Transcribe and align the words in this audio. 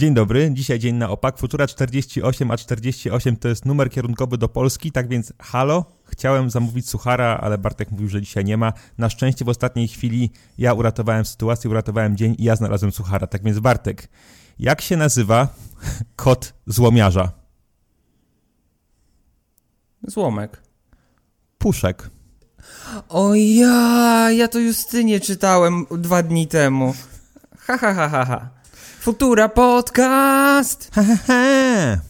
Dzień 0.00 0.14
dobry, 0.14 0.50
dzisiaj 0.52 0.78
dzień 0.78 0.94
na 0.94 1.10
opak. 1.10 1.38
Futura 1.38 1.66
48, 1.66 2.50
a 2.50 2.56
48 2.56 3.36
to 3.36 3.48
jest 3.48 3.64
numer 3.64 3.90
kierunkowy 3.90 4.38
do 4.38 4.48
Polski, 4.48 4.92
tak 4.92 5.08
więc 5.08 5.32
halo, 5.38 5.84
chciałem 6.04 6.50
zamówić 6.50 6.88
suchara, 6.88 7.38
ale 7.42 7.58
Bartek 7.58 7.90
mówił, 7.90 8.08
że 8.08 8.22
dzisiaj 8.22 8.44
nie 8.44 8.56
ma. 8.56 8.72
Na 8.98 9.10
szczęście 9.10 9.44
w 9.44 9.48
ostatniej 9.48 9.88
chwili 9.88 10.30
ja 10.58 10.74
uratowałem 10.74 11.24
sytuację, 11.24 11.70
uratowałem 11.70 12.16
dzień 12.16 12.36
i 12.38 12.44
ja 12.44 12.56
znalazłem 12.56 12.92
suchara. 12.92 13.26
Tak 13.26 13.42
więc 13.42 13.58
Bartek, 13.58 14.08
jak 14.58 14.80
się 14.80 14.96
nazywa 14.96 15.48
kot 16.16 16.54
złomiarza? 16.66 17.32
Złomek. 20.02 20.62
Puszek. 21.58 22.10
O 23.08 23.34
ja, 23.34 24.30
ja 24.30 24.48
to 24.48 24.58
Justynie 24.58 25.20
czytałem 25.20 25.86
dwa 25.90 26.22
dni 26.22 26.46
temu. 26.46 26.94
Ha, 27.58 27.78
ha, 27.78 27.94
ha, 27.94 28.08
ha, 28.08 28.24
ha. 28.24 28.59
Futura 29.00 29.48
Podcast! 29.48 30.90
He, 30.94 31.04
he, 31.04 31.16
he. 31.16 32.00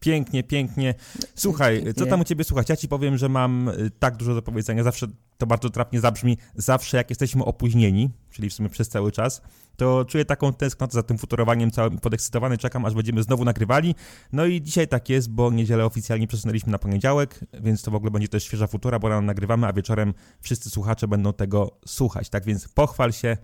Pięknie, 0.00 0.44
pięknie. 0.44 0.94
Słuchaj, 1.34 1.84
co 1.96 2.06
tam 2.06 2.20
u 2.20 2.24
ciebie 2.24 2.44
słuchać? 2.44 2.68
Ja 2.68 2.76
ci 2.76 2.88
powiem, 2.88 3.18
że 3.18 3.28
mam 3.28 3.68
y, 3.68 3.90
tak 3.98 4.16
dużo 4.16 4.34
do 4.34 4.42
powiedzenia. 4.42 4.82
Zawsze 4.82 5.06
to 5.38 5.46
bardzo 5.46 5.70
trapnie 5.70 6.00
zabrzmi. 6.00 6.38
Zawsze 6.54 6.96
jak 6.96 7.10
jesteśmy 7.10 7.44
opóźnieni, 7.44 8.10
czyli 8.30 8.50
w 8.50 8.54
sumie 8.54 8.68
przez 8.68 8.88
cały 8.88 9.12
czas, 9.12 9.42
to 9.76 10.04
czuję 10.04 10.24
taką 10.24 10.52
tęsknotę 10.52 10.92
za 10.92 11.02
tym 11.02 11.18
futurowaniem 11.18 11.70
całym 11.70 11.98
podekscytowany 11.98 12.58
czekam, 12.58 12.84
aż 12.84 12.94
będziemy 12.94 13.22
znowu 13.22 13.44
nagrywali. 13.44 13.94
No 14.32 14.46
i 14.46 14.62
dzisiaj 14.62 14.88
tak 14.88 15.08
jest, 15.08 15.30
bo 15.30 15.50
niedzielę 15.50 15.84
oficjalnie 15.84 16.26
przesunęliśmy 16.26 16.72
na 16.72 16.78
poniedziałek, 16.78 17.40
więc 17.60 17.82
to 17.82 17.90
w 17.90 17.94
ogóle 17.94 18.10
będzie 18.10 18.28
też 18.28 18.44
świeża 18.44 18.66
futura, 18.66 18.98
bo 18.98 19.08
rano 19.08 19.22
nagrywamy, 19.22 19.66
a 19.66 19.72
wieczorem 19.72 20.14
wszyscy 20.40 20.70
słuchacze 20.70 21.08
będą 21.08 21.32
tego 21.32 21.78
słuchać. 21.86 22.28
Tak 22.28 22.44
więc 22.44 22.68
pochwal 22.68 23.12
się, 23.12 23.36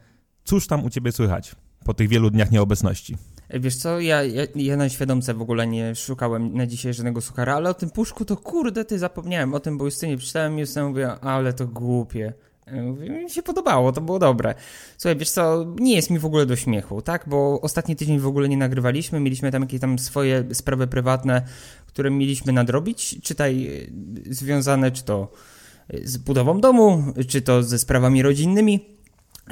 cóż 0.44 0.66
tam 0.66 0.84
u 0.84 0.90
ciebie 0.90 1.12
słychać 1.12 1.54
po 1.84 1.94
tych 1.94 2.08
wielu 2.08 2.30
dniach 2.30 2.50
nieobecności. 2.50 3.16
Wiesz 3.50 3.76
co, 3.76 4.00
ja, 4.00 4.22
ja, 4.22 4.42
ja 4.54 4.76
na 4.76 4.88
świadomce 4.88 5.34
w 5.34 5.42
ogóle 5.42 5.66
nie 5.66 5.94
szukałem 5.94 6.56
na 6.56 6.66
dzisiaj 6.66 6.94
żadnego 6.94 7.20
suchara, 7.20 7.54
ale 7.54 7.70
o 7.70 7.74
tym 7.74 7.90
puszku 7.90 8.24
to 8.24 8.36
kurde, 8.36 8.84
ty 8.84 8.98
zapomniałem 8.98 9.54
o 9.54 9.60
tym, 9.60 9.78
bo 9.78 9.84
Justynie 9.84 10.16
przeczytałem 10.16 10.58
i 10.58 10.64
mówiła, 10.82 11.20
ale 11.20 11.52
to 11.52 11.66
głupie. 11.66 12.32
Mówię, 12.72 13.10
mi 13.10 13.30
się 13.30 13.42
podobało, 13.42 13.92
to 13.92 14.00
było 14.00 14.18
dobre. 14.18 14.54
Słuchaj, 14.98 15.16
wiesz 15.16 15.30
co, 15.30 15.66
nie 15.80 15.94
jest 15.94 16.10
mi 16.10 16.18
w 16.18 16.24
ogóle 16.24 16.46
do 16.46 16.56
śmiechu, 16.56 17.02
tak? 17.02 17.24
Bo 17.28 17.60
ostatni 17.60 17.96
tydzień 17.96 18.18
w 18.18 18.26
ogóle 18.26 18.48
nie 18.48 18.56
nagrywaliśmy, 18.56 19.20
mieliśmy 19.20 19.52
tam 19.52 19.62
jakieś 19.62 19.80
tam 19.80 19.98
swoje 19.98 20.44
sprawy 20.52 20.86
prywatne, 20.86 21.42
które 21.86 22.10
mieliśmy 22.10 22.52
nadrobić, 22.52 23.22
czytaj, 23.22 23.70
związane 24.30 24.90
czy 24.90 25.04
to 25.04 25.32
z 26.04 26.16
budową 26.16 26.60
domu, 26.60 27.04
czy 27.28 27.42
to 27.42 27.62
ze 27.62 27.78
sprawami 27.78 28.22
rodzinnymi. 28.22 28.80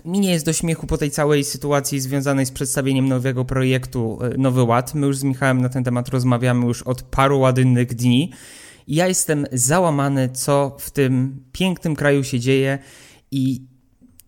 Mi 0.05 0.21
nie 0.21 0.33
jest 0.33 0.47
do 0.47 0.53
śmiechu 0.53 0.87
po 0.87 0.99
tej 0.99 1.11
całej 1.11 1.45
sytuacji 1.45 2.01
związanej 2.01 2.47
z 2.47 2.51
przedstawieniem 2.51 3.09
nowego 3.09 3.45
projektu 3.45 4.19
Nowy 4.39 4.63
Ład. 4.63 4.95
My 4.95 5.07
już 5.07 5.17
z 5.19 5.25
Michałem 5.25 5.61
na 5.63 5.69
ten 5.69 5.85
temat 5.85 6.09
rozmawiamy 6.09 6.67
już 6.67 6.83
od 6.83 7.03
paru 7.03 7.41
ładnych 7.41 7.95
dni. 7.95 8.33
Ja 8.89 9.09
jestem 9.09 9.47
załamany, 9.53 10.29
co 10.29 10.77
w 10.79 10.91
tym 10.91 11.45
pięknym 11.53 11.97
kraju 11.97 12.25
się 12.25 12.41
dzieje 12.41 12.79
i 13.31 13.63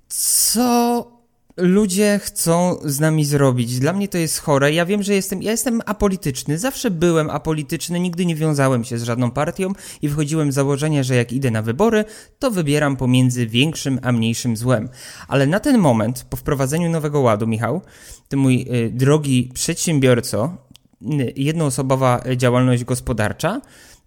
co 0.09 1.12
ludzie 1.57 2.21
chcą 2.23 2.77
z 2.85 3.01
nami 3.01 3.25
zrobić. 3.25 3.79
Dla 3.79 3.93
mnie 3.93 4.09
to 4.09 4.19
jest 4.19 4.39
chore. 4.39 4.73
Ja 4.73 4.87
wiem, 4.87 5.03
że 5.03 5.15
jestem, 5.15 5.43
ja 5.43 5.51
jestem 5.51 5.81
apolityczny. 5.87 6.59
Zawsze 6.59 6.91
byłem 6.91 7.31
apolityczny, 7.31 8.01
nigdy 8.01 8.27
nie 8.27 8.37
wiązałem 8.37 8.85
się 8.85 8.99
z 8.99 9.03
żadną 9.03 9.31
partią 9.31 9.73
i 10.03 10.09
wychodziłem 10.09 10.53
z 10.53 10.55
założenia, 10.55 11.03
że 11.03 11.17
jak 11.17 11.33
idę 11.33 11.51
na 11.51 11.63
wybory, 11.63 12.05
to 12.39 12.51
wybieram 12.51 12.97
pomiędzy 12.97 13.47
większym 13.47 13.99
a 14.03 14.13
mniejszym 14.13 14.57
złem. 14.57 14.89
Ale 15.29 15.47
na 15.47 15.61
ten 15.61 15.79
moment, 15.79 16.27
po 16.31 16.37
wprowadzeniu 16.37 16.91
nowego 16.91 17.21
ładu, 17.21 17.47
Michał, 17.47 17.81
ty 18.29 18.37
mój 18.37 18.67
y, 18.75 18.91
drogi 18.91 19.51
przedsiębiorco, 19.55 20.57
y, 21.03 21.33
jednoosobowa 21.37 22.23
działalność 22.37 22.85
gospodarcza, 22.85 23.61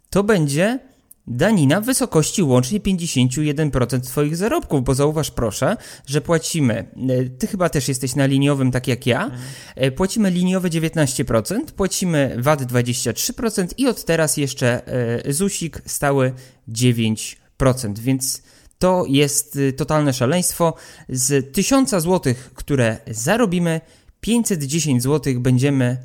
to 0.09 0.23
będzie 0.23 0.79
danina 1.27 1.81
w 1.81 1.85
wysokości 1.85 2.43
łącznie 2.43 2.79
51% 2.79 4.01
Twoich 4.01 4.35
zarobków, 4.35 4.83
bo 4.83 4.95
zauważ 4.95 5.31
proszę, 5.31 5.77
że 6.05 6.21
płacimy, 6.21 6.73
e, 7.09 7.29
Ty 7.29 7.47
chyba 7.47 7.69
też 7.69 7.87
jesteś 7.87 8.15
na 8.15 8.25
liniowym, 8.25 8.71
tak 8.71 8.87
jak 8.87 9.07
ja, 9.07 9.25
mhm. 9.25 9.91
płacimy 9.91 10.31
liniowe 10.31 10.69
19%, 10.69 11.65
płacimy 11.65 12.35
VAT 12.39 12.61
23% 12.61 13.67
i 13.77 13.87
od 13.87 14.05
teraz 14.05 14.37
jeszcze 14.37 14.87
e, 15.25 15.33
ZUSik 15.33 15.81
stały 15.85 16.33
9%, 16.69 17.99
więc 17.99 18.41
to 18.79 19.05
jest 19.07 19.59
totalne 19.77 20.13
szaleństwo. 20.13 20.73
Z 21.09 21.53
1000 21.53 21.89
zł, 21.89 22.33
które 22.53 22.97
zarobimy, 23.07 23.81
510 24.19 25.03
zł 25.03 25.33
będziemy 25.39 25.97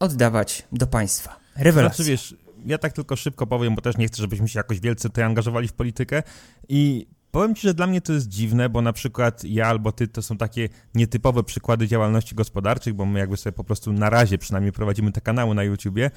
oddawać 0.00 0.62
do 0.72 0.86
państwa. 0.86 1.36
Rewelacja. 1.56 1.96
Znaczy, 1.96 2.10
wiesz, 2.10 2.34
ja 2.66 2.78
tak 2.78 2.92
tylko 2.92 3.16
szybko 3.16 3.46
powiem, 3.46 3.74
bo 3.74 3.82
też 3.82 3.96
nie 3.96 4.06
chcę, 4.06 4.22
żebyśmy 4.22 4.48
się 4.48 4.58
jakoś 4.58 4.80
wielce 4.80 5.08
tutaj 5.08 5.24
angażowali 5.24 5.68
w 5.68 5.72
politykę. 5.72 6.22
I 6.68 7.06
Powiem 7.34 7.54
ci, 7.54 7.62
że 7.62 7.74
dla 7.74 7.86
mnie 7.86 8.00
to 8.00 8.12
jest 8.12 8.28
dziwne, 8.28 8.68
bo 8.68 8.82
na 8.82 8.92
przykład 8.92 9.44
ja 9.44 9.66
albo 9.66 9.92
ty 9.92 10.08
to 10.08 10.22
są 10.22 10.36
takie 10.36 10.68
nietypowe 10.94 11.42
przykłady 11.42 11.88
działalności 11.88 12.34
gospodarczych, 12.34 12.94
bo 12.94 13.06
my 13.06 13.18
jakby 13.18 13.36
sobie 13.36 13.52
po 13.52 13.64
prostu 13.64 13.92
na 13.92 14.10
razie 14.10 14.38
przynajmniej 14.38 14.72
prowadzimy 14.72 15.12
te 15.12 15.20
kanały 15.20 15.54
na 15.54 15.62
YouTubie, 15.62 16.10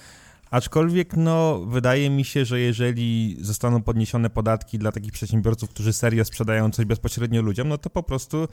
Aczkolwiek, 0.52 1.18
no, 1.18 1.60
wydaje 1.66 2.10
mi 2.10 2.26
się, 2.26 2.46
że 2.46 2.60
jeżeli 2.60 3.38
zostaną 3.40 3.82
podniesione 3.82 4.30
podatki 4.30 4.80
dla 4.80 4.92
takich 4.92 5.12
przedsiębiorców, 5.12 5.70
którzy 5.70 5.94
serio 5.94 6.26
sprzedają 6.26 6.72
coś 6.72 6.86
bezpośrednio 6.86 7.42
ludziom, 7.42 7.68
no 7.68 7.78
to 7.78 7.90
po 7.90 8.04
prostu 8.04 8.48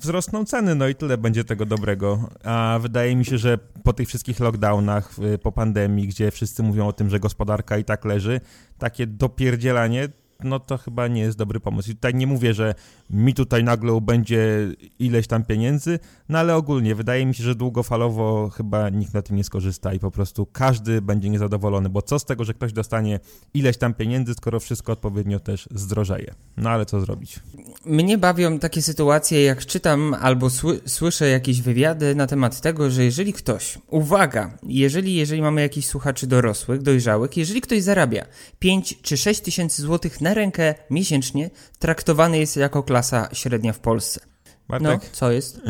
wzrosną 0.00 0.44
ceny, 0.44 0.74
no 0.74 0.88
i 0.88 0.94
tyle 0.94 1.18
będzie 1.18 1.44
tego 1.44 1.66
dobrego. 1.66 2.28
A 2.44 2.78
wydaje 2.82 3.16
mi 3.16 3.24
się, 3.24 3.38
że 3.38 3.58
po 3.84 3.92
tych 3.92 4.08
wszystkich 4.08 4.40
lockdownach, 4.40 5.14
po 5.42 5.52
pandemii, 5.52 6.08
gdzie 6.08 6.30
wszyscy 6.30 6.62
mówią 6.62 6.86
o 6.86 6.92
tym, 6.92 7.10
że 7.10 7.20
gospodarka 7.20 7.78
i 7.78 7.84
tak 7.84 8.04
leży, 8.04 8.40
takie 8.78 9.06
dopierdzielanie 9.06 10.08
no 10.44 10.60
to 10.60 10.78
chyba 10.78 11.08
nie 11.08 11.20
jest 11.20 11.38
dobry 11.38 11.60
pomysł. 11.60 11.90
I 11.90 11.94
tutaj 11.94 12.14
nie 12.14 12.26
mówię, 12.26 12.54
że 12.54 12.74
mi 13.10 13.34
tutaj 13.34 13.64
nagle 13.64 14.00
będzie 14.00 14.68
ileś 14.98 15.26
tam 15.26 15.44
pieniędzy, 15.44 15.98
no 16.28 16.38
ale 16.38 16.56
ogólnie 16.56 16.94
wydaje 16.94 17.26
mi 17.26 17.34
się, 17.34 17.44
że 17.44 17.54
długofalowo 17.54 18.50
chyba 18.50 18.88
nikt 18.88 19.14
na 19.14 19.22
tym 19.22 19.36
nie 19.36 19.44
skorzysta 19.44 19.94
i 19.94 19.98
po 19.98 20.10
prostu 20.10 20.46
każdy 20.46 21.02
będzie 21.02 21.30
niezadowolony, 21.30 21.88
bo 21.88 22.02
co 22.02 22.18
z 22.18 22.24
tego, 22.24 22.44
że 22.44 22.54
ktoś 22.54 22.72
dostanie 22.72 23.20
ileś 23.54 23.76
tam 23.76 23.94
pieniędzy, 23.94 24.34
skoro 24.34 24.60
wszystko 24.60 24.92
odpowiednio 24.92 25.40
też 25.40 25.68
zdrożeje. 25.74 26.34
No 26.56 26.70
ale 26.70 26.86
co 26.86 27.00
zrobić? 27.00 27.40
Mnie 27.84 28.18
bawią 28.18 28.58
takie 28.58 28.82
sytuacje, 28.82 29.42
jak 29.42 29.66
czytam 29.66 30.14
albo 30.20 30.50
sły 30.50 30.80
słyszę 30.86 31.28
jakieś 31.28 31.62
wywiady 31.62 32.14
na 32.14 32.26
temat 32.26 32.60
tego, 32.60 32.90
że 32.90 33.04
jeżeli 33.04 33.32
ktoś, 33.32 33.78
uwaga, 33.86 34.58
jeżeli, 34.62 35.14
jeżeli 35.14 35.42
mamy 35.42 35.60
jakichś 35.60 35.86
słuchaczy 35.86 36.26
dorosłych, 36.26 36.82
dojrzałych, 36.82 37.36
jeżeli 37.36 37.60
ktoś 37.60 37.82
zarabia 37.82 38.26
5 38.58 39.02
czy 39.02 39.16
6 39.16 39.40
tysięcy 39.40 39.82
złotych 39.82 40.20
na 40.20 40.27
rękę 40.34 40.74
miesięcznie, 40.90 41.50
traktowany 41.78 42.38
jest 42.38 42.56
jako 42.56 42.82
klasa 42.82 43.28
średnia 43.32 43.72
w 43.72 43.80
Polsce. 43.80 44.20
Bartek? 44.68 45.00
No, 45.02 45.08
co 45.12 45.32
jest? 45.32 45.60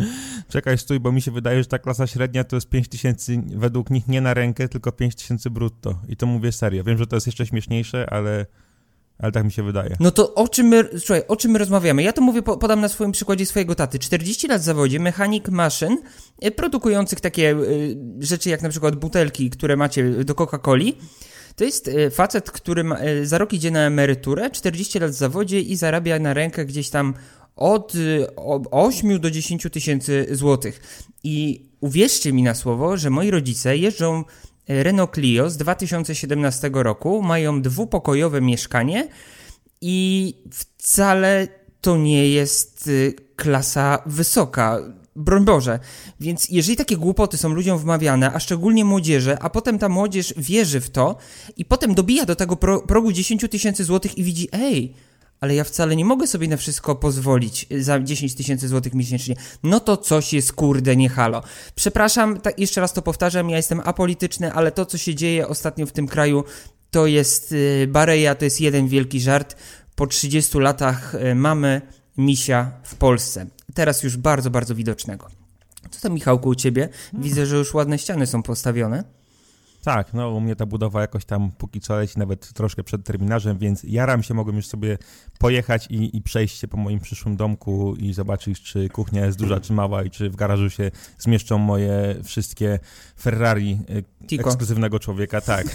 Czekaj, 0.49 0.79
stój, 0.79 1.01
bo 1.01 1.13
mi 1.13 1.23
się 1.23 1.31
wydaje, 1.31 1.63
że 1.63 1.69
ta 1.69 1.79
klasa 1.79 2.07
średnia 2.07 2.45
to 2.45 2.57
jest 2.57 2.69
5 2.69 2.89
tysięcy 2.89 3.43
według 3.47 3.91
nich 3.91 4.09
nie 4.09 4.21
na 4.21 4.35
rękę, 4.35 4.69
tylko 4.69 4.93
5 4.93 5.15
tysięcy 5.15 5.51
brutto. 5.51 5.99
I 6.09 6.17
to 6.17 6.27
mówię 6.27 6.53
serio. 6.53 6.85
Wiem, 6.85 6.99
że 6.99 7.07
to 7.07 7.17
jest 7.17 7.27
jeszcze 7.27 7.47
śmieszniejsze, 7.47 8.11
ale, 8.11 8.47
ale 9.19 9.33
tak 9.33 9.45
mi 9.45 9.53
się 9.53 9.63
wydaje. 9.63 9.97
No 10.01 10.11
to 10.11 10.35
o 10.35 10.49
czym 10.49 10.67
my, 10.67 10.89
słuchaj, 10.99 11.23
o 11.29 11.37
czym 11.37 11.51
my 11.51 11.59
rozmawiamy? 11.59 12.03
Ja 12.03 12.13
to 12.13 12.21
mówię, 12.21 12.43
podam 12.43 12.81
na 12.81 12.89
swoim 12.89 13.13
przykładzie 13.13 13.47
swojego 13.47 13.75
taty. 13.75 13.99
40 13.99 14.49
lat 14.49 14.61
w 14.61 14.65
zawodzie, 14.65 15.01
mechanik 15.01 15.49
maszyn, 15.49 15.99
e, 16.41 16.51
produkujących 16.51 17.21
takie 17.21 17.51
y, 17.51 17.97
rzeczy 18.21 18.51
jak 18.51 18.63
na 18.63 18.69
przykład 18.69 18.97
butelki, 18.97 19.51
które 19.51 19.77
macie 19.77 20.25
do 20.25 20.35
Coca-Coli. 20.35 20.93
To 21.59 21.65
jest 21.65 21.89
e, 21.89 22.11
facet, 22.11 22.51
który 22.51 22.85
ma, 22.85 22.99
za 23.23 23.39
rok 23.39 23.53
idzie 23.53 23.71
na 23.71 23.81
emeryturę, 23.81 24.51
40 24.51 24.99
lat 24.99 25.11
w 25.11 25.15
zawodzie 25.15 25.61
i 25.61 25.77
zarabia 25.77 26.19
na 26.19 26.35
rękę 26.35 26.65
gdzieś 26.65 26.91
tam 26.91 27.15
od 27.57 27.93
8 28.71 29.21
do 29.21 29.31
10 29.31 29.67
tysięcy 29.73 30.27
złotych. 30.31 30.81
I 31.25 31.63
uwierzcie 31.81 32.33
mi 32.33 32.43
na 32.43 32.55
słowo, 32.55 32.97
że 32.97 33.11
moi 33.11 33.31
rodzice 33.31 33.77
jeżdżą 33.77 34.25
Renault 34.69 35.15
Clio 35.15 35.51
z 35.51 35.57
2017 35.57 36.71
roku, 36.73 37.23
mają 37.23 37.63
dwupokojowe 37.63 38.41
mieszkanie 38.41 39.09
i 39.81 40.35
wcale 40.51 41.49
to 41.81 41.97
nie 41.97 42.29
jest 42.29 42.87
y, 42.87 43.15
klasa 43.37 44.03
wysoka. 44.07 44.79
Broń 45.17 45.45
Boże. 45.45 45.79
Więc 46.21 46.49
jeżeli 46.49 46.77
takie 46.77 46.97
głupoty 46.97 47.37
są 47.37 47.49
ludziom 47.49 47.79
wmawiane, 47.79 48.33
a 48.33 48.41
szczególnie 48.41 48.85
młodzieży, 48.85 49.37
a 49.41 49.51
potem 49.51 49.79
ta 49.79 49.89
młodzież 49.89 50.35
wierzy 50.37 50.81
w 50.81 50.91
to 50.91 51.17
i 51.57 51.65
potem 51.65 51.95
dobija 51.95 52.25
do 52.25 52.37
tego 52.37 52.57
pro, 52.57 52.81
progu 52.81 53.13
10 53.13 53.45
tysięcy 53.51 53.85
złotych 53.85 54.19
i 54.19 54.25
widzi, 54.25 54.49
ej, 54.53 54.95
ale 55.41 55.55
ja 55.55 55.65
wcale 55.65 55.97
nie 55.97 56.05
mogę 56.05 56.27
sobie 56.27 56.49
na 56.49 56.57
wszystko 56.57 56.95
pozwolić 56.95 57.67
za 57.79 58.01
10 58.01 58.35
tysięcy 58.35 58.69
złotych 58.69 58.95
miesięcznie. 58.95 59.37
No 59.63 59.81
to 59.81 59.97
coś 59.97 60.33
jest 60.33 60.53
kurde 60.53 60.97
nie 60.97 61.09
halo. 61.09 61.43
Przepraszam, 61.75 62.41
tak 62.41 62.59
jeszcze 62.59 62.81
raz 62.81 62.93
to 62.93 63.03
powtarzam, 63.03 63.51
ja 63.51 63.57
jestem 63.57 63.81
apolityczny, 63.85 64.53
ale 64.53 64.73
to 64.73 64.87
co 64.87 64.99
się 64.99 65.15
dzieje 65.15 65.49
ostatnio 65.49 65.87
w 65.87 65.93
tym 65.93 66.07
kraju 66.07 66.45
to 66.91 67.07
jest 67.07 67.53
yy, 67.53 67.87
Bareja, 67.87 68.35
to 68.35 68.45
jest 68.45 68.61
jeden 68.61 68.89
wielki 68.89 69.21
żart. 69.21 69.57
Po 69.99 70.07
30 70.07 70.59
latach 70.59 71.15
yy, 71.25 71.35
mamy 71.35 71.83
misia 72.19 72.73
w 72.83 72.95
Polsce. 72.95 73.47
Teraz 73.75 74.03
już 74.03 74.17
bardzo, 74.17 74.51
bardzo 74.51 74.75
widocznego. 74.75 75.29
Co 75.91 76.01
tam, 76.01 76.13
Michałku, 76.13 76.49
u 76.49 76.55
ciebie? 76.55 76.89
Widzę, 77.13 77.47
że 77.47 77.57
już 77.57 77.75
ładne 77.75 77.99
ściany 77.99 78.27
są 78.27 78.43
postawione. 78.43 79.05
Tak, 79.83 80.15
no 80.15 80.31
u 80.31 80.41
mnie 80.41 80.57
ta 80.57 80.67
budowa 80.67 81.01
jakoś 81.01 81.25
tam 81.25 81.51
póki 81.59 81.81
co 81.81 81.97
leci 81.97 82.19
nawet 82.19 82.53
troszkę 82.53 82.85
przed 82.85 83.05
terminarzem, 83.05 83.59
więc 83.59 83.85
jaram 83.85 84.23
się, 84.23 84.35
mogłem 84.35 84.57
już 84.57 84.67
sobie 84.67 84.99
pojechać 85.39 85.87
i, 85.91 86.17
i 86.17 86.23
przejść 86.23 86.59
się 86.59 86.69
po 86.69 86.77
moim 86.77 87.01
przyszłym 87.01 87.37
domku 87.37 87.97
i 87.97 88.13
zobaczyć, 88.13 88.63
czy 88.63 88.89
kuchnia 88.89 89.27
jest 89.27 89.39
duża, 89.39 89.61
czy 89.61 89.73
mała 89.73 90.03
i 90.03 90.11
czy 90.11 90.31
w 90.31 90.37
garażu 90.37 90.71
się 90.71 90.91
zmieszczą 91.19 91.59
moje 91.59 92.17
wszystkie 92.25 92.79
Ferrari 93.21 93.79
y, 93.91 94.27
Tico. 94.27 94.49
ekskluzywnego 94.49 94.99
człowieka, 94.99 95.41
tak. 95.41 95.67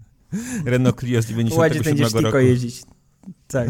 Renault 0.64 1.00
Clio 1.00 1.22
z 1.22 1.30
Ładnie 1.30 1.44
97 1.44 1.82
będziesz 1.84 2.12
roku. 2.12 2.38
jeździć. 2.38 2.95
Tak. 3.48 3.68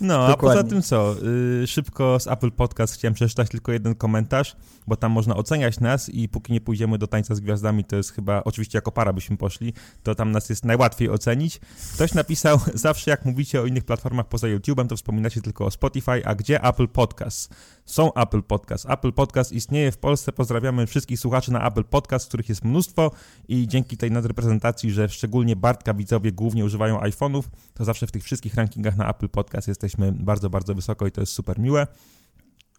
No, 0.00 0.24
a 0.24 0.28
Dokładnie. 0.28 0.62
poza 0.62 0.70
tym 0.70 0.82
co? 0.82 1.14
Y, 1.62 1.66
szybko 1.66 2.20
z 2.20 2.26
Apple 2.26 2.50
Podcast 2.50 2.94
chciałem 2.94 3.14
przeczytać 3.14 3.48
tylko 3.48 3.72
jeden 3.72 3.94
komentarz, 3.94 4.56
bo 4.86 4.96
tam 4.96 5.12
można 5.12 5.36
oceniać 5.36 5.80
nas 5.80 6.08
i 6.08 6.28
póki 6.28 6.52
nie 6.52 6.60
pójdziemy 6.60 6.98
do 6.98 7.06
tańca 7.06 7.34
z 7.34 7.40
gwiazdami, 7.40 7.84
to 7.84 7.96
jest 7.96 8.12
chyba, 8.12 8.44
oczywiście 8.44 8.78
jako 8.78 8.92
para 8.92 9.12
byśmy 9.12 9.36
poszli, 9.36 9.72
to 10.02 10.14
tam 10.14 10.30
nas 10.30 10.48
jest 10.48 10.64
najłatwiej 10.64 11.10
ocenić. 11.10 11.60
Ktoś 11.94 12.14
napisał, 12.14 12.60
zawsze 12.74 13.10
jak 13.10 13.24
mówicie 13.24 13.60
o 13.60 13.66
innych 13.66 13.84
platformach 13.84 14.28
poza 14.28 14.46
YouTube'em, 14.46 14.86
to 14.86 14.96
wspominacie 14.96 15.40
tylko 15.40 15.64
o 15.64 15.70
Spotify, 15.70 16.26
a 16.26 16.34
gdzie 16.34 16.64
Apple 16.64 16.88
Podcast? 16.88 17.54
Są 17.84 18.14
Apple 18.14 18.42
Podcast. 18.42 18.86
Apple 18.90 19.12
Podcast 19.12 19.52
istnieje 19.52 19.92
w 19.92 19.98
Polsce. 19.98 20.32
Pozdrawiamy 20.32 20.86
wszystkich 20.86 21.20
słuchaczy 21.20 21.52
na 21.52 21.66
Apple 21.66 21.84
Podcast, 21.84 22.28
których 22.28 22.48
jest 22.48 22.64
mnóstwo 22.64 23.10
i 23.48 23.68
dzięki 23.68 23.96
tej 23.96 24.10
nadreprezentacji, 24.10 24.90
że 24.90 25.08
szczególnie 25.08 25.56
Bartka 25.56 25.94
widzowie 25.94 26.32
głównie 26.32 26.64
używają 26.64 27.00
iPhone'ów, 27.00 27.42
to 27.74 27.84
zawsze 27.84 28.06
w 28.06 28.12
tych 28.12 28.24
wszystkich 28.24 28.54
rankingach 28.54 28.79
na 28.96 29.10
Apple 29.10 29.28
Podcast 29.28 29.68
jesteśmy 29.68 30.12
bardzo, 30.12 30.50
bardzo 30.50 30.74
wysoko 30.74 31.06
i 31.06 31.12
to 31.12 31.20
jest 31.20 31.32
super 31.32 31.58
miłe. 31.58 31.86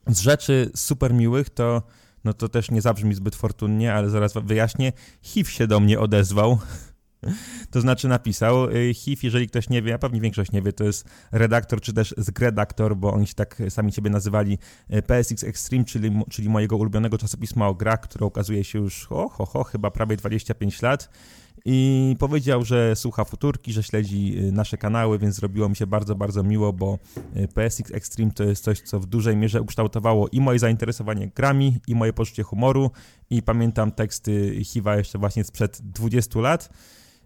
Z 0.08 0.20
rzeczy 0.20 0.72
super 0.76 1.14
miłych 1.14 1.50
to, 1.50 1.82
no 2.24 2.34
to 2.34 2.50
też 2.50 2.72
nie 2.72 2.82
zabrzmi 2.82 3.14
zbyt 3.14 3.36
fortunnie, 3.36 3.94
ale 3.94 4.10
zaraz 4.10 4.34
wyjaśnię. 4.44 4.94
HIV 5.22 5.52
się 5.52 5.68
do 5.68 5.80
mnie 5.80 6.00
odezwał. 6.00 6.58
To 7.72 7.82
znaczy 7.82 8.08
napisał, 8.08 8.70
y, 8.70 8.94
HIV, 8.94 9.22
jeżeli 9.24 9.48
ktoś 9.48 9.70
nie 9.70 9.82
wie, 9.82 9.94
a 9.94 9.98
pewnie 9.98 10.22
większość 10.22 10.52
nie 10.52 10.62
wie, 10.62 10.74
to 10.74 10.84
jest 10.84 11.06
redaktor, 11.32 11.82
czy 11.82 11.94
też 11.94 12.16
zgredaktor, 12.18 12.98
bo 12.98 13.14
oni 13.14 13.28
się 13.28 13.34
tak 13.34 13.62
sami 13.70 13.92
siebie 13.92 14.10
nazywali, 14.10 14.58
y, 14.94 15.02
PSX 15.02 15.44
Extreme, 15.44 15.86
czyli, 15.86 16.22
czyli 16.30 16.50
mojego 16.50 16.78
ulubionego 16.78 17.18
czasopisma 17.18 17.68
o 17.68 17.76
grach, 17.76 18.02
które 18.02 18.26
ukazuje 18.26 18.64
się 18.64 18.80
już, 18.80 19.08
o, 19.10 19.30
ho, 19.30 19.46
ho, 19.46 19.64
chyba 19.64 19.92
prawie 19.92 20.18
25 20.18 20.82
lat. 20.82 21.10
I 21.66 22.16
powiedział, 22.20 22.66
że 22.66 22.96
słucha 22.96 23.26
futurki, 23.26 23.74
że 23.74 23.84
śledzi 23.84 24.40
y, 24.40 24.52
nasze 24.52 24.78
kanały, 24.78 25.20
więc 25.20 25.36
zrobiło 25.36 25.70
mi 25.70 25.76
się 25.76 25.88
bardzo, 25.88 26.16
bardzo 26.16 26.44
miło, 26.44 26.74
bo 26.74 27.00
y, 27.36 27.48
PSX 27.48 27.92
Extreme 27.92 28.32
to 28.32 28.44
jest 28.44 28.64
coś, 28.64 28.82
co 28.82 29.00
w 29.00 29.06
dużej 29.06 29.38
mierze 29.38 29.62
ukształtowało 29.62 30.28
i 30.28 30.42
moje 30.42 30.60
zainteresowanie 30.60 31.28
grami, 31.28 31.80
i 31.88 31.96
moje 31.96 32.14
poczucie 32.14 32.44
humoru. 32.44 32.92
I 33.30 33.42
pamiętam 33.42 33.92
teksty 33.92 34.64
Hiwa 34.64 34.96
jeszcze 34.98 35.18
właśnie 35.18 35.44
sprzed 35.44 35.82
20 35.82 36.40
lat. 36.40 36.70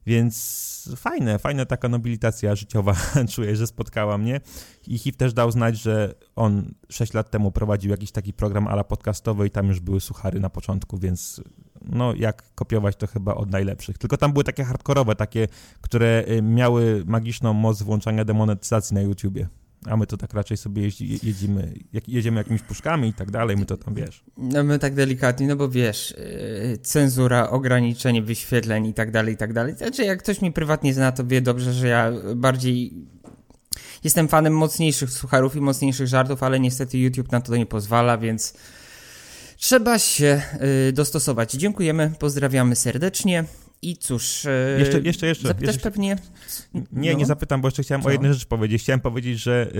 Więc 0.05 0.89
fajne, 0.97 1.39
fajna 1.39 1.65
taka 1.65 1.89
nobilitacja 1.89 2.55
życiowa 2.55 2.95
czuję, 3.33 3.55
że 3.55 3.67
spotkała 3.67 4.17
mnie. 4.17 4.41
I 4.87 4.97
HIV 4.97 5.17
też 5.17 5.33
dał 5.33 5.51
znać, 5.51 5.77
że 5.77 6.13
on 6.35 6.73
6 6.89 7.13
lat 7.13 7.31
temu 7.31 7.51
prowadził 7.51 7.91
jakiś 7.91 8.11
taki 8.11 8.33
program 8.33 8.67
ala 8.67 8.83
podcastowy 8.83 9.47
i 9.47 9.51
tam 9.51 9.67
już 9.67 9.79
były 9.79 10.01
suchary 10.01 10.39
na 10.39 10.49
początku, 10.49 10.97
więc 10.97 11.41
no 11.89 12.13
jak 12.15 12.43
kopiować 12.55 12.95
to 12.95 13.07
chyba 13.07 13.35
od 13.35 13.51
najlepszych. 13.51 13.97
Tylko 13.97 14.17
tam 14.17 14.33
były 14.33 14.43
takie 14.43 14.63
hardkorowe, 14.63 15.15
takie, 15.15 15.47
które 15.81 16.23
y, 16.29 16.41
miały 16.41 17.03
magiczną 17.05 17.53
moc 17.53 17.81
włączania 17.81 18.25
demonetyzacji 18.25 18.95
na 18.95 19.01
YouTubie. 19.01 19.47
A 19.85 19.97
my 19.97 20.07
to 20.07 20.17
tak 20.17 20.33
raczej 20.33 20.57
sobie 20.57 20.81
jeździ, 20.81 21.19
jedziemy, 21.23 21.73
jedziemy 22.07 22.37
jakimiś 22.37 22.61
puszkami 22.61 23.07
i 23.09 23.13
tak 23.13 23.31
dalej, 23.31 23.57
my 23.57 23.65
to 23.65 23.77
tam 23.77 23.93
wiesz. 23.93 24.23
No 24.37 24.63
my 24.63 24.79
tak 24.79 24.95
delikatnie, 24.95 25.47
no 25.47 25.55
bo 25.55 25.69
wiesz, 25.69 26.15
yy, 26.17 26.77
cenzura, 26.77 27.49
ograniczenie 27.49 28.21
wyświetleń 28.21 28.85
i 28.85 28.93
tak 28.93 29.11
dalej, 29.11 29.33
i 29.33 29.37
tak 29.37 29.53
dalej. 29.53 29.75
Znaczy, 29.75 30.03
jak 30.03 30.19
ktoś 30.19 30.41
mnie 30.41 30.51
prywatnie 30.51 30.93
zna, 30.93 31.11
to 31.11 31.25
wie 31.25 31.41
dobrze, 31.41 31.73
że 31.73 31.87
ja 31.87 32.11
bardziej 32.35 32.93
jestem 34.03 34.27
fanem 34.27 34.57
mocniejszych 34.57 35.11
sucharów 35.11 35.55
i 35.55 35.61
mocniejszych 35.61 36.07
żartów, 36.07 36.43
ale 36.43 36.59
niestety 36.59 36.97
YouTube 36.97 37.31
na 37.31 37.41
to 37.41 37.57
nie 37.57 37.65
pozwala, 37.65 38.17
więc 38.17 38.53
trzeba 39.65 39.99
się 39.99 40.41
yy, 40.85 40.93
dostosować. 40.93 41.53
Dziękujemy, 41.53 42.11
pozdrawiamy 42.19 42.75
serdecznie. 42.75 43.43
I 43.81 43.97
cóż, 43.97 44.43
yy, 44.43 44.79
Jeszcze, 44.79 44.99
jeszcze, 44.99 45.27
jeszcze. 45.27 45.47
zapytasz 45.47 45.75
jeszcze 45.75 45.91
pewnie... 45.91 46.17
Nie, 46.91 47.11
no. 47.11 47.17
nie 47.19 47.25
zapytam, 47.25 47.61
bo 47.61 47.67
jeszcze 47.67 47.83
chciałem 47.83 48.01
Co? 48.01 48.07
o 48.07 48.11
jednej 48.11 48.33
rzeczy 48.33 48.45
powiedzieć. 48.45 48.81
Chciałem 48.81 48.99
powiedzieć, 48.99 49.39
że 49.39 49.71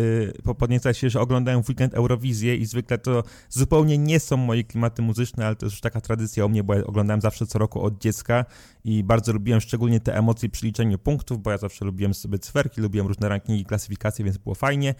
y, 0.49 0.53
podniecać 0.57 0.97
się, 0.97 1.09
że 1.09 1.19
oglądałem 1.21 1.63
w 1.63 1.69
weekend 1.69 1.93
Eurowizję 1.93 2.55
i 2.55 2.65
zwykle 2.65 2.97
to 2.97 3.23
zupełnie 3.49 3.97
nie 3.97 4.19
są 4.19 4.37
moje 4.37 4.63
klimaty 4.63 5.01
muzyczne, 5.01 5.45
ale 5.45 5.55
to 5.55 5.65
jest 5.65 5.73
już 5.73 5.81
taka 5.81 6.01
tradycja 6.01 6.45
u 6.45 6.49
mnie, 6.49 6.63
bo 6.63 6.73
ja 6.73 6.85
oglądałem 6.85 7.21
zawsze 7.21 7.47
co 7.47 7.59
roku 7.59 7.81
od 7.81 8.01
dziecka 8.01 8.45
i 8.83 9.03
bardzo 9.03 9.33
lubiłem 9.33 9.61
szczególnie 9.61 9.99
te 9.99 10.17
emocje 10.17 10.49
przy 10.49 10.65
liczeniu 10.65 10.97
punktów, 10.97 11.41
bo 11.41 11.51
ja 11.51 11.57
zawsze 11.57 11.85
lubiłem 11.85 12.13
sobie 12.13 12.39
cyferki, 12.39 12.81
lubiłem 12.81 13.07
różne 13.07 13.29
rankingi, 13.29 13.65
klasyfikacje, 13.65 14.25
więc 14.25 14.37
było 14.37 14.55
fajnie. 14.55 14.95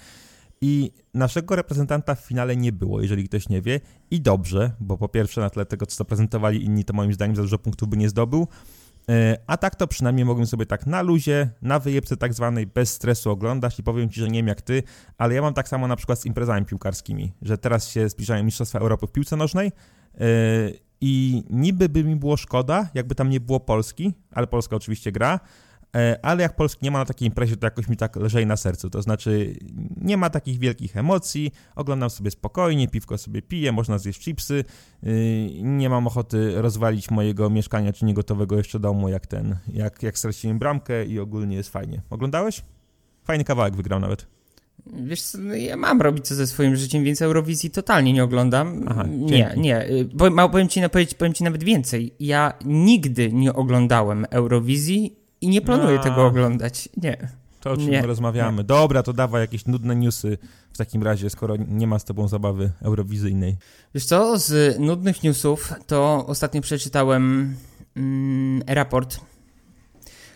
I 0.62 0.92
naszego 1.14 1.56
reprezentanta 1.56 2.16
w 2.16 2.20
finale 2.20 2.56
nie 2.56 2.72
było, 2.72 3.02
jeżeli 3.02 3.24
ktoś 3.30 3.50
nie 3.50 3.62
wie. 3.62 3.80
I 4.12 4.22
dobrze, 4.22 4.72
bo 4.80 4.98
po 4.98 5.10
pierwsze 5.10 5.42
na 5.42 5.50
tle 5.50 5.66
tego, 5.66 5.86
co 5.86 5.96
zaprezentowali 5.96 6.66
inni, 6.66 6.86
to 6.86 6.94
moim 6.94 7.14
zdaniem 7.14 7.36
za 7.36 7.42
dużo 7.42 7.58
punktów 7.60 7.90
by 7.90 7.98
nie 7.98 8.10
zdobył. 8.10 8.48
E, 9.10 9.38
A 9.48 9.58
tak 9.58 9.76
to 9.76 9.88
przynajmniej 9.88 10.26
mogłem 10.26 10.48
sobie 10.48 10.66
tak 10.66 10.86
na 10.86 11.02
luzie, 11.02 11.50
na 11.62 11.80
wyjebce 11.80 12.18
tak 12.18 12.34
zwanej, 12.34 12.68
bez 12.68 12.94
stresu 12.94 13.32
oglądać 13.32 13.80
i 13.80 13.84
powiem 13.84 14.10
Ci, 14.10 14.20
że 14.20 14.28
nie 14.28 14.40
wiem 14.40 14.48
jak 14.48 14.62
Ty, 14.62 14.84
ale 15.18 15.36
ja 15.36 15.42
mam 15.42 15.54
tak 15.54 15.70
samo 15.70 15.88
na 15.88 15.96
przykład 15.96 16.20
z 16.20 16.26
imprezami 16.26 16.66
piłkarskimi, 16.66 17.34
że 17.42 17.58
teraz 17.58 17.90
się 17.90 18.10
zbliżają 18.10 18.44
Mistrzostwa 18.44 18.80
Europy 18.80 19.08
w 19.08 19.12
piłce 19.12 19.36
nożnej 19.36 19.68
e, 19.68 20.22
i 21.02 21.44
niby 21.50 21.90
by 21.90 22.04
mi 22.04 22.16
było 22.16 22.38
szkoda, 22.38 22.90
jakby 22.94 23.16
tam 23.16 23.30
nie 23.30 23.40
było 23.40 23.60
Polski, 23.60 24.14
ale 24.32 24.48
Polska 24.48 24.76
oczywiście 24.76 25.12
gra, 25.12 25.40
ale 26.22 26.42
jak 26.44 26.56
Polski 26.56 26.86
nie 26.86 26.92
ma 26.92 27.00
na 27.00 27.06
takiej 27.06 27.28
imprezie, 27.28 27.58
to 27.58 27.68
jakoś 27.68 27.88
mi 27.88 27.98
tak 27.98 28.16
leżej 28.16 28.46
na 28.46 28.58
sercu, 28.58 28.90
to 28.90 29.02
znaczy 29.02 29.56
nie 29.98 30.18
ma 30.18 30.30
takich 30.30 30.60
wielkich 30.60 30.98
emocji, 30.98 31.52
oglądam 31.76 32.10
sobie 32.10 32.32
spokojnie, 32.32 32.88
piwko 32.88 33.18
sobie 33.18 33.42
piję, 33.42 33.72
można 33.72 33.98
zjeść 33.98 34.22
chipsy, 34.22 34.64
Yy, 35.06 35.62
nie 35.62 35.90
mam 35.90 36.08
ochoty 36.08 36.62
rozwalić 36.62 37.12
mojego 37.12 37.50
mieszkania 37.50 37.94
czy 37.94 38.06
niegotowego 38.06 38.58
jeszcze 38.58 38.80
domu 38.80 39.10
jak 39.10 39.28
ten, 39.28 39.56
jak, 39.74 40.04
jak 40.04 40.18
straciłem 40.18 40.60
bramkę 40.60 41.06
i 41.06 41.20
ogólnie 41.20 41.56
jest 41.56 41.70
fajnie. 41.70 42.02
Oglądałeś? 42.10 42.62
Fajny 43.24 43.44
kawałek 43.44 43.76
wygrał 43.76 44.00
nawet. 44.00 44.28
Wiesz 44.86 45.22
co, 45.22 45.38
no 45.38 45.56
ja 45.56 45.78
mam 45.78 46.02
robić 46.02 46.28
co 46.28 46.36
ze 46.36 46.48
swoim 46.48 46.76
życiem, 46.76 47.04
więc 47.04 47.22
Eurowizji 47.22 47.70
totalnie 47.70 48.14
nie 48.14 48.24
oglądam. 48.24 48.86
Aha, 48.88 49.06
nie, 49.10 49.54
nie. 49.58 49.90
y, 49.90 50.06
Bo, 50.14 50.50
powiem, 50.50 50.68
ci, 50.70 50.82
powiem, 50.90 51.08
powiem 51.18 51.34
ci 51.34 51.44
nawet 51.44 51.64
więcej. 51.64 52.14
Ja 52.20 52.54
nigdy 52.66 53.34
nie 53.34 53.54
oglądałem 53.54 54.26
Eurowizji 54.30 55.16
i 55.46 55.50
nie 55.50 55.62
planuję 55.62 56.00
A. 56.00 56.04
tego 56.04 56.26
oglądać. 56.26 56.90
Nie. 56.98 57.28
To 57.62 57.72
o 57.72 57.78
czym 57.78 57.90
Nie. 57.90 58.02
rozmawiamy. 58.02 58.64
Dobra, 58.64 59.04
to 59.04 59.14
dawaj 59.14 59.42
jakieś 59.42 59.66
nudne 59.66 59.96
newsy 59.96 60.38
w 60.74 60.78
takim 60.78 61.04
razie, 61.04 61.30
skoro 61.30 61.56
nie 61.68 61.88
ma 61.88 62.00
z 62.00 62.06
tobą 62.06 62.28
zabawy 62.28 62.72
eurowizyjnej. 62.82 63.58
Wiesz 63.94 64.06
co, 64.06 64.40
z 64.40 64.80
nudnych 64.80 65.24
newsów 65.24 65.74
to 65.88 66.26
ostatnio 66.28 66.62
przeczytałem 66.62 67.56
mm, 67.96 68.64
raport 68.68 69.20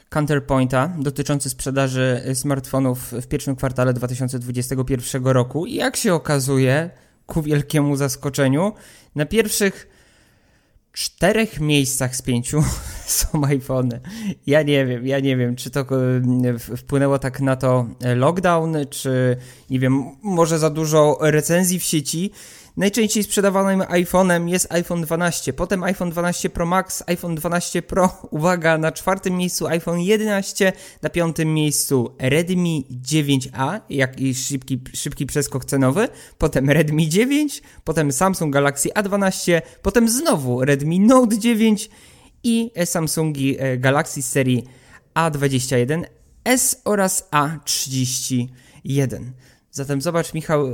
Counterpointa 0.10 0.94
dotyczący 1.00 1.50
sprzedaży 1.50 2.22
smartfonów 2.34 3.12
w 3.12 3.28
pierwszym 3.28 3.56
kwartale 3.56 3.94
2021 3.94 5.28
roku 5.28 5.66
i 5.66 5.75
jak 5.75 5.96
się 5.96 6.13
okazuje, 6.13 6.89
ku 7.25 7.42
wielkiemu 7.42 7.96
zaskoczeniu, 7.96 8.74
na 9.16 9.25
pierwszych 9.25 9.88
czterech 11.00 11.60
miejscach 11.60 12.15
z 12.15 12.22
pięciu 12.22 12.63
są 13.06 13.46
iPhony. 13.46 14.00
Ja 14.48 14.62
nie 14.62 14.86
wiem, 14.86 15.08
ja 15.08 15.20
nie 15.20 15.38
wiem, 15.38 15.56
czy 15.56 15.70
to 15.70 15.79
e, 15.79 16.60
wpłynęło 16.77 17.20
tak 17.20 17.41
na 17.41 17.56
to 17.56 17.88
e, 18.01 18.15
lockdown, 18.15 18.77
czy 18.89 19.38
nie 19.70 19.79
wiem, 19.79 20.03
może 20.22 20.60
za 20.60 20.70
dużo 20.70 21.18
recenzji 21.22 21.79
w 21.79 21.84
sieci. 21.84 22.32
Najczęściej 22.80 23.24
sprzedawanym 23.24 23.80
iPhone'em 23.80 24.48
jest 24.48 24.72
iPhone 24.72 25.02
12, 25.02 25.54
potem 25.54 25.84
iPhone 25.84 26.10
12 26.10 26.50
Pro 26.50 26.66
Max, 26.66 27.04
iPhone 27.08 27.36
12 27.36 27.82
Pro, 27.82 28.10
uwaga, 28.32 28.78
na 28.78 28.92
czwartym 28.92 29.38
miejscu 29.38 29.68
iPhone 29.68 30.00
11, 30.00 30.74
na 31.02 31.10
piątym 31.10 31.54
miejscu 31.54 32.16
Redmi 32.20 32.86
9A, 33.04 33.80
jakiś 33.90 34.46
szybki, 34.46 34.82
szybki 34.94 35.26
przeskok 35.26 35.66
cenowy, 35.66 36.08
potem 36.38 36.70
Redmi 36.70 37.10
9, 37.10 37.62
potem 37.84 38.12
Samsung 38.12 38.54
Galaxy 38.54 38.90
A12, 38.90 39.62
potem 39.82 40.10
znowu 40.10 40.66
Redmi 40.66 41.00
Note 41.00 41.38
9 41.38 41.90
i 42.44 42.72
Samsungi 42.86 43.56
e, 43.60 43.78
Galaxy 43.78 44.22
serii 44.22 44.64
A21S 45.16 46.76
oraz 46.86 47.30
A31. 47.32 48.50
Zatem 49.72 50.02
zobacz, 50.02 50.34
Michał, 50.34 50.68
e, 50.68 50.72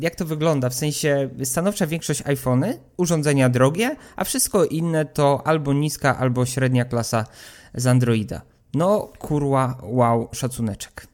jak 0.00 0.14
to 0.14 0.24
wygląda. 0.24 0.68
W 0.68 0.74
sensie 0.74 1.30
stanowcza 1.44 1.86
większość 1.86 2.22
iPhony, 2.26 2.78
urządzenia 2.96 3.48
drogie, 3.48 3.96
a 4.16 4.24
wszystko 4.24 4.64
inne 4.64 5.04
to 5.04 5.46
albo 5.46 5.72
niska, 5.72 6.18
albo 6.18 6.46
średnia 6.46 6.84
klasa 6.84 7.26
z 7.74 7.86
Androida. 7.86 8.42
No, 8.74 9.12
kurwa, 9.18 9.78
wow, 9.82 10.28
szacuneczek. 10.32 11.06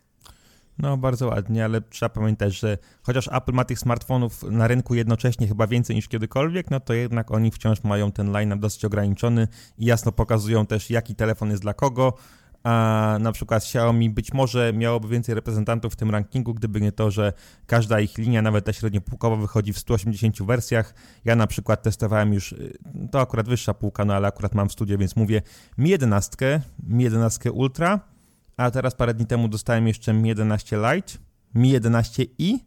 No, 0.78 0.96
bardzo 0.96 1.26
ładnie, 1.26 1.64
ale 1.64 1.80
trzeba 1.80 2.08
pamiętać, 2.08 2.54
że 2.60 2.78
chociaż 3.02 3.28
Apple 3.32 3.52
ma 3.52 3.64
tych 3.64 3.78
smartfonów 3.78 4.42
na 4.42 4.68
rynku 4.68 4.94
jednocześnie 4.94 5.48
chyba 5.48 5.66
więcej 5.66 5.96
niż 5.96 6.08
kiedykolwiek, 6.08 6.70
no 6.70 6.80
to 6.80 6.94
jednak 6.94 7.30
oni 7.30 7.50
wciąż 7.50 7.84
mają 7.84 8.12
ten 8.12 8.32
line-up 8.32 8.60
dosyć 8.60 8.84
ograniczony 8.84 9.48
i 9.78 9.84
jasno 9.84 10.12
pokazują 10.12 10.66
też, 10.66 10.90
jaki 10.90 11.14
telefon 11.14 11.50
jest 11.50 11.62
dla 11.62 11.74
kogo, 11.74 12.12
a 12.64 13.16
na 13.20 13.32
przykład 13.32 13.62
Xiaomi 13.62 14.10
być 14.10 14.32
może 14.32 14.72
miałoby 14.72 15.08
więcej 15.08 15.34
reprezentantów 15.34 15.92
w 15.92 15.96
tym 15.96 16.10
rankingu, 16.10 16.54
gdyby 16.54 16.80
nie 16.80 16.92
to, 16.92 17.10
że 17.10 17.32
każda 17.66 18.00
ich 18.00 18.18
linia, 18.18 18.42
nawet 18.42 18.64
ta 18.64 18.72
średniopółkowa, 18.72 19.36
wychodzi 19.36 19.72
w 19.72 19.78
180 19.78 20.42
wersjach. 20.42 20.94
Ja 21.24 21.36
na 21.36 21.46
przykład 21.46 21.82
testowałem 21.82 22.34
już, 22.34 22.52
y, 22.52 22.78
to 23.10 23.20
akurat 23.20 23.48
wyższa 23.48 23.74
półka, 23.74 24.04
no 24.04 24.14
ale 24.14 24.28
akurat 24.28 24.54
mam 24.54 24.68
w 24.68 24.72
studio, 24.72 24.98
więc 24.98 25.16
mówię 25.16 25.42
Mi 25.78 25.90
11, 25.90 26.62
Mi 26.88 27.04
11 27.04 27.52
Ultra, 27.52 28.00
a 28.56 28.70
teraz 28.70 28.94
parę 28.94 29.14
dni 29.14 29.26
temu 29.26 29.48
dostałem 29.48 29.86
jeszcze 29.86 30.12
Mi 30.12 30.28
11 30.28 30.76
Lite, 30.76 31.12
Mi 31.54 31.80
11i 31.80 32.58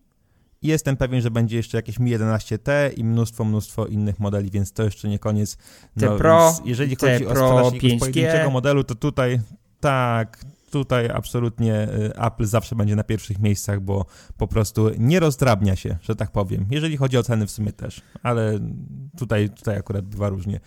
i 0.62 0.68
jestem 0.68 0.98
pewien, 0.98 1.22
że 1.22 1.32
będzie 1.32 1.58
jeszcze 1.58 1.77
jakieś 1.77 2.00
Mi 2.00 2.18
11T 2.18 2.72
i 2.98 3.04
mnóstwo, 3.04 3.46
mnóstwo 3.46 3.86
innych 3.86 4.20
modeli, 4.20 4.51
więc 4.51 4.74
to 4.74 4.84
jeszcze 4.84 5.10
nie 5.10 5.20
koniec. 5.20 5.58
No, 5.96 6.08
Te 6.08 6.18
Pro, 6.18 6.56
jeżeli 6.66 6.96
chodzi 6.96 7.27
o 7.27 7.32
Pro 7.32 7.70
sprzedaż 7.70 8.00
pojedynczego 8.00 8.51
modelu, 8.51 8.84
to 8.84 8.96
tutaj 8.96 9.39
tak, 9.80 10.46
tutaj 10.72 11.10
absolutnie 11.10 11.90
y, 11.90 12.14
Apple 12.16 12.46
zawsze 12.46 12.76
będzie 12.76 12.96
na 12.96 13.04
pierwszych 13.04 13.40
miejscach, 13.40 13.82
bo 13.82 14.06
po 14.38 14.48
prostu 14.48 14.90
nie 14.98 15.20
rozdrabnia 15.20 15.76
się, 15.76 15.98
że 16.02 16.16
tak 16.16 16.32
powiem. 16.32 16.66
Jeżeli 16.72 16.98
chodzi 16.98 17.18
o 17.18 17.24
ceny 17.24 17.48
w 17.48 17.52
sumie 17.52 17.72
też, 17.72 18.02
ale 18.24 18.60
tutaj, 19.18 19.50
tutaj 19.50 19.78
akurat 19.78 20.06
bywa 20.06 20.30
różnie 20.30 20.60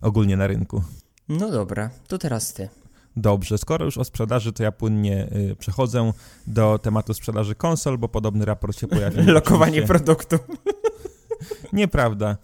ogólnie 0.00 0.36
na 0.36 0.46
rynku. 0.46 0.82
No 1.28 1.50
dobra, 1.50 1.90
to 2.08 2.18
teraz 2.18 2.52
ty. 2.52 2.68
Dobrze, 3.16 3.58
skoro 3.58 3.84
już 3.84 3.98
o 3.98 4.04
sprzedaży, 4.04 4.52
to 4.52 4.62
ja 4.62 4.72
płynnie 4.72 5.28
y, 5.32 5.56
przechodzę 5.58 6.12
do 6.46 6.78
tematu 6.78 7.14
sprzedaży 7.14 7.54
konsol, 7.54 7.98
bo 7.98 8.08
podobny 8.08 8.44
raport 8.44 8.80
się 8.80 8.86
pojawił. 8.86 9.30
Lokowanie 9.32 9.82
produktu. 9.82 10.36
Nieprawda. 11.72 12.36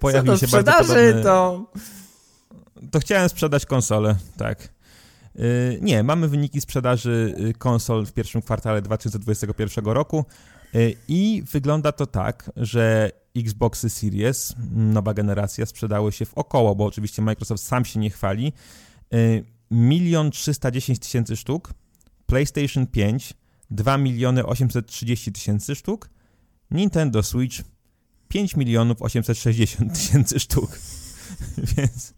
Pojawił 0.00 0.32
Co 0.32 0.32
do 0.32 0.38
się 0.38 0.46
sprzedaży, 0.46 0.88
podobny... 0.88 1.22
to... 1.22 1.66
To 2.90 3.00
chciałem 3.00 3.28
sprzedać 3.28 3.66
konsolę, 3.66 4.16
tak. 4.36 4.68
Y, 5.36 5.78
nie, 5.82 6.02
mamy 6.02 6.28
wyniki 6.28 6.60
sprzedaży 6.60 7.34
y, 7.50 7.54
konsol 7.54 8.06
w 8.06 8.12
pierwszym 8.12 8.42
kwartale 8.42 8.82
2021 8.82 9.84
roku 9.84 10.24
y, 10.74 10.96
i 11.08 11.42
wygląda 11.52 11.92
to 11.92 12.06
tak, 12.06 12.50
że 12.56 13.10
Xboxy 13.36 13.90
Series, 13.90 14.54
nowa 14.72 15.14
generacja, 15.14 15.66
sprzedały 15.66 16.12
się 16.12 16.24
w 16.24 16.34
około, 16.34 16.74
bo 16.74 16.84
oczywiście 16.84 17.22
Microsoft 17.22 17.62
sam 17.62 17.84
się 17.84 18.00
nie 18.00 18.10
chwali, 18.10 18.52
milion 19.70 20.30
310 20.30 20.98
tysięcy 20.98 21.36
sztuk, 21.36 21.74
PlayStation 22.26 22.86
5 22.86 23.34
2 23.70 23.98
miliony 23.98 24.46
830 24.46 25.32
tysięcy 25.32 25.74
sztuk, 25.74 26.10
Nintendo 26.70 27.22
Switch 27.22 27.62
5 28.28 28.56
milionów 28.56 29.02
860 29.02 29.94
tysięcy 29.94 30.40
sztuk. 30.40 30.78
Więc 31.76 32.14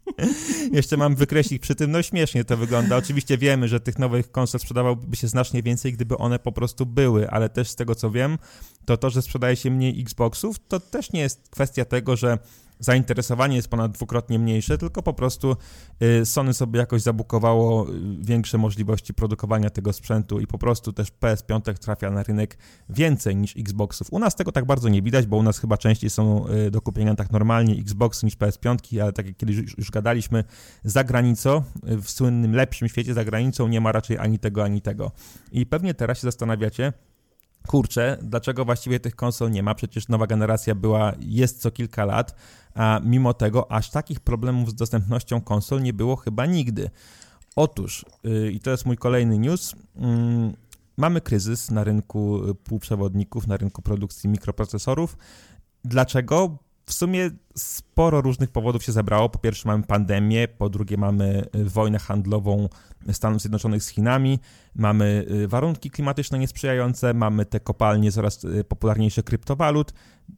jeszcze 0.73 0.97
mam 0.97 1.15
wykreślić 1.15 1.63
przy 1.63 1.75
tym, 1.75 1.91
no 1.91 2.03
śmiesznie 2.03 2.45
to 2.45 2.57
wygląda. 2.57 2.97
Oczywiście 2.97 3.39
wiemy, 3.39 3.69
że 3.69 3.81
tych 3.81 3.99
nowych 3.99 4.33
konsol 4.33 4.61
sprzedawałoby 4.61 5.17
się 5.17 5.29
znacznie 5.29 5.63
więcej, 5.63 5.93
gdyby 5.93 6.19
one 6.19 6.39
po 6.39 6.53
prostu 6.53 6.87
były, 6.87 7.31
ale 7.31 7.49
też 7.49 7.69
z 7.69 7.77
tego 7.77 7.95
co 7.95 8.11
wiem, 8.11 8.39
to 8.85 8.97
to, 8.97 9.11
że 9.11 9.23
sprzedaje 9.23 9.57
się 9.57 9.71
mniej 9.71 10.01
Xboxów, 10.01 10.57
to 10.69 10.81
też 10.81 11.13
nie 11.13 11.21
jest 11.21 11.49
kwestia 11.51 11.85
tego, 11.85 12.17
że 12.17 12.39
zainteresowanie 12.83 13.57
jest 13.57 13.69
ponad 13.69 13.93
dwukrotnie 13.93 14.39
mniejsze, 14.39 14.79
tylko 14.79 15.03
po 15.03 15.15
prostu 15.15 15.57
y, 16.03 16.27
Sony 16.27 16.55
sobie 16.55 16.81
jakoś 16.81 17.03
zabukowało 17.03 17.89
y, 17.89 17.93
większe 18.21 18.59
możliwości 18.59 19.15
produkowania 19.15 19.71
tego 19.71 19.93
sprzętu 19.93 20.41
i 20.41 20.47
po 20.47 20.59
prostu 20.59 20.93
też 20.93 21.13
PS5 21.21 21.75
trafia 21.79 22.11
na 22.11 22.23
rynek 22.23 22.59
więcej 22.89 23.37
niż 23.37 23.57
Xboxów. 23.57 24.13
U 24.13 24.19
nas 24.19 24.35
tego 24.35 24.53
tak 24.53 24.65
bardzo 24.65 24.89
nie 24.89 25.03
widać, 25.03 25.27
bo 25.27 25.37
u 25.37 25.43
nas 25.43 25.59
chyba 25.59 25.77
częściej 25.77 26.11
są 26.11 26.49
y, 26.49 26.71
do 26.71 26.81
kupienia 26.81 27.15
tak 27.15 27.31
normalnie 27.31 27.75
Xbox 27.75 28.23
niż 28.23 28.37
PS5, 28.37 29.01
ale 29.03 29.13
tak 29.13 29.27
jak 29.27 29.37
kiedyś 29.37 29.57
już, 29.57 29.79
już 29.79 29.91
gadaliśmy, 29.91 30.45
za 30.85 31.05
granicą, 31.05 31.63
w 31.83 32.11
słynnym 32.11 32.55
lepszym 32.55 32.89
świecie 32.89 33.15
za 33.15 33.25
granicą 33.25 33.69
nie 33.69 33.81
ma 33.81 33.93
raczej 33.93 34.19
ani 34.19 34.39
tego, 34.39 34.65
ani 34.65 34.81
tego. 34.81 35.11
I 35.53 35.67
pewnie 35.67 35.95
teraz 35.95 36.19
się 36.19 36.23
zastanawiacie, 36.23 36.93
kurczę, 37.67 38.19
dlaczego 38.23 38.65
właściwie 38.65 39.01
tych 39.01 39.17
konsol 39.17 39.51
nie 39.51 39.63
ma? 39.63 39.75
Przecież 39.75 40.09
nowa 40.09 40.27
generacja 40.27 40.75
była, 40.75 41.13
jest 41.21 41.61
co 41.61 41.71
kilka 41.71 42.05
lat, 42.05 42.35
a 42.75 43.01
mimo 43.05 43.35
tego 43.35 43.73
aż 43.73 43.91
takich 43.91 44.21
problemów 44.21 44.71
z 44.71 44.75
dostępnością 44.75 45.41
konsol 45.41 45.83
nie 45.83 45.93
było 45.93 46.17
chyba 46.17 46.47
nigdy. 46.47 46.91
Otóż, 47.57 48.05
yy, 48.25 48.53
i 48.53 48.61
to 48.61 48.71
jest 48.71 48.87
mój 48.87 48.97
kolejny 48.97 49.39
news, 49.39 49.73
yy, 49.73 50.07
mamy 50.97 51.21
kryzys 51.21 51.71
na 51.71 51.85
rynku 51.85 52.41
półprzewodników, 52.65 53.47
na 53.47 53.57
rynku 53.57 53.83
produkcji 53.83 54.31
mikroprocesorów. 54.31 55.17
Dlaczego? 55.85 56.59
W 56.87 56.93
sumie 56.93 57.31
sporo 57.57 58.21
różnych 58.21 58.51
powodów 58.51 58.85
się 58.85 58.93
zebrało. 58.93 59.29
Po 59.29 59.39
pierwsze 59.39 59.69
mamy 59.69 59.83
pandemię, 59.83 60.49
po 60.49 60.69
drugie 60.69 60.97
mamy 60.97 61.45
y, 61.57 61.65
wojnę 61.65 61.99
handlową 61.99 62.69
Stanów 63.13 63.41
Zjednoczonych 63.41 63.83
z 63.83 63.89
Chinami, 63.89 64.39
mamy 64.75 65.27
y, 65.31 65.49
warunki 65.49 65.91
klimatyczne 65.91 66.39
niesprzyjające, 66.39 67.15
mamy 67.15 67.45
te 67.45 67.61
kopalnie 67.61 68.13
coraz 68.13 68.45
y, 68.45 68.65
popularniejsze 68.65 69.23
kryptowalut. 69.23 69.93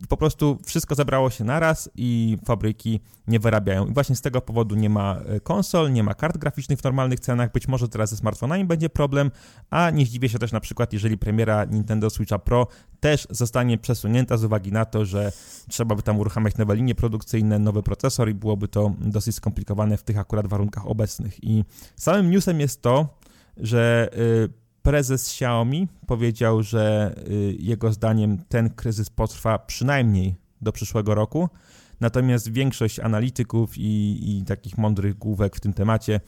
Po 0.08 0.16
prostu 0.16 0.58
wszystko 0.66 0.94
zebrało 0.94 1.30
się 1.30 1.44
naraz 1.44 1.90
i 1.96 2.38
fabryki 2.46 3.00
nie 3.26 3.40
wyrabiają. 3.40 3.86
I 3.86 3.94
właśnie 3.94 4.16
z 4.16 4.20
tego 4.20 4.40
powodu 4.40 4.74
nie 4.74 4.90
ma 4.90 5.20
konsol, 5.42 5.92
nie 5.92 6.02
ma 6.02 6.14
kart 6.14 6.38
graficznych 6.38 6.78
w 6.78 6.84
normalnych 6.84 7.20
cenach. 7.20 7.52
Być 7.52 7.68
może 7.68 7.88
teraz 7.88 8.10
ze 8.10 8.16
smartfonami 8.16 8.64
będzie 8.64 8.88
problem, 8.88 9.30
a 9.70 9.90
nie 9.90 10.06
zdziwię 10.06 10.28
się 10.28 10.38
też 10.38 10.52
na 10.52 10.60
przykład, 10.60 10.92
jeżeli 10.92 11.18
premiera 11.18 11.64
Nintendo 11.64 12.10
Switcha 12.10 12.38
Pro 12.38 12.66
też 13.00 13.26
zostanie 13.30 13.78
przesunięta 13.78 14.36
z 14.36 14.44
uwagi 14.44 14.72
na 14.72 14.84
to, 14.84 15.04
że 15.04 15.32
trzeba 15.68 15.94
by 15.94 16.02
tam 16.02 16.18
uruchamiać 16.18 16.56
nowe 16.56 16.76
linie 16.76 16.94
produkcyjne, 17.04 17.58
nowy 17.58 17.82
procesor 17.82 18.28
i 18.28 18.34
byłoby 18.34 18.68
to 18.68 18.94
dosyć 19.00 19.34
skomplikowane 19.34 19.96
w 19.96 20.02
tych 20.02 20.18
akurat 20.18 20.46
warunkach 20.46 20.86
obecnych. 20.86 21.44
I 21.44 21.64
samym 21.96 22.30
newsem 22.30 22.60
jest 22.60 22.82
to, 22.82 23.18
że 23.56 24.10
y, 24.44 24.48
prezes 24.82 25.26
Xiaomi 25.26 25.88
powiedział, 26.06 26.62
że 26.62 27.14
y, 27.28 27.56
jego 27.58 27.92
zdaniem 27.92 28.38
ten 28.48 28.70
kryzys 28.70 29.10
potrwa 29.10 29.58
przynajmniej 29.58 30.34
do 30.60 30.72
przyszłego 30.72 31.14
roku. 31.14 31.48
Natomiast 32.00 32.52
większość 32.52 33.00
analityków 33.00 33.78
i, 33.78 34.20
i 34.38 34.44
takich 34.44 34.78
mądrych 34.78 35.18
główek 35.18 35.56
w 35.56 35.60
tym 35.60 35.72
temacie 35.72 36.20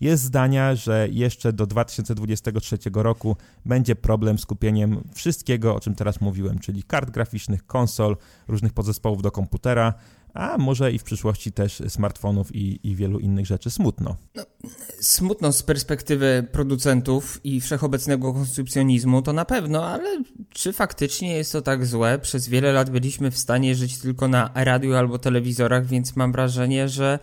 jest 0.00 0.22
zdania, 0.22 0.74
że 0.74 1.08
jeszcze 1.10 1.52
do 1.52 1.66
2023 1.66 2.78
roku 2.94 3.36
będzie 3.66 3.96
problem 3.96 4.38
z 4.38 4.46
kupieniem 4.46 5.00
wszystkiego, 5.14 5.74
o 5.74 5.80
czym 5.80 5.94
teraz 5.94 6.20
mówiłem, 6.20 6.58
czyli 6.58 6.82
kart 6.82 7.10
graficznych, 7.10 7.66
konsol, 7.66 8.16
różnych 8.48 8.72
podzespołów 8.72 9.22
do 9.22 9.30
komputera, 9.30 9.94
a 10.34 10.58
może 10.58 10.92
i 10.92 10.98
w 10.98 11.04
przyszłości 11.04 11.52
też 11.52 11.82
smartfonów 11.88 12.54
i, 12.54 12.88
i 12.88 12.96
wielu 12.96 13.18
innych 13.18 13.46
rzeczy. 13.46 13.70
Smutno. 13.70 14.16
No, 14.34 14.42
smutno 15.00 15.52
z 15.52 15.62
perspektywy 15.62 16.48
producentów 16.52 17.40
i 17.44 17.60
wszechobecnego 17.60 18.32
konsumpcjonizmu 18.32 19.22
to 19.22 19.32
na 19.32 19.44
pewno, 19.44 19.86
ale 19.86 20.22
czy 20.50 20.72
faktycznie 20.72 21.36
jest 21.36 21.52
to 21.52 21.62
tak 21.62 21.86
złe? 21.86 22.18
Przez 22.18 22.48
wiele 22.48 22.72
lat 22.72 22.90
byliśmy 22.90 23.30
w 23.30 23.38
stanie 23.38 23.74
żyć 23.74 23.98
tylko 23.98 24.28
na 24.28 24.50
radiu 24.54 24.94
albo 24.94 25.18
telewizorach, 25.18 25.86
więc 25.86 26.16
mam 26.16 26.32
wrażenie, 26.32 26.88
że 26.88 27.18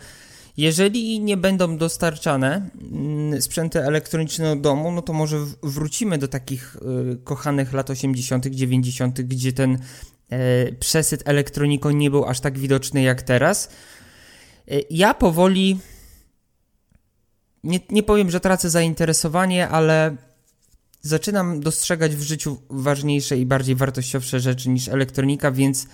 jeżeli 0.58 1.20
nie 1.20 1.38
będą 1.38 1.78
dostarczane 1.78 2.70
mm, 2.92 3.42
sprzęty 3.42 3.84
elektroniczne 3.84 4.56
do 4.56 4.62
domu, 4.62 4.92
no 4.92 5.02
to 5.02 5.14
może 5.14 5.38
wrócimy 5.64 6.18
do 6.18 6.28
takich 6.28 6.76
y, 7.12 7.18
kochanych 7.24 7.74
lat 7.74 7.90
80., 7.90 8.48
90., 8.48 9.22
gdzie 9.22 9.54
ten 9.54 9.80
przesyt 10.80 11.24
elektroniką 11.26 11.92
nie 11.92 12.10
był 12.10 12.26
aż 12.26 12.40
tak 12.40 12.60
widoczny 12.60 13.02
jak 13.02 13.22
teraz. 13.22 13.70
E, 14.68 14.80
ja 14.90 15.14
powoli. 15.14 15.80
Nie, 17.64 17.80
nie 17.90 18.04
powiem, 18.04 18.32
że 18.32 18.40
tracę 18.40 18.70
zainteresowanie, 18.70 19.70
ale 19.70 20.16
zaczynam 21.02 21.60
dostrzegać 21.60 22.16
w 22.16 22.22
życiu 22.22 22.62
ważniejsze 22.70 23.38
i 23.38 23.46
bardziej 23.46 23.76
wartościowsze 23.76 24.40
rzeczy 24.40 24.70
niż 24.70 24.88
elektronika, 24.88 25.52
więc 25.52 25.88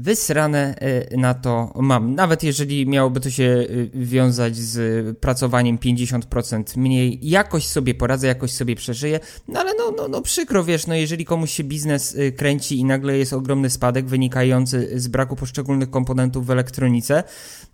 wysrane 0.00 0.74
y, 1.12 1.16
na 1.16 1.34
to 1.34 1.72
mam. 1.76 2.14
Nawet 2.14 2.42
jeżeli 2.42 2.86
miałoby 2.86 3.20
to 3.20 3.30
się 3.30 3.44
y, 3.44 3.90
wiązać 3.94 4.56
z 4.56 5.18
pracowaniem 5.18 5.78
50% 5.78 6.78
mniej, 6.78 7.18
jakoś 7.22 7.66
sobie 7.66 7.94
poradzę, 7.94 8.26
jakoś 8.26 8.52
sobie 8.52 8.76
przeżyję, 8.76 9.20
no 9.48 9.60
ale 9.60 9.74
no, 9.74 9.94
no, 9.96 10.08
no 10.08 10.22
przykro, 10.22 10.64
wiesz, 10.64 10.86
no 10.86 10.94
jeżeli 10.94 11.24
komuś 11.24 11.50
się 11.50 11.64
biznes 11.64 12.14
y, 12.14 12.32
kręci 12.32 12.78
i 12.78 12.84
nagle 12.84 13.18
jest 13.18 13.32
ogromny 13.32 13.70
spadek 13.70 14.06
wynikający 14.06 15.00
z 15.00 15.08
braku 15.08 15.36
poszczególnych 15.36 15.90
komponentów 15.90 16.46
w 16.46 16.50
elektronice, 16.50 17.24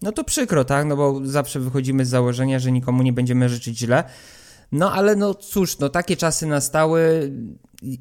no 0.03 0.13
to 0.13 0.25
przykro, 0.25 0.65
tak, 0.65 0.87
no 0.87 0.97
bo 0.97 1.21
zawsze 1.25 1.61
wychodzimy 1.61 2.05
z 2.05 2.09
założenia, 2.09 2.59
że 2.59 2.73
nikomu 2.73 3.03
nie 3.03 3.13
będziemy 3.13 3.49
życzyć 3.49 3.79
źle, 3.79 4.05
no 4.73 4.93
ale 4.93 5.17
no 5.17 5.35
cóż, 5.35 5.79
no 5.79 5.89
takie 5.89 6.17
czasy 6.17 6.47
nastały, 6.47 7.33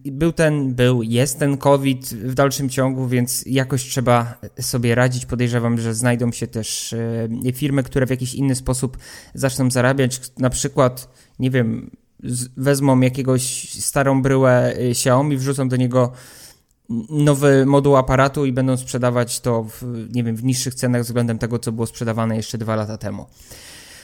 był 0.06 0.32
ten, 0.32 0.76
był, 0.76 1.04
jest 1.04 1.40
ten 1.40 1.58
COVID 1.58 2.06
w 2.06 2.34
dalszym 2.34 2.70
ciągu, 2.70 3.08
więc 3.08 3.44
jakoś 3.46 3.84
trzeba 3.84 4.38
sobie 4.62 4.96
radzić. 4.96 5.26
Podejrzewam, 5.26 5.78
że 5.78 5.94
znajdą 5.94 6.32
się 6.32 6.48
też 6.48 6.94
e, 6.94 7.54
firmy, 7.54 7.84
które 7.84 8.06
w 8.06 8.10
jakiś 8.10 8.34
inny 8.34 8.56
sposób 8.56 8.98
zaczną 9.34 9.72
zarabiać. 9.72 10.22
Na 10.40 10.50
przykład, 10.50 11.10
nie 11.40 11.52
wiem, 11.52 11.92
wezmą 12.58 13.00
jakiegoś 13.00 13.70
starą 13.70 14.22
bryłę 14.22 14.74
y, 14.78 14.90
Xiaomi, 14.90 15.38
wrzucą 15.38 15.70
do 15.70 15.76
niego 15.76 16.12
nowy 17.10 17.66
moduł 17.66 17.96
aparatu 17.96 18.46
i 18.46 18.52
będą 18.52 18.78
sprzedawać 18.78 19.40
to 19.40 19.64
w, 19.64 20.08
nie 20.14 20.24
wiem, 20.24 20.36
w 20.36 20.44
niższych 20.44 20.76
cenach 20.76 21.02
względem 21.02 21.38
tego, 21.38 21.60
co 21.60 21.72
było 21.72 21.88
sprzedawane 21.88 22.36
jeszcze 22.36 22.58
dwa 22.58 22.76
lata 22.76 22.98
temu. 22.98 23.26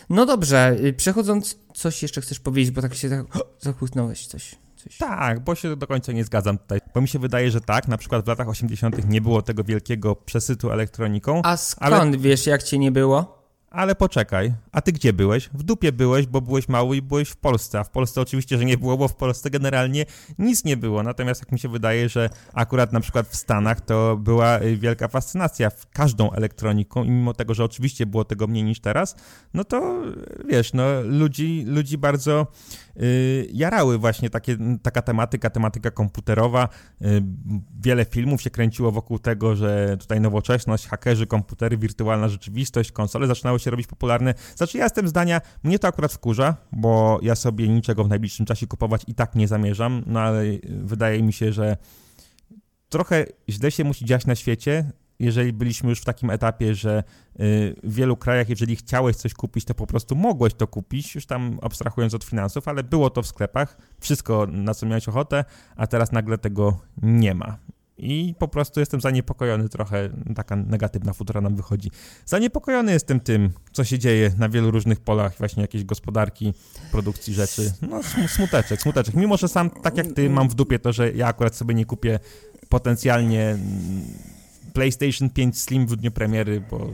No 0.10 0.26
dobrze, 0.26 0.78
y, 0.84 0.94
przechodząc, 0.94 1.60
coś 1.74 2.02
jeszcze 2.02 2.22
chcesz 2.22 2.40
powiedzieć, 2.40 2.72
bo 2.72 2.82
tak 2.82 2.96
się 2.96 3.10
tak, 3.10 3.26
zachłysnąłeś 3.60 4.28
coś. 4.28 4.56
Coś. 4.76 4.98
Tak, 4.98 5.40
bo 5.40 5.56
się 5.56 5.76
do 5.76 5.88
końca 5.88 6.12
nie 6.12 6.24
zgadzam 6.24 6.58
tutaj. 6.58 6.80
Bo 6.94 7.02
mi 7.02 7.08
się 7.08 7.20
wydaje, 7.20 7.52
że 7.52 7.62
tak, 7.62 7.88
na 7.88 7.98
przykład 7.98 8.26
w 8.26 8.28
latach 8.28 8.50
80. 8.50 9.10
nie 9.10 9.22
było 9.22 9.42
tego 9.42 9.64
wielkiego 9.64 10.16
przesytu 10.16 10.72
elektroniką. 10.72 11.42
A 11.44 11.58
skąd 11.58 11.94
ale... 11.94 12.18
wiesz, 12.18 12.48
jak 12.48 12.64
cię 12.64 12.80
nie 12.80 12.92
było? 12.92 13.41
Ale 13.72 13.96
poczekaj, 13.96 14.54
a 14.72 14.82
ty 14.82 14.92
gdzie 14.92 15.14
byłeś? 15.14 15.50
W 15.54 15.64
dupie 15.64 15.92
byłeś, 15.92 16.26
bo 16.26 16.42
byłeś 16.42 16.70
mały 16.70 16.98
i 16.98 17.02
byłeś 17.02 17.30
w 17.30 17.36
Polsce, 17.36 17.80
a 17.80 17.84
w 17.84 17.90
Polsce 17.90 18.22
oczywiście, 18.22 18.58
że 18.58 18.66
nie 18.66 18.78
było, 18.78 18.98
bo 18.98 19.08
w 19.08 19.16
Polsce 19.16 19.50
generalnie 19.50 20.06
nic 20.40 20.64
nie 20.64 20.78
było. 20.78 21.04
Natomiast 21.04 21.42
jak 21.42 21.52
mi 21.52 21.60
się 21.60 21.70
wydaje, 21.70 22.10
że 22.10 22.30
akurat 22.54 22.94
na 22.94 23.00
przykład 23.00 23.28
w 23.28 23.36
Stanach 23.36 23.82
to 23.82 24.18
była 24.18 24.62
y, 24.62 24.78
wielka 24.78 25.08
fascynacja 25.08 25.70
w 25.70 25.90
każdą 25.90 26.32
elektroniką 26.32 27.04
i 27.04 27.10
mimo 27.10 27.34
tego, 27.34 27.54
że 27.54 27.64
oczywiście 27.64 28.06
było 28.06 28.26
tego 28.26 28.48
mniej 28.48 28.64
niż 28.64 28.80
teraz, 28.80 29.16
no 29.54 29.64
to 29.64 30.02
wiesz, 30.48 30.74
no 30.74 31.02
ludzi, 31.02 31.64
ludzi 31.68 31.98
bardzo 31.98 32.48
Y, 32.91 32.91
jarały 33.54 33.98
właśnie 33.98 34.30
takie, 34.30 34.58
taka 34.82 35.02
tematyka, 35.02 35.50
tematyka 35.50 35.92
komputerowa. 35.92 36.70
Y, 37.02 37.24
wiele 37.82 38.06
filmów 38.06 38.42
się 38.42 38.50
kręciło 38.50 38.92
wokół 38.92 39.20
tego, 39.20 39.56
że 39.56 39.98
tutaj 40.00 40.22
nowoczesność, 40.22 40.88
hakerzy, 40.88 41.28
komputery, 41.28 41.78
wirtualna 41.78 42.30
rzeczywistość, 42.30 42.92
konsole 42.92 43.28
zaczynały 43.28 43.60
się 43.60 43.72
robić 43.72 43.88
popularne. 43.88 44.34
Znaczy 44.56 44.78
ja 44.78 44.84
jestem 44.84 45.08
zdania, 45.08 45.42
mnie 45.64 45.80
to 45.80 45.88
akurat 45.88 46.14
wkurza, 46.14 46.56
bo 46.72 47.20
ja 47.22 47.36
sobie 47.36 47.68
niczego 47.68 48.04
w 48.04 48.10
najbliższym 48.10 48.46
czasie 48.46 48.68
kupować 48.68 49.02
i 49.08 49.16
tak 49.16 49.36
nie 49.36 49.48
zamierzam, 49.48 50.04
no 50.08 50.20
ale 50.20 50.44
wydaje 50.70 51.24
mi 51.24 51.34
się, 51.34 51.54
że 51.54 51.78
trochę 52.90 53.26
źle 53.50 53.72
się 53.72 53.84
musi 53.84 54.06
dziać 54.06 54.26
na 54.26 54.36
świecie, 54.36 54.92
jeżeli 55.22 55.54
byliśmy 55.54 55.90
już 55.90 56.00
w 56.02 56.06
takim 56.06 56.30
etapie, 56.30 56.76
że 56.76 57.04
y, 57.40 57.76
w 57.84 57.94
wielu 57.94 58.18
krajach, 58.18 58.50
jeżeli 58.50 58.76
chciałeś 58.76 59.16
coś 59.16 59.34
kupić, 59.34 59.66
to 59.66 59.74
po 59.74 59.88
prostu 59.88 60.16
mogłeś 60.16 60.54
to 60.54 60.68
kupić, 60.68 61.16
już 61.16 61.26
tam 61.26 61.60
abstrahując 61.62 62.14
od 62.14 62.24
finansów, 62.24 62.68
ale 62.68 62.84
było 62.84 63.10
to 63.10 63.22
w 63.22 63.28
sklepach, 63.28 63.78
wszystko 64.00 64.48
na 64.52 64.74
co 64.74 64.86
miałeś 64.86 65.08
ochotę, 65.08 65.46
a 65.76 65.88
teraz 65.88 66.12
nagle 66.12 66.38
tego 66.38 66.80
nie 67.02 67.36
ma. 67.36 67.58
I 67.98 68.36
po 68.40 68.48
prostu 68.48 68.80
jestem 68.80 69.02
zaniepokojony 69.02 69.70
trochę, 69.70 70.10
taka 70.36 70.56
negatywna 70.56 71.14
futura 71.14 71.42
nam 71.42 71.56
wychodzi. 71.56 71.92
Zaniepokojony 72.26 72.92
jestem 72.92 73.20
tym, 73.20 73.50
co 73.72 73.84
się 73.84 74.00
dzieje 74.00 74.32
na 74.38 74.50
wielu 74.50 74.72
różnych 74.72 75.00
polach, 75.00 75.38
właśnie 75.38 75.62
jakiejś 75.62 75.84
gospodarki, 75.84 76.54
produkcji 76.92 77.34
rzeczy. 77.34 77.74
No 77.82 78.02
smuteczek, 78.28 78.82
smuteczek. 78.82 79.16
Mimo, 79.16 79.38
że 79.38 79.48
sam, 79.48 79.70
tak 79.70 79.98
jak 79.98 80.08
ty, 80.08 80.30
mam 80.30 80.50
w 80.50 80.56
dupie 80.56 80.80
to, 80.80 80.94
że 80.94 81.12
ja 81.12 81.28
akurat 81.28 81.56
sobie 81.56 81.76
nie 81.76 81.86
kupię 81.86 82.20
potencjalnie 82.70 83.58
PlayStation 84.74 85.30
5 85.30 85.60
Slim 85.60 85.88
w 85.88 85.96
dniu 85.96 86.12
premiery, 86.12 86.64
bo, 86.72 86.92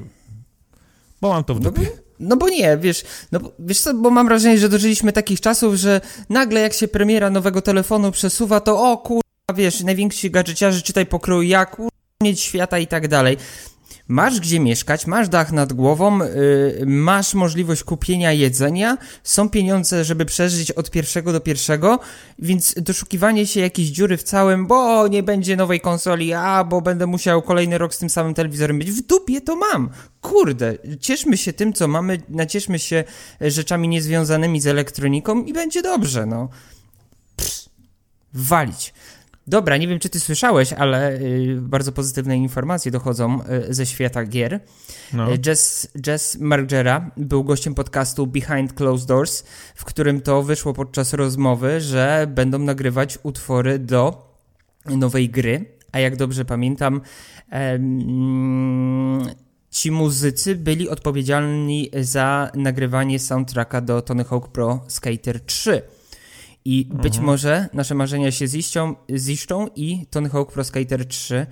bo 1.21 1.29
mam 1.29 1.43
to 1.43 1.55
w 1.55 1.61
no 1.61 1.71
dupie. 1.71 1.89
No, 2.19 2.37
bo 2.37 2.49
nie, 2.49 2.77
wiesz, 2.77 3.03
no 3.31 3.39
wiesz 3.59 3.79
co, 3.79 3.93
bo 3.93 4.09
mam 4.09 4.27
wrażenie, 4.27 4.57
że 4.57 4.69
dożyliśmy 4.69 5.13
takich 5.13 5.41
czasów, 5.41 5.75
że 5.75 6.01
nagle 6.29 6.61
jak 6.61 6.73
się 6.73 6.87
premiera 6.87 7.29
nowego 7.29 7.61
telefonu 7.61 8.11
przesuwa, 8.11 8.59
to 8.59 8.91
o 8.91 8.97
kurwa, 8.97 9.21
wiesz, 9.55 9.83
najwięksi 9.83 10.31
gadżeciarzy 10.31 10.81
czytaj 10.81 11.05
pokrój 11.05 11.49
jak, 11.49 11.77
mieć 12.23 12.41
świata 12.41 12.79
i 12.79 12.87
tak 12.87 13.07
dalej 13.07 13.37
masz 14.07 14.39
gdzie 14.39 14.59
mieszkać, 14.59 15.07
masz 15.07 15.29
dach 15.29 15.51
nad 15.51 15.73
głową, 15.73 16.19
yy, 16.19 16.83
masz 16.85 17.33
możliwość 17.33 17.83
kupienia 17.83 18.31
jedzenia, 18.31 18.97
są 19.23 19.49
pieniądze, 19.49 20.05
żeby 20.05 20.25
przeżyć 20.25 20.71
od 20.71 20.91
pierwszego 20.91 21.33
do 21.33 21.39
pierwszego, 21.39 21.99
więc 22.39 22.75
doszukiwanie 22.77 23.47
się 23.47 23.59
jakiejś 23.59 23.89
dziury 23.89 24.17
w 24.17 24.23
całym, 24.23 24.67
bo 24.67 25.07
nie 25.07 25.23
będzie 25.23 25.55
nowej 25.55 25.79
konsoli, 25.79 26.33
a 26.33 26.63
bo 26.63 26.81
będę 26.81 27.07
musiał 27.07 27.41
kolejny 27.41 27.77
rok 27.77 27.93
z 27.93 27.97
tym 27.97 28.09
samym 28.09 28.33
telewizorem 28.33 28.79
być, 28.79 28.91
w 28.91 29.01
dupie 29.01 29.41
to 29.41 29.55
mam. 29.55 29.89
Kurde, 30.21 30.77
cieszmy 30.99 31.37
się 31.37 31.53
tym, 31.53 31.73
co 31.73 31.87
mamy, 31.87 32.21
nacieszmy 32.29 32.79
się 32.79 33.03
rzeczami 33.41 33.87
niezwiązanymi 33.87 34.61
z 34.61 34.67
elektroniką 34.67 35.43
i 35.43 35.53
będzie 35.53 35.81
dobrze, 35.81 36.25
no. 36.25 36.49
Psz, 37.35 37.69
walić. 38.33 38.93
Dobra, 39.47 39.77
nie 39.77 39.87
wiem 39.87 39.99
czy 39.99 40.09
ty 40.09 40.19
słyszałeś, 40.19 40.73
ale 40.73 41.13
y, 41.13 41.57
bardzo 41.61 41.91
pozytywne 41.91 42.37
informacje 42.37 42.91
dochodzą 42.91 43.39
y, 43.69 43.73
ze 43.73 43.85
świata 43.85 44.25
gier. 44.25 44.59
No. 45.13 45.33
Y, 45.33 45.39
Jess, 45.45 45.91
Jess 46.07 46.37
Margera 46.39 47.11
był 47.17 47.43
gościem 47.43 47.75
podcastu 47.75 48.27
Behind 48.27 48.73
Closed 48.73 49.07
Doors, 49.07 49.43
w 49.75 49.85
którym 49.85 50.21
to 50.21 50.43
wyszło 50.43 50.73
podczas 50.73 51.13
rozmowy, 51.13 51.81
że 51.81 52.27
będą 52.29 52.59
nagrywać 52.59 53.19
utwory 53.23 53.79
do 53.79 54.31
nowej 54.85 55.29
gry. 55.29 55.65
A 55.91 55.99
jak 55.99 56.15
dobrze 56.15 56.45
pamiętam, 56.45 57.01
ci 59.71 59.91
muzycy 59.91 60.55
byli 60.55 60.89
odpowiedzialni 60.89 61.89
za 62.01 62.51
nagrywanie 62.55 63.19
soundtracka 63.19 63.81
do 63.81 64.01
Tony 64.01 64.23
Hawk 64.23 64.47
Pro 64.47 64.79
Skater 64.87 65.39
3. 65.39 65.81
I 66.69 66.83
mhm. 66.83 67.01
być 67.01 67.19
może 67.19 67.69
nasze 67.73 67.95
marzenia 67.95 68.31
się 68.31 68.47
ziszczą, 68.47 68.95
ziszczą 69.15 69.67
i 69.75 70.05
Tony 70.09 70.29
Hawk 70.29 70.51
Pro 70.51 70.63
Skater 70.63 71.05
3 71.05 71.47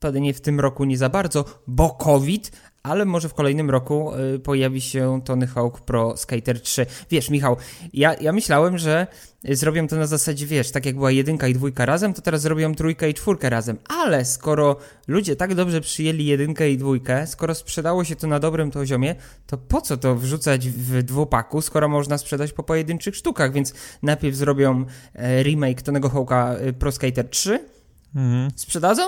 pewnie 0.00 0.34
w 0.34 0.40
tym 0.40 0.60
roku 0.60 0.84
nie 0.84 0.98
za 0.98 1.08
bardzo, 1.08 1.44
bo 1.66 1.90
COVID, 1.90 2.52
ale 2.82 3.04
może 3.04 3.28
w 3.28 3.34
kolejnym 3.34 3.70
roku 3.70 4.12
y, 4.34 4.38
pojawi 4.38 4.80
się 4.80 5.20
Tony 5.24 5.46
Hawk 5.46 5.80
Pro 5.80 6.16
Skater 6.16 6.60
3. 6.60 6.86
Wiesz, 7.10 7.30
Michał, 7.30 7.56
ja, 7.92 8.14
ja 8.14 8.32
myślałem, 8.32 8.78
że 8.78 9.06
zrobią 9.44 9.88
to 9.88 9.96
na 9.96 10.06
zasadzie, 10.06 10.46
wiesz, 10.46 10.70
tak 10.70 10.86
jak 10.86 10.94
była 10.94 11.10
jedynka 11.10 11.48
i 11.48 11.54
dwójka 11.54 11.86
razem, 11.86 12.14
to 12.14 12.22
teraz 12.22 12.40
zrobią 12.40 12.74
trójkę 12.74 13.10
i 13.10 13.14
czwórkę 13.14 13.50
razem. 13.50 13.78
Ale 13.88 14.24
skoro 14.24 14.76
ludzie 15.08 15.36
tak 15.36 15.54
dobrze 15.54 15.80
przyjęli 15.80 16.24
jedynkę 16.24 16.70
i 16.70 16.78
dwójkę, 16.78 17.26
skoro 17.26 17.54
sprzedało 17.54 18.04
się 18.04 18.16
to 18.16 18.26
na 18.26 18.38
dobrym 18.38 18.70
poziomie, 18.70 19.14
to 19.46 19.58
po 19.58 19.80
co 19.80 19.96
to 19.96 20.16
wrzucać 20.16 20.68
w 20.68 21.02
dwupaku, 21.02 21.60
skoro 21.60 21.88
można 21.88 22.18
sprzedać 22.18 22.52
po 22.52 22.62
pojedynczych 22.62 23.16
sztukach? 23.16 23.52
Więc 23.52 23.74
najpierw 24.02 24.36
zrobią 24.36 24.84
e, 25.14 25.42
remake 25.42 25.82
Tonego 25.82 26.08
Hawka 26.08 26.54
e, 26.54 26.72
Pro 26.72 26.92
Skater 26.92 27.28
3, 27.28 27.68
mhm. 28.14 28.50
sprzedadzą, 28.56 29.02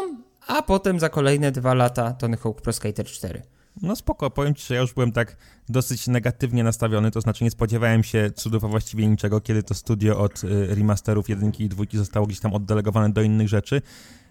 a 0.46 0.62
potem 0.62 1.00
za 1.00 1.08
kolejne 1.08 1.52
dwa 1.52 1.74
lata 1.74 2.12
Tony 2.12 2.36
Hawk 2.36 2.60
Pro 2.60 2.72
Skater 2.72 3.06
4. 3.06 3.42
No 3.82 3.96
spoko, 3.96 4.30
powiem 4.30 4.54
ci, 4.54 4.66
że 4.66 4.74
ja 4.74 4.80
już 4.80 4.92
byłem 4.94 5.12
tak 5.12 5.36
dosyć 5.68 6.06
negatywnie 6.08 6.64
nastawiony, 6.64 7.10
to 7.10 7.20
znaczy 7.20 7.44
nie 7.44 7.50
spodziewałem 7.50 8.04
się 8.04 8.30
cudów, 8.30 8.64
a 8.64 8.68
właściwie 8.68 9.06
niczego, 9.06 9.40
kiedy 9.40 9.62
to 9.62 9.74
studio 9.74 10.18
od 10.18 10.44
y, 10.44 10.74
remasterów 10.74 11.28
jedynki 11.28 11.64
i 11.64 11.68
dwójki 11.68 11.98
zostało 11.98 12.26
gdzieś 12.26 12.40
tam 12.40 12.54
oddelegowane 12.54 13.12
do 13.12 13.22
innych 13.22 13.48
rzeczy. 13.48 13.82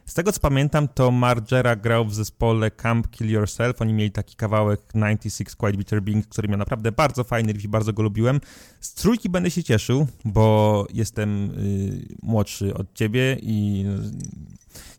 Z 0.06 0.14
tego 0.14 0.32
co 0.32 0.40
pamiętam, 0.40 0.88
to 0.88 1.12
Margera 1.12 1.76
grał 1.76 2.06
w 2.06 2.14
zespole 2.14 2.72
Camp 2.72 3.10
Kill 3.10 3.30
Yourself. 3.30 3.82
Oni 3.82 3.94
mieli 3.94 4.12
taki 4.12 4.36
kawałek 4.36 4.82
96 4.96 5.56
Quite 5.56 5.78
Bitter 5.78 6.02
Being, 6.02 6.28
który 6.28 6.48
miał 6.48 6.58
naprawdę 6.58 6.92
bardzo 6.92 7.24
fajny 7.24 7.54
i 7.64 7.68
bardzo 7.68 7.94
go 7.94 8.04
lubiłem. 8.04 8.42
Z 8.80 8.94
trójki 8.94 9.30
będę 9.30 9.52
się 9.52 9.64
cieszył, 9.64 10.08
bo 10.26 10.88
jestem 10.94 11.52
y, 11.52 12.16
młodszy 12.24 12.74
od 12.74 12.94
ciebie 12.94 13.38
i 13.42 13.86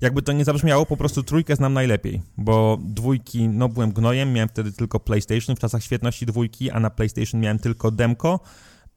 jakby 0.01 0.23
to 0.23 0.33
nie 0.33 0.45
zabrzmiało, 0.45 0.87
po 0.87 0.97
prostu 0.97 1.23
trójkę 1.23 1.57
znam 1.57 1.73
najlepiej, 1.73 2.23
bo 2.37 2.79
dwójki, 2.81 3.49
no 3.49 3.69
byłem 3.69 3.93
gnojem, 3.93 4.33
miałem 4.33 4.49
wtedy 4.49 4.73
tylko 4.73 5.01
PlayStation 5.01 5.57
w 5.57 5.59
czasach 5.59 5.83
świetności 5.83 6.27
dwójki, 6.27 6.71
a 6.71 6.81
na 6.81 6.91
PlayStation 6.91 7.41
miałem 7.41 7.59
tylko 7.59 7.91
demko, 7.91 8.41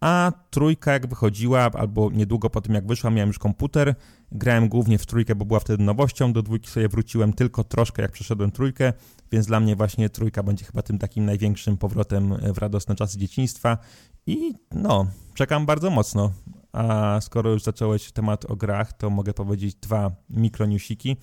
a 0.05 0.31
trójka 0.49 0.93
jak 0.93 1.07
wychodziła, 1.07 1.71
albo 1.73 2.09
niedługo 2.11 2.49
po 2.49 2.61
tym 2.61 2.75
jak 2.75 2.87
wyszła, 2.87 3.09
miałem 3.09 3.27
już 3.29 3.39
komputer, 3.39 3.95
grałem 4.31 4.69
głównie 4.69 4.97
w 4.97 5.05
trójkę, 5.05 5.35
bo 5.35 5.45
była 5.45 5.59
wtedy 5.59 5.83
nowością, 5.83 6.33
do 6.33 6.41
dwójki 6.41 6.69
sobie 6.69 6.89
wróciłem 6.89 7.33
tylko 7.33 7.63
troszkę 7.63 8.01
jak 8.01 8.11
przeszedłem 8.11 8.51
trójkę, 8.51 8.93
więc 9.31 9.45
dla 9.45 9.59
mnie 9.59 9.75
właśnie 9.75 10.09
trójka 10.09 10.43
będzie 10.43 10.65
chyba 10.65 10.81
tym 10.81 10.97
takim 10.99 11.25
największym 11.25 11.77
powrotem 11.77 12.35
w 12.53 12.57
radosne 12.57 12.95
czasy 12.95 13.17
dzieciństwa 13.17 13.77
i 14.25 14.53
no, 14.71 15.07
czekam 15.33 15.65
bardzo 15.65 15.89
mocno. 15.89 16.31
A 16.73 17.17
skoro 17.21 17.51
już 17.51 17.63
zacząłeś 17.63 18.11
temat 18.11 18.45
o 18.45 18.55
grach, 18.55 18.93
to 18.93 19.09
mogę 19.09 19.33
powiedzieć 19.33 19.75
dwa 19.75 20.11
mikroniusiki. 20.29 21.17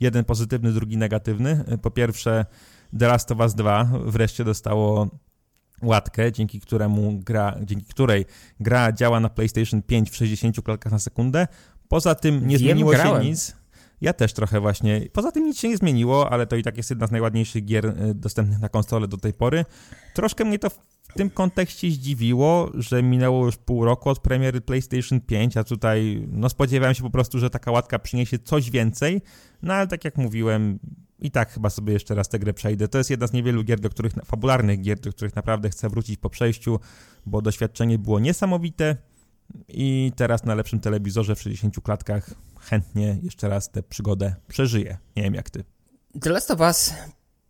Jeden 0.00 0.24
pozytywny, 0.24 0.72
drugi 0.72 0.96
negatywny. 0.96 1.64
Po 1.82 1.90
pierwsze, 1.90 2.46
The 2.98 3.08
Last 3.08 3.32
of 3.32 3.38
Us 3.38 3.54
2 3.54 3.90
wreszcie 4.04 4.44
dostało 4.44 5.08
łatkę, 5.82 6.32
dzięki 6.32 6.60
któremu 6.60 7.18
gra, 7.18 7.56
dzięki 7.62 7.86
której 7.86 8.24
gra 8.60 8.92
działa 8.92 9.20
na 9.20 9.28
PlayStation 9.28 9.82
5 9.82 10.10
w 10.10 10.16
60 10.16 10.62
klatkach 10.62 10.92
na 10.92 10.98
sekundę. 10.98 11.46
Poza 11.88 12.14
tym 12.14 12.34
nie 12.46 12.58
Wiem, 12.58 12.58
zmieniło 12.58 12.90
grałem. 12.90 13.22
się 13.22 13.28
nic. 13.28 13.56
Ja 14.00 14.12
też 14.12 14.32
trochę 14.32 14.60
właśnie. 14.60 15.00
Poza 15.12 15.32
tym 15.32 15.44
nic 15.44 15.58
się 15.58 15.68
nie 15.68 15.76
zmieniło, 15.76 16.32
ale 16.32 16.46
to 16.46 16.56
i 16.56 16.62
tak 16.62 16.76
jest 16.76 16.90
jedna 16.90 17.06
z 17.06 17.10
najładniejszych 17.10 17.64
gier 17.64 17.86
y, 17.86 18.14
dostępnych 18.14 18.58
na 18.60 18.68
konsolę 18.68 19.08
do 19.08 19.16
tej 19.16 19.32
pory. 19.32 19.64
Troszkę 20.14 20.44
mnie 20.44 20.58
to 20.58 20.70
w 20.70 20.78
tym 21.16 21.30
kontekście 21.30 21.90
zdziwiło, 21.90 22.70
że 22.74 23.02
minęło 23.02 23.46
już 23.46 23.56
pół 23.56 23.84
roku 23.84 24.10
od 24.10 24.18
premiery 24.18 24.60
PlayStation 24.60 25.20
5, 25.20 25.56
a 25.56 25.64
tutaj 25.64 26.26
no 26.28 26.48
spodziewałem 26.48 26.94
się 26.94 27.02
po 27.02 27.10
prostu, 27.10 27.38
że 27.38 27.50
taka 27.50 27.70
łatka 27.70 27.98
przyniesie 27.98 28.38
coś 28.38 28.70
więcej, 28.70 29.22
no 29.62 29.74
ale 29.74 29.86
tak 29.86 30.04
jak 30.04 30.16
mówiłem, 30.16 30.78
i 31.18 31.30
tak 31.30 31.52
chyba 31.52 31.70
sobie 31.70 31.92
jeszcze 31.92 32.14
raz 32.14 32.28
tę 32.28 32.38
grę 32.38 32.54
przejdę. 32.54 32.88
To 32.88 32.98
jest 32.98 33.10
jedna 33.10 33.26
z 33.26 33.32
niewielu 33.32 33.64
gier, 33.64 33.80
do 33.80 33.90
których, 33.90 34.12
fabularnych 34.12 34.80
gier, 34.80 35.00
do 35.00 35.10
których 35.10 35.36
naprawdę 35.36 35.70
chcę 35.70 35.88
wrócić 35.88 36.20
po 36.20 36.30
przejściu, 36.30 36.80
bo 37.26 37.42
doświadczenie 37.42 37.98
było 37.98 38.20
niesamowite. 38.20 38.96
i 39.68 40.12
teraz 40.16 40.44
na 40.44 40.54
lepszym 40.54 40.80
telewizorze 40.80 41.34
w 41.34 41.42
60 41.42 41.80
klatkach 41.80 42.30
chętnie 42.60 43.18
jeszcze 43.22 43.48
raz 43.48 43.70
tę 43.70 43.82
przygodę 43.82 44.34
przeżyję. 44.48 44.98
Nie 45.16 45.22
wiem 45.22 45.34
jak 45.34 45.50
ty. 45.50 45.64
The 46.20 46.30
Last 46.30 46.50
of 46.50 46.60
Us 46.60 46.94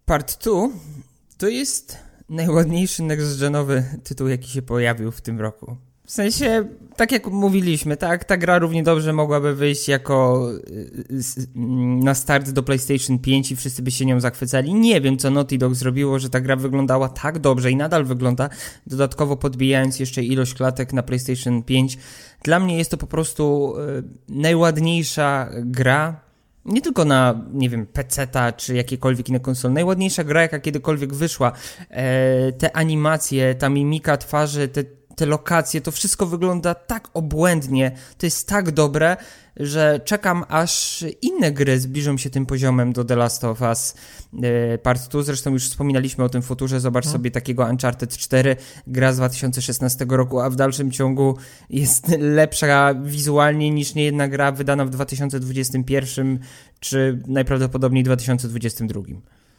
Part 0.04 0.44
2 0.44 0.52
to 1.38 1.48
jest 1.48 1.98
najładniejszy 2.28 3.02
next-genowy 3.02 3.82
tytuł, 4.02 4.28
jaki 4.28 4.48
się 4.48 4.62
pojawił 4.62 5.12
w 5.12 5.20
tym 5.20 5.40
roku. 5.40 5.76
W 6.06 6.10
sensie, 6.10 6.68
tak 6.96 7.12
jak 7.12 7.26
mówiliśmy, 7.26 7.96
tak, 7.96 8.24
ta 8.24 8.36
gra 8.36 8.58
równie 8.58 8.82
dobrze 8.82 9.12
mogłaby 9.12 9.54
wyjść 9.54 9.88
jako 9.88 10.48
y, 10.52 11.16
mm, 11.56 12.00
na 12.00 12.14
start 12.14 12.50
do 12.50 12.62
PlayStation 12.62 13.18
5 13.18 13.52
i 13.52 13.56
wszyscy 13.56 13.82
by 13.82 13.90
się 13.90 14.06
nią 14.06 14.20
zachwycali. 14.20 14.74
Nie 14.74 15.00
wiem, 15.00 15.18
co 15.18 15.30
Naughty 15.30 15.58
Dog 15.58 15.74
zrobiło, 15.74 16.18
że 16.18 16.30
ta 16.30 16.40
gra 16.40 16.56
wyglądała 16.56 17.08
tak 17.08 17.38
dobrze 17.38 17.70
i 17.70 17.76
nadal 17.76 18.04
wygląda, 18.04 18.48
dodatkowo 18.86 19.36
podbijając 19.36 20.00
jeszcze 20.00 20.22
ilość 20.22 20.54
klatek 20.54 20.92
na 20.92 21.02
PlayStation 21.02 21.62
5. 21.62 21.98
Dla 22.42 22.60
mnie 22.60 22.78
jest 22.78 22.90
to 22.90 22.96
po 22.96 23.06
prostu 23.06 23.74
y, 23.78 24.02
najładniejsza 24.28 25.50
gra, 25.54 26.20
nie 26.64 26.82
tylko 26.82 27.04
na, 27.04 27.44
nie 27.52 27.70
wiem, 27.70 27.86
PC-ta 27.86 28.52
czy 28.52 28.74
jakiekolwiek 28.74 29.28
inne 29.28 29.40
konsole. 29.40 29.74
Najładniejsza 29.74 30.24
gra, 30.24 30.42
jaka 30.42 30.60
kiedykolwiek 30.60 31.14
wyszła. 31.14 31.52
E, 31.90 32.52
te 32.52 32.76
animacje, 32.76 33.54
ta 33.54 33.68
mimika 33.68 34.16
twarzy, 34.16 34.68
te 34.68 34.84
te 35.16 35.26
lokacje, 35.26 35.80
to 35.80 35.90
wszystko 35.90 36.26
wygląda 36.26 36.74
tak 36.74 37.08
obłędnie, 37.14 37.92
to 38.18 38.26
jest 38.26 38.48
tak 38.48 38.70
dobre, 38.70 39.16
że 39.56 40.00
czekam 40.04 40.44
aż 40.48 41.04
inne 41.22 41.52
gry 41.52 41.80
zbliżą 41.80 42.18
się 42.18 42.30
tym 42.30 42.46
poziomem 42.46 42.92
do 42.92 43.04
The 43.04 43.16
Last 43.16 43.44
of 43.44 43.60
Us 43.62 43.94
e, 44.42 44.78
Part 44.78 45.08
2. 45.10 45.22
Zresztą 45.22 45.52
już 45.52 45.68
wspominaliśmy 45.68 46.24
o 46.24 46.28
tym 46.28 46.42
futurze, 46.42 46.80
zobacz 46.80 47.04
no. 47.04 47.12
sobie 47.12 47.30
takiego 47.30 47.64
Uncharted 47.64 48.16
4, 48.16 48.56
gra 48.86 49.12
z 49.12 49.16
2016 49.16 50.06
roku, 50.08 50.40
a 50.40 50.50
w 50.50 50.56
dalszym 50.56 50.90
ciągu 50.90 51.36
jest 51.70 52.08
lepsza 52.18 52.94
wizualnie 52.94 53.70
niż 53.70 53.94
niejedna 53.94 54.28
gra 54.28 54.52
wydana 54.52 54.84
w 54.84 54.90
2021 54.90 56.38
czy 56.80 57.22
najprawdopodobniej 57.26 58.04
2022. 58.04 59.00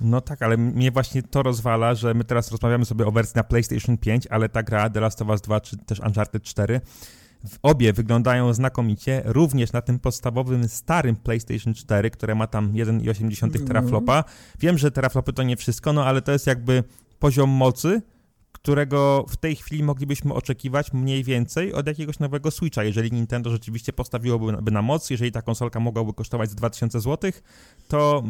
No 0.01 0.21
tak, 0.21 0.41
ale 0.41 0.57
mnie 0.57 0.91
właśnie 0.91 1.23
to 1.23 1.43
rozwala, 1.43 1.95
że 1.95 2.13
my 2.13 2.23
teraz 2.23 2.51
rozmawiamy 2.51 2.86
sobie 2.86 3.05
o 3.07 3.12
wersji 3.12 3.33
na 3.36 3.43
PlayStation 3.43 3.97
5, 3.97 4.27
ale 4.27 4.49
ta 4.49 4.63
gra 4.63 4.89
The 4.89 4.99
Last 4.99 5.21
of 5.21 5.27
Us 5.27 5.41
2 5.41 5.62
czy 5.62 5.77
też 5.77 5.99
Uncharted 5.99 6.43
4 6.43 6.81
w 7.47 7.60
obie 7.62 7.93
wyglądają 7.93 8.53
znakomicie, 8.53 9.21
również 9.25 9.71
na 9.71 9.81
tym 9.81 9.99
podstawowym 9.99 10.67
starym 10.67 11.15
PlayStation 11.15 11.73
4, 11.73 12.12
które 12.12 12.36
ma 12.36 12.47
tam 12.47 12.73
1,8 12.73 13.43
mm. 13.43 13.67
teraflopa. 13.67 14.23
Wiem, 14.60 14.77
że 14.77 14.91
teraflopy 14.91 15.33
to 15.33 15.43
nie 15.43 15.57
wszystko, 15.57 15.93
no 15.93 16.05
ale 16.05 16.21
to 16.21 16.31
jest 16.31 16.47
jakby 16.47 16.83
poziom 17.19 17.49
mocy, 17.49 18.01
którego 18.51 19.25
w 19.29 19.38
tej 19.38 19.55
chwili 19.55 19.83
moglibyśmy 19.83 20.33
oczekiwać 20.33 20.93
mniej 20.93 21.23
więcej 21.23 21.73
od 21.73 21.88
jakiegoś 21.88 22.19
nowego 22.19 22.51
Switcha, 22.51 22.83
jeżeli 22.83 23.12
Nintendo 23.12 23.49
rzeczywiście 23.49 23.93
postawiłoby 23.93 24.71
na 24.71 24.81
moc, 24.81 25.10
jeżeli 25.10 25.31
ta 25.31 25.41
konsolka 25.41 25.79
mogłaby 25.79 26.13
kosztować 26.13 26.49
z 26.49 26.55
2000 26.55 26.99
zł, 26.99 27.31
to 27.88 28.23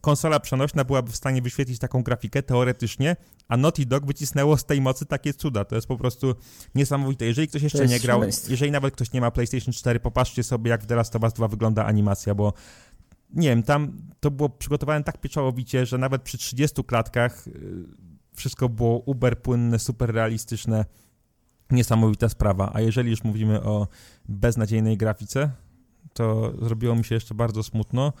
konsola 0.00 0.40
przenośna 0.40 0.84
byłaby 0.84 1.12
w 1.12 1.16
stanie 1.16 1.42
wyświetlić 1.42 1.78
taką 1.78 2.02
grafikę 2.02 2.42
teoretycznie, 2.42 3.16
a 3.48 3.56
Naughty 3.56 3.86
Dog 3.86 4.06
wycisnęło 4.06 4.56
z 4.56 4.64
tej 4.64 4.80
mocy 4.80 5.06
takie 5.06 5.34
cuda. 5.34 5.64
To 5.64 5.74
jest 5.74 5.88
po 5.88 5.96
prostu 5.96 6.34
niesamowite. 6.74 7.26
Jeżeli 7.26 7.48
ktoś 7.48 7.62
jeszcze 7.62 7.86
nie 7.86 8.00
grał, 8.00 8.22
jeżeli 8.48 8.70
nawet 8.70 8.94
ktoś 8.94 9.12
nie 9.12 9.20
ma 9.20 9.30
PlayStation 9.30 9.72
4, 9.72 10.00
popatrzcie 10.00 10.42
sobie, 10.42 10.70
jak 10.70 10.82
w 10.82 10.86
The 10.86 10.96
Last 10.96 11.16
of 11.16 11.22
Us 11.22 11.32
2 11.32 11.48
wygląda 11.48 11.84
animacja, 11.84 12.34
bo 12.34 12.52
nie 13.30 13.48
wiem, 13.48 13.62
tam 13.62 13.92
to 14.20 14.30
było 14.30 14.48
przygotowane 14.48 15.04
tak 15.04 15.20
pieczołowicie, 15.20 15.86
że 15.86 15.98
nawet 15.98 16.22
przy 16.22 16.38
30 16.38 16.84
klatkach 16.84 17.48
y, 17.48 17.52
wszystko 18.32 18.68
było 18.68 18.98
uber 18.98 19.42
płynne, 19.42 19.78
super 19.78 20.14
realistyczne. 20.14 20.84
Niesamowita 21.70 22.28
sprawa. 22.28 22.70
A 22.74 22.80
jeżeli 22.80 23.10
już 23.10 23.24
mówimy 23.24 23.62
o 23.62 23.88
beznadziejnej 24.28 24.96
grafice, 24.96 25.50
to 26.12 26.52
zrobiło 26.62 26.94
mi 26.94 27.04
się 27.04 27.14
jeszcze 27.14 27.34
bardzo 27.34 27.62
smutno 27.62 28.12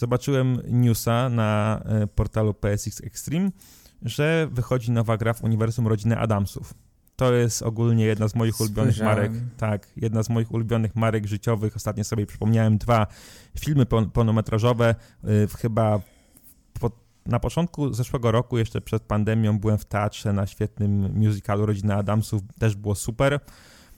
zobaczyłem 0.00 0.58
newsa 0.68 1.28
na 1.28 1.80
e, 1.84 2.06
portalu 2.06 2.54
PSX 2.54 3.00
Extreme, 3.00 3.50
że 4.02 4.48
wychodzi 4.52 4.90
nowa 4.90 5.16
gra 5.16 5.32
w 5.34 5.44
uniwersum 5.44 5.86
Rodziny 5.86 6.18
Adamsów. 6.18 6.74
To 7.16 7.32
jest 7.32 7.62
ogólnie 7.62 8.04
jedna 8.04 8.28
z 8.28 8.34
moich 8.34 8.60
ulubionych 8.60 9.00
marek. 9.00 9.32
Tak, 9.56 9.88
jedna 9.96 10.22
z 10.22 10.30
moich 10.30 10.52
ulubionych 10.52 10.96
marek 10.96 11.26
życiowych. 11.26 11.76
Ostatnio 11.76 12.04
sobie 12.04 12.26
przypomniałem 12.26 12.78
dwa 12.78 13.06
filmy 13.58 13.86
pełnometrażowe. 13.86 14.94
E, 15.24 15.28
chyba 15.58 16.00
po, 16.80 16.90
na 17.26 17.40
początku 17.40 17.92
zeszłego 17.92 18.30
roku, 18.30 18.58
jeszcze 18.58 18.80
przed 18.80 19.02
pandemią, 19.02 19.58
byłem 19.58 19.78
w 19.78 19.84
teatrze 19.84 20.32
na 20.32 20.46
świetnym 20.46 21.12
musicalu 21.14 21.66
Rodziny 21.66 21.94
Adamsów. 21.94 22.42
Też 22.58 22.76
było 22.76 22.94
super. 22.94 23.40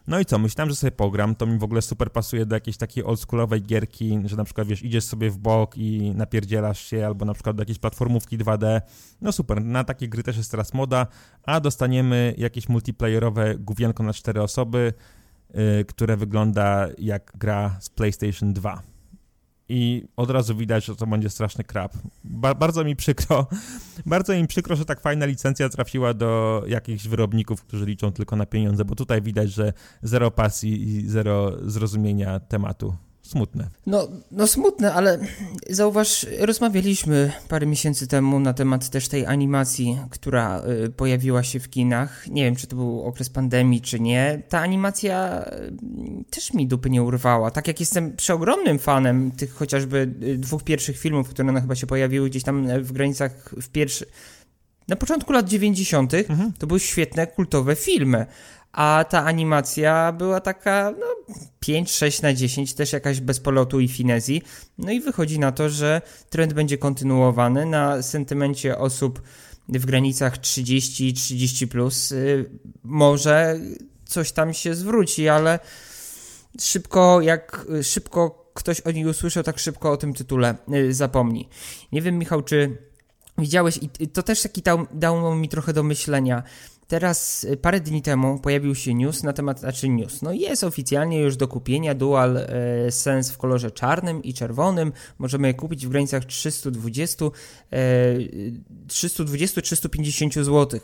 No 0.06 0.20
i 0.20 0.24
co, 0.24 0.38
myślałem, 0.38 0.70
że 0.70 0.76
sobie 0.76 0.90
pogram, 0.90 1.34
to 1.34 1.46
mi 1.46 1.58
w 1.58 1.64
ogóle 1.64 1.82
super 1.82 2.12
pasuje 2.12 2.46
do 2.46 2.56
jakiejś 2.56 2.76
takiej 2.76 3.04
oldschoolowej 3.04 3.62
gierki, 3.62 4.20
że 4.24 4.36
na 4.36 4.44
przykład, 4.44 4.68
wiesz, 4.68 4.82
idziesz 4.82 5.04
sobie 5.04 5.30
w 5.30 5.38
bok 5.38 5.76
i 5.76 6.12
napierdzielasz 6.14 6.80
się, 6.80 7.06
albo 7.06 7.24
na 7.24 7.34
przykład 7.34 7.56
do 7.56 7.62
jakiejś 7.62 7.78
platformówki 7.78 8.38
2D. 8.38 8.80
No 9.20 9.32
super, 9.32 9.64
na 9.64 9.84
takie 9.84 10.08
gry 10.08 10.22
też 10.22 10.36
jest 10.36 10.50
teraz 10.50 10.74
moda, 10.74 11.06
a 11.42 11.60
dostaniemy 11.60 12.34
jakieś 12.38 12.68
multiplayerowe 12.68 13.54
główienko 13.58 14.02
na 14.02 14.12
cztery 14.12 14.42
osoby, 14.42 14.92
yy, 15.54 15.84
które 15.84 16.16
wygląda 16.16 16.88
jak 16.98 17.32
gra 17.34 17.76
z 17.80 17.88
PlayStation 17.90 18.52
2 18.52 18.91
i 19.72 20.06
od 20.16 20.30
razu 20.30 20.56
widać, 20.56 20.84
że 20.84 20.96
to 20.96 21.06
będzie 21.06 21.30
straszny 21.30 21.64
krab. 21.64 21.92
Ba 22.24 22.54
bardzo 22.54 22.84
mi 22.84 22.96
przykro, 22.96 23.46
bardzo 24.06 24.34
mi 24.34 24.46
przykro, 24.46 24.76
że 24.76 24.84
tak 24.84 25.00
fajna 25.00 25.26
licencja 25.26 25.68
trafiła 25.68 26.14
do 26.14 26.62
jakichś 26.66 27.08
wyrobników, 27.08 27.62
którzy 27.64 27.86
liczą 27.86 28.12
tylko 28.12 28.36
na 28.36 28.46
pieniądze, 28.46 28.84
bo 28.84 28.94
tutaj 28.94 29.22
widać, 29.22 29.52
że 29.52 29.72
zero 30.02 30.30
pasji 30.30 30.82
i 30.82 31.08
zero 31.08 31.52
zrozumienia 31.70 32.40
tematu 32.40 32.94
smutne. 33.32 33.68
No, 33.86 34.08
no 34.30 34.46
smutne, 34.46 34.94
ale 34.94 35.18
zauważ, 35.70 36.26
rozmawialiśmy 36.38 37.32
parę 37.48 37.66
miesięcy 37.66 38.06
temu 38.06 38.40
na 38.40 38.52
temat 38.52 38.90
też 38.90 39.08
tej 39.08 39.26
animacji, 39.26 39.98
która 40.10 40.62
y, 40.86 40.90
pojawiła 40.90 41.42
się 41.42 41.60
w 41.60 41.70
kinach. 41.70 42.28
Nie 42.28 42.44
wiem, 42.44 42.56
czy 42.56 42.66
to 42.66 42.76
był 42.76 43.02
okres 43.02 43.30
pandemii, 43.30 43.80
czy 43.80 44.00
nie. 44.00 44.42
Ta 44.48 44.60
animacja 44.60 45.44
y, 45.44 46.24
też 46.30 46.54
mi 46.54 46.66
dupy 46.66 46.90
nie 46.90 47.02
urwała. 47.02 47.50
Tak 47.50 47.68
jak 47.68 47.80
jestem 47.80 48.16
przeogromnym 48.16 48.78
fanem 48.78 49.30
tych 49.30 49.54
chociażby 49.54 50.14
y, 50.22 50.38
dwóch 50.38 50.64
pierwszych 50.64 50.98
filmów, 50.98 51.28
które 51.28 51.48
one 51.48 51.60
chyba 51.60 51.74
się 51.74 51.86
pojawiły 51.86 52.30
gdzieś 52.30 52.42
tam 52.42 52.82
w 52.82 52.92
granicach 52.92 53.54
w 53.62 53.68
pierwszy... 53.68 54.06
Na 54.88 54.96
początku 54.96 55.32
lat 55.32 55.48
90. 55.48 56.14
Mhm. 56.14 56.52
to 56.58 56.66
były 56.66 56.80
świetne, 56.80 57.26
kultowe 57.26 57.76
filmy 57.76 58.26
a 58.72 59.04
ta 59.08 59.24
animacja 59.24 60.12
była 60.12 60.40
taka, 60.40 60.94
no, 61.00 61.34
5-6 61.66 62.22
na 62.22 62.34
10, 62.34 62.74
też 62.74 62.92
jakaś 62.92 63.20
bez 63.20 63.40
polotu 63.40 63.80
i 63.80 63.88
finezji. 63.88 64.42
No 64.78 64.92
i 64.92 65.00
wychodzi 65.00 65.38
na 65.38 65.52
to, 65.52 65.68
że 65.68 66.02
trend 66.30 66.52
będzie 66.52 66.78
kontynuowany 66.78 67.66
na 67.66 68.02
sentymencie 68.02 68.78
osób 68.78 69.22
w 69.68 69.86
granicach 69.86 70.38
30-30 70.38 71.66
plus. 71.66 72.12
Y, 72.12 72.50
może 72.82 73.60
coś 74.04 74.32
tam 74.32 74.54
się 74.54 74.74
zwróci, 74.74 75.28
ale 75.28 75.58
szybko, 76.60 77.20
jak 77.20 77.66
szybko 77.82 78.50
ktoś 78.54 78.80
o 78.80 78.90
niej 78.90 79.06
usłyszał, 79.06 79.42
tak 79.42 79.58
szybko 79.58 79.92
o 79.92 79.96
tym 79.96 80.14
tytule 80.14 80.54
y, 80.74 80.94
zapomni. 80.94 81.48
Nie 81.92 82.02
wiem, 82.02 82.18
Michał, 82.18 82.42
czy 82.42 82.78
widziałeś, 83.38 83.80
i 84.00 84.08
to 84.08 84.22
też 84.22 84.42
taki 84.42 84.62
dał, 84.62 84.86
dał 84.92 85.34
mi 85.34 85.48
trochę 85.48 85.72
do 85.72 85.82
myślenia. 85.82 86.42
Teraz 86.92 87.44
y, 87.44 87.56
parę 87.56 87.80
dni 87.80 88.02
temu 88.02 88.38
pojawił 88.38 88.74
się 88.74 88.94
news 88.94 89.22
na 89.22 89.32
temat, 89.32 89.60
znaczy 89.60 89.88
news, 89.88 90.22
no 90.22 90.32
jest 90.32 90.64
oficjalnie 90.64 91.20
już 91.20 91.36
do 91.36 91.48
kupienia 91.48 91.94
Dual 91.94 92.36
e, 92.36 92.46
Sense 92.90 93.32
w 93.32 93.38
kolorze 93.38 93.70
czarnym 93.70 94.22
i 94.22 94.34
czerwonym. 94.34 94.92
Możemy 95.18 95.48
je 95.48 95.54
kupić 95.54 95.86
w 95.86 95.88
granicach 95.88 96.24
320, 96.24 97.24
e, 97.24 97.28
320-350 98.86 100.44
zł. 100.44 100.80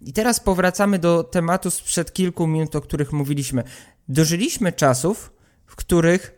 I 0.00 0.12
teraz 0.12 0.40
powracamy 0.40 0.98
do 0.98 1.24
tematu 1.24 1.70
sprzed 1.70 2.12
kilku 2.12 2.46
minut, 2.46 2.76
o 2.76 2.80
których 2.80 3.12
mówiliśmy. 3.12 3.64
Dożyliśmy 4.08 4.72
czasów, 4.72 5.32
w 5.66 5.76
których 5.76 6.34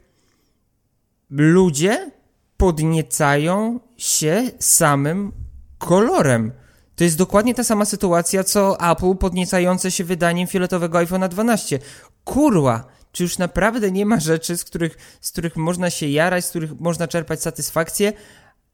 ludzie 1.30 2.10
podniecają 2.56 3.80
się 3.96 4.50
samym 4.58 5.32
kolorem. 5.78 6.61
To 6.96 7.04
jest 7.04 7.16
dokładnie 7.18 7.54
ta 7.54 7.64
sama 7.64 7.84
sytuacja, 7.84 8.44
co 8.44 8.90
Apple 8.90 9.16
podniecające 9.16 9.90
się 9.90 10.04
wydaniem 10.04 10.46
fioletowego 10.46 10.98
iPhone'a 10.98 11.28
12. 11.28 11.78
Kurwa! 12.24 12.88
Czy 13.12 13.22
już 13.22 13.38
naprawdę 13.38 13.90
nie 13.90 14.06
ma 14.06 14.20
rzeczy, 14.20 14.56
z 14.56 14.64
których, 14.64 15.18
z 15.20 15.30
których 15.32 15.56
można 15.56 15.90
się 15.90 16.06
jarać, 16.06 16.44
z 16.44 16.50
których 16.50 16.80
można 16.80 17.08
czerpać 17.08 17.42
satysfakcję, 17.42 18.12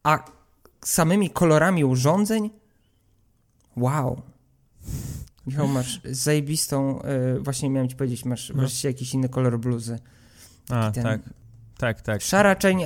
a 0.02 0.24
samymi 0.84 1.30
kolorami 1.30 1.84
urządzeń? 1.84 2.50
Wow. 3.76 4.22
Michał, 5.46 5.68
masz 5.68 6.00
zajebistą, 6.04 7.02
yy, 7.34 7.40
właśnie 7.40 7.70
miałem 7.70 7.88
ci 7.88 7.96
powiedzieć, 7.96 8.24
masz 8.24 8.48
no. 8.48 8.54
wreszcie 8.54 8.88
jakiś 8.88 9.14
inny 9.14 9.28
kolor 9.28 9.58
bluzy. 9.58 9.98
A, 10.68 10.90
ten... 10.90 11.02
tak. 11.02 11.20
Tak, 11.78 12.00
tak. 12.02 12.22
Szara 12.22 12.56
czerń, 12.56 12.82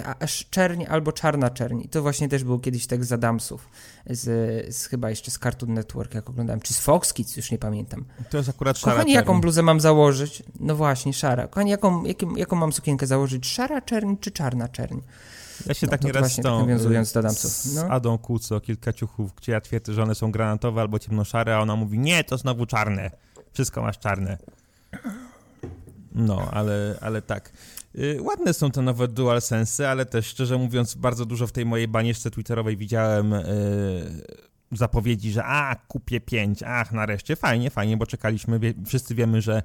czerń 0.50 0.84
albo 0.88 1.12
czarna 1.12 1.50
czerń. 1.50 1.82
To 1.90 2.02
właśnie 2.02 2.28
też 2.28 2.44
był 2.44 2.58
kiedyś 2.58 2.86
tekst 2.86 3.08
z 3.08 3.12
Adamsów, 3.12 3.68
z, 4.06 4.76
z 4.76 4.86
chyba 4.86 5.10
jeszcze 5.10 5.30
z 5.30 5.38
Cartoon 5.38 5.74
Network, 5.74 6.14
jak 6.14 6.30
oglądałem, 6.30 6.60
czy 6.60 6.74
z 6.74 6.80
Fox 6.80 7.12
Kids, 7.12 7.36
już 7.36 7.50
nie 7.50 7.58
pamiętam. 7.58 8.04
To 8.30 8.36
jest 8.36 8.48
akurat 8.48 8.78
szara 8.78 8.92
Kochani, 8.92 9.12
czerń. 9.12 9.26
jaką 9.26 9.40
bluzę 9.40 9.62
mam 9.62 9.80
założyć? 9.80 10.42
No 10.60 10.76
właśnie, 10.76 11.12
szara. 11.12 11.48
Kochani, 11.48 11.70
jaką, 11.70 12.04
jakim, 12.04 12.38
jaką 12.38 12.56
mam 12.56 12.72
sukienkę 12.72 13.06
założyć? 13.06 13.46
Szara 13.46 13.80
czerń 13.80 14.14
czy 14.20 14.30
czarna 14.30 14.68
czerń? 14.68 14.98
Ja 15.66 15.74
się 15.74 15.86
No, 15.86 15.90
tak 15.90 16.04
nieraz 16.04 16.20
właśnie 16.20 16.42
z 16.42 16.44
tą, 16.46 16.58
tak 16.58 16.66
nawiązując 16.66 17.10
y, 17.10 17.14
do 17.14 17.20
Adamsów. 17.20 17.50
z 17.50 17.74
No. 17.74 17.82
Adą 17.82 18.18
kłócę 18.18 18.56
o 18.56 18.60
kilka 18.60 18.92
ciuchów, 18.92 19.34
gdzie 19.34 19.52
ja 19.52 19.60
twierdzę, 19.60 19.92
że 19.92 20.02
one 20.02 20.14
są 20.14 20.30
granatowe 20.32 20.80
albo 20.80 20.98
ciemnoszare, 20.98 21.56
a 21.56 21.60
ona 21.60 21.76
mówi, 21.76 21.98
nie, 21.98 22.24
to 22.24 22.38
znowu 22.38 22.66
czarne. 22.66 23.10
Wszystko 23.52 23.82
masz 23.82 23.98
czarne. 23.98 24.38
No, 26.14 26.48
ale, 26.50 26.98
ale 27.00 27.22
tak. 27.22 27.52
Y, 27.98 28.22
ładne 28.22 28.54
są 28.54 28.70
te 28.70 28.82
nowe 28.82 29.08
DualSense, 29.08 29.90
ale 29.90 30.06
też 30.06 30.26
szczerze 30.26 30.58
mówiąc 30.58 30.94
bardzo 30.94 31.26
dużo 31.26 31.46
w 31.46 31.52
tej 31.52 31.66
mojej 31.66 31.88
banieczce 31.88 32.30
twitterowej 32.30 32.76
widziałem 32.76 33.32
y, 33.32 34.22
zapowiedzi, 34.72 35.32
że 35.32 35.44
a, 35.44 35.76
kupię 35.88 36.20
5, 36.20 36.62
ach, 36.66 36.92
nareszcie. 36.92 37.36
Fajnie, 37.36 37.70
fajnie, 37.70 37.96
bo 37.96 38.06
czekaliśmy. 38.06 38.58
Wie, 38.58 38.74
wszyscy 38.86 39.14
wiemy, 39.14 39.40
że 39.40 39.62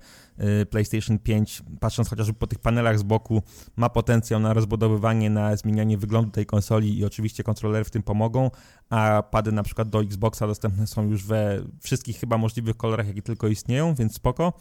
y, 0.62 0.66
PlayStation 0.66 1.20
5, 1.20 1.64
patrząc 1.80 2.10
chociażby 2.10 2.34
po 2.34 2.48
tych 2.48 2.60
panelach 2.60 3.00
z 3.00 3.04
boku, 3.04 3.42
ma 3.76 3.90
potencjał 3.90 4.40
na 4.40 4.54
rozbudowywanie, 4.54 5.30
na 5.30 5.56
zmienianie 5.56 5.98
wyglądu 5.98 6.32
tej 6.32 6.46
konsoli 6.46 7.00
i 7.00 7.06
oczywiście 7.06 7.44
kontrolery 7.44 7.86
w 7.86 7.90
tym 7.90 8.04
pomogą, 8.04 8.52
a 8.90 9.24
pady 9.32 9.52
na 9.52 9.64
przykład 9.64 9.90
do 9.90 10.02
Xboxa 10.02 10.48
dostępne 10.48 10.88
są 10.88 11.10
już 11.10 11.24
we 11.24 11.62
wszystkich 11.82 12.20
chyba 12.20 12.38
możliwych 12.38 12.78
kolorach, 12.78 13.08
jakie 13.08 13.22
tylko 13.22 13.48
istnieją, 13.48 13.96
więc 13.96 14.14
spoko. 14.14 14.54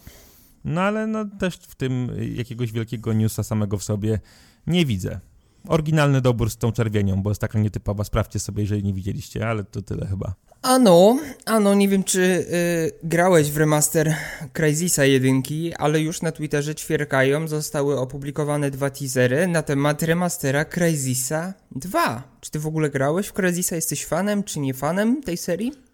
No 0.67 0.81
ale 0.81 1.07
no 1.07 1.25
też 1.39 1.55
w 1.55 1.75
tym 1.75 2.11
jakiegoś 2.35 2.71
wielkiego 2.71 3.13
newsa 3.13 3.43
samego 3.43 3.77
w 3.77 3.83
sobie 3.83 4.19
nie 4.67 4.85
widzę. 4.85 5.19
Oryginalny 5.67 6.21
dobór 6.21 6.49
z 6.49 6.57
tą 6.57 6.71
czerwienią, 6.71 7.21
bo 7.21 7.29
jest 7.29 7.41
taka 7.41 7.59
nietypowa. 7.59 8.03
Sprawdźcie 8.03 8.39
sobie, 8.39 8.63
jeżeli 8.63 8.83
nie 8.83 8.93
widzieliście, 8.93 9.47
ale 9.47 9.63
to 9.63 9.81
tyle 9.81 10.07
chyba. 10.07 10.35
Ano, 10.61 11.19
ano, 11.45 11.73
nie 11.73 11.89
wiem 11.89 12.03
czy 12.03 12.21
y, 12.21 12.91
grałeś 13.03 13.51
w 13.51 13.57
remaster 13.57 14.15
Crysisa 14.53 15.05
1, 15.05 15.43
ale 15.77 15.99
już 15.99 16.21
na 16.21 16.31
Twitterze 16.31 16.75
ćwierkają, 16.75 17.47
zostały 17.47 17.99
opublikowane 17.99 18.71
dwa 18.71 18.89
teasery 18.89 19.47
na 19.47 19.61
temat 19.61 20.03
remastera 20.03 20.65
Crysisa 20.65 21.53
2. 21.71 22.23
Czy 22.41 22.51
ty 22.51 22.59
w 22.59 22.67
ogóle 22.67 22.89
grałeś 22.89 23.27
w 23.27 23.33
Crysisa? 23.33 23.75
Jesteś 23.75 24.05
fanem 24.05 24.43
czy 24.43 24.59
nie 24.59 24.73
fanem 24.73 25.23
tej 25.23 25.37
serii? 25.37 25.86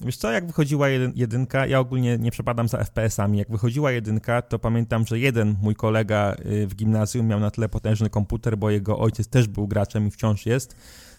Wiesz 0.00 0.16
co, 0.16 0.32
jak 0.32 0.46
wychodziła 0.46 0.88
jedyn, 0.88 1.12
jedynka, 1.16 1.66
ja 1.66 1.80
ogólnie 1.80 2.18
nie 2.18 2.30
przepadam 2.30 2.68
za 2.68 2.78
FPS-ami, 2.78 3.38
jak 3.38 3.50
wychodziła 3.50 3.92
jedynka, 3.92 4.42
to 4.42 4.58
pamiętam, 4.58 5.06
że 5.06 5.18
jeden 5.18 5.56
mój 5.62 5.74
kolega 5.74 6.36
y, 6.46 6.66
w 6.66 6.74
gimnazjum 6.74 7.26
miał 7.26 7.40
na 7.40 7.50
tyle 7.50 7.68
potężny 7.68 8.10
komputer, 8.10 8.58
bo 8.58 8.70
jego 8.70 8.98
ojciec 8.98 9.28
też 9.28 9.48
był 9.48 9.68
graczem 9.68 10.06
i 10.06 10.10
wciąż 10.10 10.46
jest, 10.46 10.76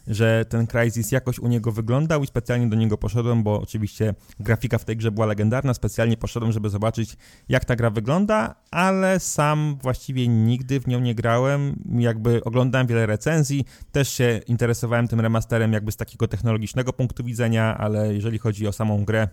że 0.09 0.45
ten 0.49 0.67
Crysis 0.67 1.11
jakoś 1.11 1.39
u 1.39 1.47
niego 1.47 1.71
wyglądał 1.71 2.23
i 2.23 2.27
specjalnie 2.27 2.67
do 2.67 2.75
niego 2.75 2.97
poszedłem, 2.97 3.43
bo 3.43 3.61
oczywiście 3.61 4.13
grafika 4.39 4.77
w 4.77 4.85
tej 4.85 4.97
grze 4.97 5.11
była 5.11 5.25
legendarna, 5.25 5.73
specjalnie 5.73 6.17
poszedłem, 6.17 6.51
żeby 6.51 6.69
zobaczyć 6.69 7.17
jak 7.49 7.65
ta 7.65 7.75
gra 7.75 7.89
wygląda, 7.89 8.55
ale 8.71 9.19
sam 9.19 9.77
właściwie 9.81 10.27
nigdy 10.27 10.79
w 10.79 10.87
nią 10.87 10.99
nie 10.99 11.15
grałem, 11.15 11.83
jakby 11.99 12.43
oglądałem 12.43 12.87
wiele 12.87 13.05
recenzji, 13.05 13.65
też 13.91 14.09
się 14.09 14.39
interesowałem 14.47 15.07
tym 15.07 15.19
remasterem 15.19 15.73
jakby 15.73 15.91
z 15.91 15.97
takiego 15.97 16.27
technologicznego 16.27 16.93
punktu 16.93 17.23
widzenia, 17.23 17.77
ale 17.77 18.13
jeżeli 18.13 18.37
chodzi 18.37 18.67
o 18.67 18.71
samą 18.71 19.05
grę, 19.05 19.27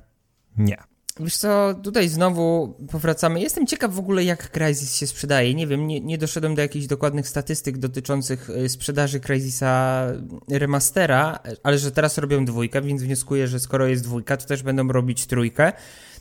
nie. 0.59 0.96
Wiesz 1.21 1.37
co, 1.37 1.75
tutaj 1.83 2.09
znowu 2.09 2.75
powracamy. 2.91 3.41
Jestem 3.41 3.67
ciekaw 3.67 3.95
w 3.95 3.99
ogóle, 3.99 4.25
jak 4.25 4.51
Crysis 4.51 4.95
się 4.95 5.07
sprzedaje. 5.07 5.55
Nie 5.55 5.67
wiem, 5.67 5.87
nie, 5.87 6.01
nie 6.01 6.19
doszedłem 6.19 6.55
do 6.55 6.63
jakichś 6.63 6.87
dokładnych 6.87 7.29
statystyk 7.29 7.79
dotyczących 7.79 8.51
y, 8.51 8.69
sprzedaży 8.69 9.21
Crysisa 9.21 10.07
remastera, 10.51 11.39
ale 11.63 11.79
że 11.79 11.93
teraz 11.93 12.19
robią 12.19 12.45
dwójkę, 12.45 12.83
więc 12.83 13.03
wnioskuję, 13.03 13.49
że 13.49 13.61
skoro 13.61 13.87
jest 13.87 14.05
dwójka, 14.05 14.37
to 14.37 14.47
też 14.47 14.63
będą 14.63 14.89
robić 14.89 15.27
trójkę. 15.27 15.73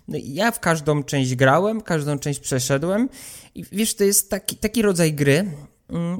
No 0.07 0.17
ja 0.23 0.51
w 0.51 0.59
każdą 0.59 1.03
część 1.03 1.35
grałem, 1.35 1.81
każdą 1.81 2.19
część 2.19 2.39
przeszedłem 2.39 3.09
i 3.55 3.63
wiesz, 3.71 3.95
to 3.95 4.03
jest 4.03 4.29
taki, 4.29 4.55
taki 4.55 4.81
rodzaj 4.81 5.13
gry, 5.13 5.51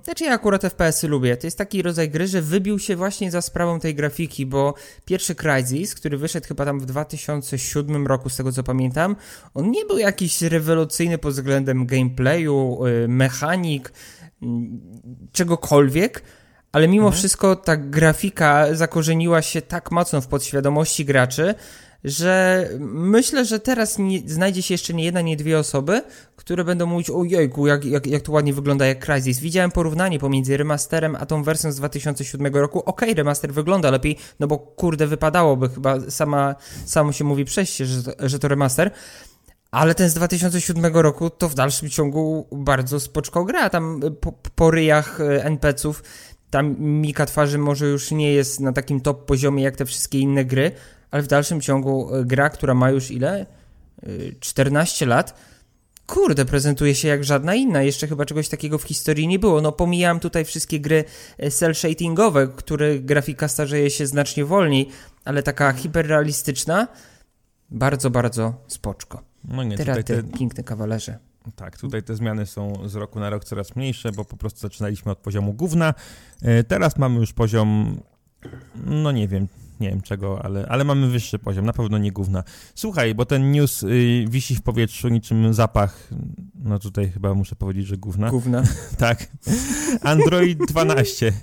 Znaczy 0.03 0.23
ja 0.23 0.33
akurat 0.33 0.61
FPS-y 0.61 1.07
lubię. 1.07 1.37
To 1.37 1.47
jest 1.47 1.57
taki 1.57 1.81
rodzaj 1.81 2.09
gry, 2.09 2.27
że 2.27 2.41
wybił 2.41 2.79
się 2.79 2.95
właśnie 2.95 3.31
za 3.31 3.41
sprawą 3.41 3.79
tej 3.79 3.95
grafiki, 3.95 4.45
bo 4.45 4.73
pierwszy 5.05 5.35
Crysis, 5.35 5.95
który 5.95 6.17
wyszedł 6.17 6.47
chyba 6.47 6.65
tam 6.65 6.79
w 6.79 6.85
2007 6.85 8.07
roku, 8.07 8.29
z 8.29 8.37
tego 8.37 8.51
co 8.51 8.63
pamiętam, 8.63 9.15
on 9.53 9.71
nie 9.71 9.85
był 9.85 9.97
jakiś 9.97 10.41
rewolucyjny 10.41 11.17
pod 11.17 11.33
względem 11.33 11.85
gameplayu, 11.85 12.79
y, 12.85 13.07
mechanik, 13.07 13.93
mm, 14.41 14.81
czegokolwiek, 15.31 16.21
ale 16.71 16.87
mimo 16.87 17.07
Mhm. 17.07 17.19
wszystko 17.19 17.55
ta 17.55 17.77
grafika 17.77 18.75
zakorzeniła 18.75 19.41
się 19.41 19.61
tak 19.61 19.91
mocno 19.91 20.21
w 20.21 20.27
podświadomości 20.27 21.05
graczy, 21.05 21.55
że 22.05 22.69
myślę, 22.79 23.45
że 23.45 23.59
teraz 23.59 23.99
nie, 23.99 24.19
znajdzie 24.25 24.61
się 24.61 24.73
jeszcze 24.73 24.93
nie 24.93 25.03
jedna, 25.03 25.21
nie 25.21 25.37
dwie 25.37 25.59
osoby, 25.59 26.01
które 26.35 26.63
będą 26.63 26.85
mówić, 26.85 27.09
ojejku, 27.09 27.67
jak, 27.67 27.85
jak, 27.85 28.07
jak 28.07 28.21
to 28.21 28.31
ładnie 28.31 28.53
wygląda 28.53 28.85
jak 28.85 29.05
Crysis. 29.05 29.39
Widziałem 29.39 29.71
porównanie 29.71 30.19
pomiędzy 30.19 30.57
remasterem 30.57 31.15
a 31.19 31.25
tą 31.25 31.43
wersją 31.43 31.71
z 31.71 31.75
2007 31.75 32.55
roku. 32.55 32.79
Okej, 32.85 33.13
remaster 33.13 33.53
wygląda 33.53 33.91
lepiej, 33.91 34.17
no 34.39 34.47
bo 34.47 34.57
kurde, 34.57 35.07
wypadałoby 35.07 35.69
chyba, 35.69 35.99
sama, 36.09 36.55
samo 36.85 37.11
się 37.11 37.23
mówi 37.23 37.45
przejście, 37.45 37.85
że, 37.85 38.01
że 38.19 38.39
to 38.39 38.47
remaster. 38.47 38.91
Ale 39.71 39.95
ten 39.95 40.09
z 40.09 40.13
2007 40.13 40.95
roku 40.95 41.29
to 41.29 41.49
w 41.49 41.55
dalszym 41.55 41.89
ciągu 41.89 42.47
bardzo 42.51 42.99
spoczko 42.99 43.45
gra. 43.45 43.69
Tam 43.69 44.03
y, 44.03 44.11
po, 44.11 44.31
po 44.31 44.71
ryjach 44.71 45.19
y, 45.19 45.43
NPC-ów 45.43 46.03
tam 46.49 46.75
mika 46.79 47.25
twarzy 47.25 47.57
może 47.57 47.85
już 47.85 48.11
nie 48.11 48.33
jest 48.33 48.59
na 48.59 48.73
takim 48.73 49.01
top 49.01 49.25
poziomie 49.25 49.63
jak 49.63 49.75
te 49.75 49.85
wszystkie 49.85 50.19
inne 50.19 50.45
gry, 50.45 50.71
ale 51.11 51.23
w 51.23 51.27
dalszym 51.27 51.61
ciągu 51.61 52.15
y, 52.15 52.25
gra, 52.25 52.49
która 52.49 52.73
ma 52.73 52.89
już 52.89 53.11
ile? 53.11 53.45
Y, 54.07 54.35
14 54.39 55.05
lat. 55.05 55.35
Kurde, 56.07 56.45
prezentuje 56.45 56.95
się 56.95 57.07
jak 57.07 57.23
żadna 57.23 57.55
inna. 57.55 57.81
Jeszcze 57.81 58.07
chyba 58.07 58.25
czegoś 58.25 58.49
takiego 58.49 58.77
w 58.77 58.83
historii 58.83 59.27
nie 59.27 59.39
było. 59.39 59.61
No 59.61 59.71
pomijam 59.71 60.19
tutaj 60.19 60.45
wszystkie 60.45 60.79
gry 60.79 61.03
e, 61.37 61.49
cel-shadingowe, 61.49 62.47
których 62.55 63.05
grafika 63.05 63.47
starzeje 63.47 63.89
się 63.89 64.07
znacznie 64.07 64.45
wolniej, 64.45 64.89
ale 65.25 65.43
taka 65.43 65.73
hiperrealistyczna, 65.73 66.87
bardzo, 67.69 68.09
bardzo 68.09 68.53
spoczko. 68.67 69.21
No 69.43 69.63
nie, 69.63 69.77
Teraz 69.77 70.03
te, 70.05 70.23
piękny 70.23 70.63
kawalerze. 70.63 71.17
tak, 71.55 71.77
tutaj 71.77 72.03
te 72.03 72.15
zmiany 72.15 72.45
są 72.45 72.73
z 72.89 72.95
roku 72.95 73.19
na 73.19 73.29
rok 73.29 73.43
coraz 73.45 73.75
mniejsze, 73.75 74.11
bo 74.11 74.25
po 74.25 74.37
prostu 74.37 74.59
zaczynaliśmy 74.59 75.11
od 75.11 75.17
poziomu 75.17 75.53
gówna. 75.53 75.93
E, 76.41 76.63
Teraz 76.63 76.97
mamy 76.97 77.19
już 77.19 77.33
poziom, 77.33 78.01
no 78.85 79.11
nie 79.11 79.27
wiem, 79.27 79.47
nie 79.79 79.89
wiem 79.89 80.01
czego, 80.01 80.45
ale, 80.45 80.65
ale 80.69 80.83
mamy 80.83 81.07
wyższy 81.07 81.39
poziom, 81.39 81.65
na 81.65 81.73
pewno 81.73 81.97
nie 81.97 82.11
gówna. 82.11 82.43
Słuchaj, 82.75 83.15
bo 83.15 83.25
ten 83.25 83.51
news 83.51 83.83
y, 83.83 84.25
wisi 84.29 84.55
w 84.55 84.61
powietrzu 84.61 85.09
niczym 85.09 85.53
zapach, 85.53 86.09
no 86.55 86.79
tutaj 86.79 87.11
chyba 87.11 87.33
muszę 87.33 87.55
powiedzieć, 87.55 87.87
że 87.87 87.97
gówna. 87.97 88.29
Gówna. 88.29 88.63
Tak. 88.97 89.27
Android 90.01 90.59
12. 90.67 91.33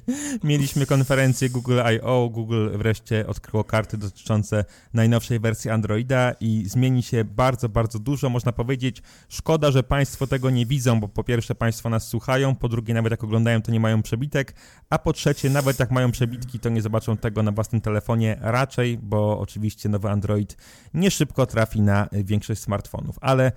Mieliśmy 0.45 0.87
konferencję 0.87 1.51
Google 1.51 1.81
I.O. 1.95 2.29
Google 2.33 2.68
wreszcie 2.79 3.27
odkryło 3.27 3.64
karty 3.64 3.97
dotyczące 3.97 4.64
najnowszej 4.95 5.40
wersji 5.40 5.71
Androida 5.71 6.33
i 6.40 6.64
zmieni 6.66 7.03
się 7.03 7.25
bardzo, 7.25 7.68
bardzo 7.68 7.99
dużo. 7.99 8.29
Można 8.29 8.53
powiedzieć, 8.53 9.03
szkoda, 9.29 9.71
że 9.71 9.83
Państwo 9.83 10.27
tego 10.27 10.51
nie 10.51 10.66
widzą, 10.66 11.01
bo 11.01 11.09
po 11.09 11.25
pierwsze 11.25 11.55
Państwo 11.55 11.88
nas 11.90 12.09
słuchają, 12.09 12.55
po 12.55 12.68
drugie 12.68 12.95
nawet 12.95 13.11
jak 13.11 13.25
oglądają, 13.25 13.62
to 13.62 13.73
nie 13.73 13.81
mają 13.81 14.03
przebitek, 14.03 14.55
a 14.90 14.99
po 14.99 15.12
trzecie 15.12 15.51
nawet 15.51 15.79
jak 15.79 15.90
mają 15.90 16.11
przebitki, 16.11 16.59
to 16.59 16.68
nie 16.68 16.83
zobaczą 16.83 17.16
tego 17.16 17.42
na 17.42 17.53
własnym 17.53 17.81
telefonie 17.81 18.21
raczej, 18.40 18.98
bo 18.98 19.40
oczywiście 19.40 19.88
nowy 19.88 20.11
Android 20.11 20.56
nie 20.94 21.11
szybko 21.11 21.46
trafi 21.46 21.80
na 21.80 22.08
większość 22.12 22.61
smartfonów, 22.61 23.16
ale 23.20 23.52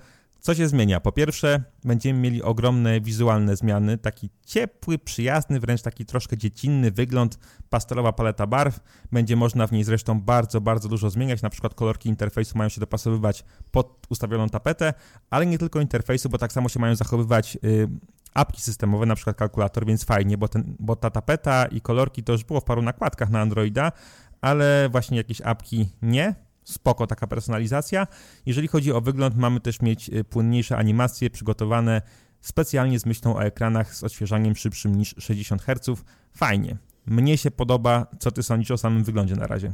co 0.46 0.54
się 0.54 0.68
zmienia? 0.68 1.00
Po 1.00 1.12
pierwsze, 1.12 1.62
będziemy 1.84 2.20
mieli 2.20 2.42
ogromne 2.42 3.00
wizualne 3.00 3.56
zmiany, 3.56 3.98
taki 3.98 4.30
ciepły, 4.44 4.98
przyjazny, 4.98 5.60
wręcz 5.60 5.82
taki 5.82 6.04
troszkę 6.04 6.36
dziecinny 6.36 6.90
wygląd, 6.90 7.38
pastelowa 7.70 8.12
paleta 8.12 8.46
barw. 8.46 8.80
Będzie 9.12 9.36
można 9.36 9.66
w 9.66 9.72
niej 9.72 9.84
zresztą 9.84 10.20
bardzo, 10.20 10.60
bardzo 10.60 10.88
dużo 10.88 11.10
zmieniać, 11.10 11.42
na 11.42 11.50
przykład 11.50 11.74
kolorki 11.74 12.08
interfejsu 12.08 12.58
mają 12.58 12.68
się 12.68 12.80
dopasowywać 12.80 13.44
pod 13.70 14.06
ustawioną 14.10 14.48
tapetę, 14.48 14.94
ale 15.30 15.46
nie 15.46 15.58
tylko 15.58 15.80
interfejsu, 15.80 16.28
bo 16.28 16.38
tak 16.38 16.52
samo 16.52 16.68
się 16.68 16.80
mają 16.80 16.94
zachowywać 16.94 17.58
y, 17.64 17.88
apki 18.34 18.62
systemowe, 18.62 19.06
na 19.06 19.14
przykład 19.14 19.36
kalkulator, 19.36 19.86
więc 19.86 20.04
fajnie, 20.04 20.38
bo, 20.38 20.48
ten, 20.48 20.76
bo 20.78 20.96
ta 20.96 21.10
tapeta 21.10 21.66
i 21.66 21.80
kolorki 21.80 22.22
to 22.22 22.32
już 22.32 22.44
było 22.44 22.60
w 22.60 22.64
paru 22.64 22.82
nakładkach 22.82 23.30
na 23.30 23.40
Androida, 23.40 23.92
ale 24.40 24.88
właśnie 24.88 25.16
jakieś 25.16 25.40
apki 25.40 25.88
nie. 26.02 26.34
Spoko 26.64 27.06
taka 27.06 27.26
personalizacja. 27.26 28.06
Jeżeli 28.46 28.68
chodzi 28.68 28.92
o 28.92 29.00
wygląd, 29.00 29.36
mamy 29.36 29.60
też 29.60 29.82
mieć 29.82 30.08
y, 30.08 30.24
płynniejsze 30.24 30.76
animacje 30.76 31.30
przygotowane 31.30 32.02
specjalnie 32.40 32.98
z 32.98 33.06
myślą 33.06 33.36
o 33.36 33.44
ekranach 33.44 33.94
z 33.94 34.04
odświeżaniem 34.04 34.56
szybszym 34.56 34.94
niż 34.94 35.14
60 35.18 35.62
Hz. 35.62 36.02
Fajnie. 36.32 36.76
Mnie 37.06 37.38
się 37.38 37.50
podoba. 37.50 38.06
Co 38.18 38.30
ty 38.30 38.42
sądzisz 38.42 38.70
o 38.70 38.78
samym 38.78 39.04
wyglądzie 39.04 39.36
na 39.36 39.46
razie? 39.46 39.72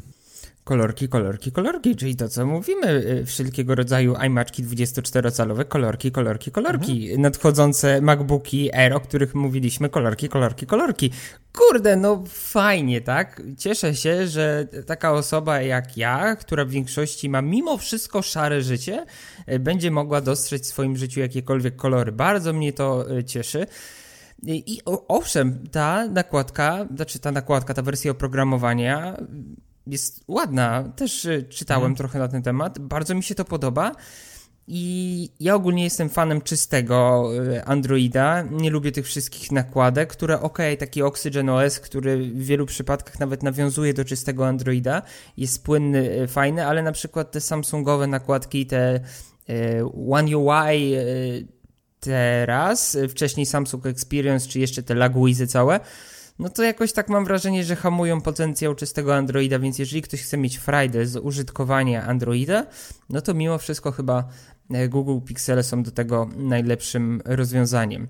Kolorki, 0.64 1.09
kolorki, 1.09 1.52
kolorki, 1.52 1.96
czyli 1.96 2.16
to, 2.16 2.28
co 2.28 2.46
mówimy, 2.46 2.88
y, 2.88 3.26
wszelkiego 3.26 3.74
rodzaju 3.74 4.14
iMaczki 4.26 4.64
24-calowe, 4.64 5.68
kolorki, 5.68 6.12
kolorki, 6.12 6.50
kolorki. 6.50 7.05
Mhm. 7.05 7.20
Nadchodzące 7.20 8.00
MacBooki 8.00 8.74
Air, 8.74 8.92
o 8.94 9.00
których 9.00 9.35
mówiliśmy, 9.35 9.88
kolorki, 9.88 10.28
kolorki, 10.28 10.66
kolorki. 10.66 11.11
Kurde, 11.52 11.96
no 11.96 12.24
fajnie, 12.28 13.00
tak? 13.00 13.42
Cieszę 13.59 13.94
się, 13.94 14.26
że 14.26 14.68
taka 14.87 15.12
osoba 15.12 15.61
jak 15.61 15.96
ja, 15.96 16.37
która 16.37 16.64
w 16.64 16.70
większości 16.70 17.28
ma 17.28 17.42
mimo 17.42 17.78
wszystko 17.78 18.22
szare 18.22 18.62
życie, 18.62 19.07
y, 19.52 19.59
będzie 19.59 19.90
mogła 19.90 20.20
dostrzec 20.20 20.62
w 20.62 20.66
swoim 20.66 20.96
życiu 20.96 21.20
jakiekolwiek 21.20 21.76
kolory. 21.76 22.12
Bardzo 22.12 22.52
mnie 22.52 22.72
to 22.72 23.16
y, 23.18 23.24
cieszy. 23.24 23.66
I, 24.42 24.74
i 24.74 24.81
owszem, 25.09 25.68
ta 25.72 26.07
nakładka, 26.07 26.87
znaczy 26.96 27.18
ta 27.18 27.33
nakładka, 27.33 27.74
ta 27.74 27.83
wersja 27.83 28.11
oprogramowania 28.11 29.16
jest 29.87 30.25
ładna. 30.29 30.92
Też 30.97 31.27
e, 31.27 31.42
czytałem 31.42 31.83
mhm. 31.83 31.97
trochę 31.97 32.18
na 32.18 32.29
ten 32.29 32.42
temat. 32.42 32.79
Bardzo 32.79 33.14
mi 33.14 33.23
się 33.23 33.35
to 33.35 33.45
podoba. 33.45 33.92
I 34.68 35.31
ja 35.40 35.55
ogólnie 35.55 35.85
jestem 35.85 36.09
fanem 36.09 36.40
czystego 36.40 37.29
e, 37.55 37.64
Androida. 37.64 38.42
Nie 38.42 38.71
lubię 38.71 38.92
tych 38.92 39.07
wszystkich 39.07 39.53
nakładek, 39.53 40.12
które 40.12 40.40
ok, 40.40 40.59
taki 40.79 41.03
Oxygen 41.03 41.49
OS, 41.49 41.81
który 41.81 42.16
w 42.16 42.45
wielu 42.45 42.66
przypadkach 42.66 43.21
nawet 43.21 43.42
nawiązuje 43.42 43.95
do 43.95 44.05
czystego 44.05 44.47
Androida, 44.47 45.03
jest 45.37 45.64
płynny, 45.64 46.11
e, 46.11 46.29
fajny, 46.29 46.66
ale 46.66 46.83
na 46.83 46.92
przykład 46.92 47.31
te 47.31 47.40
Samsungowe 47.40 48.07
nakładki, 48.07 48.66
te 48.66 49.01
One 50.11 50.37
UI 50.37 50.97
teraz, 52.01 52.99
wcześniej 53.09 53.47
Samsung 53.47 53.87
Experience, 53.87 54.49
czy 54.49 54.61
jeszcze 54.61 54.83
te 54.83 54.95
Lagwizy 54.95 55.47
całe, 55.47 55.81
no 56.38 56.49
to 56.49 56.62
jakoś 56.62 56.92
tak 56.92 57.09
mam 57.09 57.25
wrażenie, 57.25 57.64
że 57.64 57.77
hamują 57.77 58.21
potencjał 58.21 58.75
czystego 58.75 59.16
Androida, 59.16 59.59
więc 59.59 59.79
jeżeli 59.79 60.03
ktoś 60.03 60.23
chce 60.23 60.38
mieć 60.38 60.57
frajdę 60.57 61.07
z 61.07 61.16
użytkowania 61.16 62.05
Androida, 62.07 62.66
no 63.11 63.21
to 63.21 63.35
mimo 63.35 63.59
wszystko 63.59 63.92
chyba 63.92 64.29
e, 64.71 64.88
Google 64.88 65.27
Pixele 65.27 65.62
są 65.62 65.83
do 65.83 65.90
tego 65.90 66.29
najlepszym 66.37 67.23
rozwiązaniem. 67.25 68.09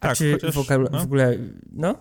A 0.00 0.08
tak, 0.08 0.16
czy 0.16 0.32
chociaż, 0.32 0.54
w, 0.54 0.58
ogóle, 0.58 0.88
no. 0.92 1.00
w 1.00 1.02
ogóle, 1.02 1.38
no? 1.72 1.94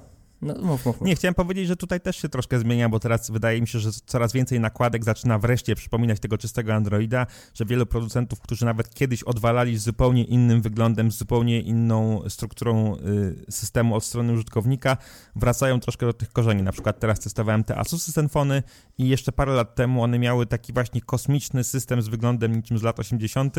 No, 0.46 0.54
mów, 0.54 0.86
mów, 0.86 0.86
mów. 0.86 1.02
Nie, 1.02 1.16
chciałem 1.16 1.36
powiedzieć, 1.36 1.68
że 1.68 1.76
tutaj 1.76 2.02
też 2.02 2.16
się 2.16 2.30
troszkę 2.30 2.60
zmienia, 2.60 2.90
bo 2.90 3.00
teraz 3.00 3.32
wydaje 3.32 3.62
mi 3.62 3.68
się, 3.68 3.80
że 3.80 3.90
coraz 4.06 4.34
więcej 4.34 4.60
nakładek 4.60 5.04
zaczyna 5.04 5.40
wreszcie 5.40 5.76
przypominać 5.76 6.20
tego 6.20 6.38
czystego 6.38 6.74
Androida, 6.74 7.28
że 7.54 7.66
wielu 7.66 7.86
producentów, 7.86 8.40
którzy 8.40 8.66
nawet 8.66 8.94
kiedyś 8.94 9.24
odwalali 9.24 9.78
z 9.78 9.84
zupełnie 9.84 10.24
innym 10.24 10.62
wyglądem, 10.62 11.12
z 11.12 11.18
zupełnie 11.18 11.62
inną 11.62 12.30
strukturą 12.30 12.96
y, 12.96 13.52
systemu 13.52 13.96
od 13.96 14.04
strony 14.04 14.34
użytkownika, 14.34 14.98
wracają 15.36 15.80
troszkę 15.80 16.06
do 16.06 16.14
tych 16.14 16.32
korzeni. 16.32 16.64
Na 16.64 16.72
przykład 16.72 17.00
teraz 17.00 17.20
testowałem 17.20 17.64
te 17.64 17.78
Asusy 17.78 18.12
Zenfony 18.12 18.64
i 18.98 19.08
jeszcze 19.08 19.32
parę 19.32 19.54
lat 19.54 19.76
temu 19.76 20.04
one 20.04 20.20
miały 20.20 20.46
taki 20.46 20.74
właśnie 20.74 21.02
kosmiczny 21.02 21.64
system 21.64 22.02
z 22.02 22.08
wyglądem 22.08 22.56
niczym 22.56 22.78
z 22.78 22.84
lat 22.84 23.00
80., 23.00 23.56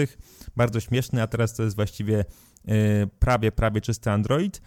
bardzo 0.56 0.80
śmieszny, 0.80 1.22
a 1.22 1.26
teraz 1.26 1.54
to 1.54 1.62
jest 1.62 1.76
właściwie 1.76 2.24
y, 2.68 3.08
prawie, 3.18 3.52
prawie 3.52 3.80
czysty 3.80 4.10
Android. 4.10 4.60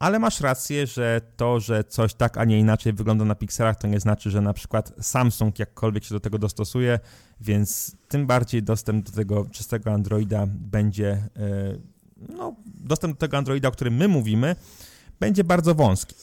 Ale 0.00 0.18
masz 0.18 0.40
rację, 0.40 0.86
że 0.86 1.20
to, 1.36 1.60
że 1.60 1.84
coś 1.84 2.14
tak, 2.14 2.38
a 2.38 2.44
nie 2.44 2.58
inaczej 2.58 2.92
wygląda 2.92 3.24
na 3.24 3.34
pikselach, 3.34 3.78
to 3.78 3.86
nie 3.86 4.00
znaczy, 4.00 4.30
że 4.30 4.40
na 4.40 4.52
przykład 4.52 4.92
Samsung 5.00 5.58
jakkolwiek 5.58 6.04
się 6.04 6.14
do 6.14 6.20
tego 6.20 6.38
dostosuje, 6.38 6.98
więc 7.40 7.96
tym 8.08 8.26
bardziej 8.26 8.62
dostęp 8.62 9.06
do 9.06 9.12
tego 9.12 9.46
czystego 9.52 9.92
Androida 9.92 10.46
będzie, 10.48 11.08
e, 11.10 11.28
no, 12.36 12.56
dostęp 12.64 13.14
do 13.14 13.18
tego 13.18 13.36
Androida, 13.36 13.68
o 13.68 13.72
którym 13.72 13.94
my 13.94 14.08
mówimy, 14.08 14.56
będzie 15.20 15.44
bardzo 15.44 15.74
wąski. 15.74 16.14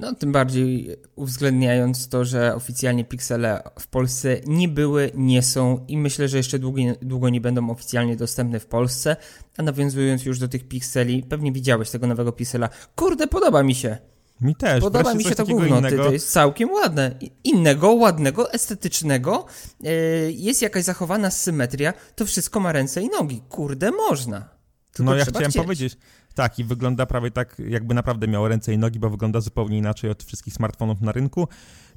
No, 0.00 0.14
tym 0.14 0.32
bardziej 0.32 0.96
uwzględniając 1.16 2.08
to, 2.08 2.24
że 2.24 2.54
oficjalnie 2.54 3.04
piksele 3.04 3.62
w 3.80 3.86
Polsce 3.86 4.40
nie 4.46 4.68
były, 4.68 5.10
nie 5.14 5.42
są 5.42 5.84
i 5.88 5.96
myślę, 5.96 6.28
że 6.28 6.36
jeszcze 6.36 6.58
długo, 6.58 6.80
długo 7.02 7.28
nie 7.28 7.40
będą 7.40 7.70
oficjalnie 7.70 8.16
dostępne 8.16 8.60
w 8.60 8.66
Polsce. 8.66 9.16
A 9.56 9.62
nawiązując 9.62 10.24
już 10.24 10.38
do 10.38 10.48
tych 10.48 10.68
pikseli, 10.68 11.22
pewnie 11.22 11.52
widziałeś 11.52 11.90
tego 11.90 12.06
nowego 12.06 12.32
piksela. 12.32 12.68
Kurde, 12.96 13.26
podoba 13.26 13.62
mi 13.62 13.74
się. 13.74 13.98
Mi 14.40 14.56
też. 14.56 14.80
Podoba 14.80 15.14
mi 15.14 15.24
się 15.24 15.34
to 15.34 15.46
gówno, 15.46 15.82
to 15.82 16.12
jest 16.12 16.32
całkiem 16.32 16.70
ładne. 16.70 17.18
Innego, 17.44 17.92
ładnego, 17.92 18.52
estetycznego. 18.52 19.46
Yy, 19.80 19.90
jest 20.32 20.62
jakaś 20.62 20.84
zachowana 20.84 21.30
symetria, 21.30 21.92
to 22.14 22.26
wszystko 22.26 22.60
ma 22.60 22.72
ręce 22.72 23.02
i 23.02 23.08
nogi. 23.08 23.42
Kurde, 23.48 23.90
można. 23.90 24.48
Tylko 24.92 25.10
no 25.10 25.16
ja 25.16 25.24
chciałem 25.24 25.50
chcieć. 25.50 25.62
powiedzieć, 25.62 25.96
tak, 26.38 26.58
i 26.58 26.64
wygląda 26.64 27.06
prawie 27.06 27.30
tak, 27.30 27.56
jakby 27.68 27.94
naprawdę 27.94 28.28
miał 28.28 28.48
ręce 28.48 28.72
i 28.72 28.78
nogi, 28.78 28.98
bo 28.98 29.10
wygląda 29.10 29.40
zupełnie 29.40 29.78
inaczej 29.78 30.10
od 30.10 30.22
wszystkich 30.22 30.54
smartfonów 30.54 31.00
na 31.00 31.12
rynku. 31.12 31.48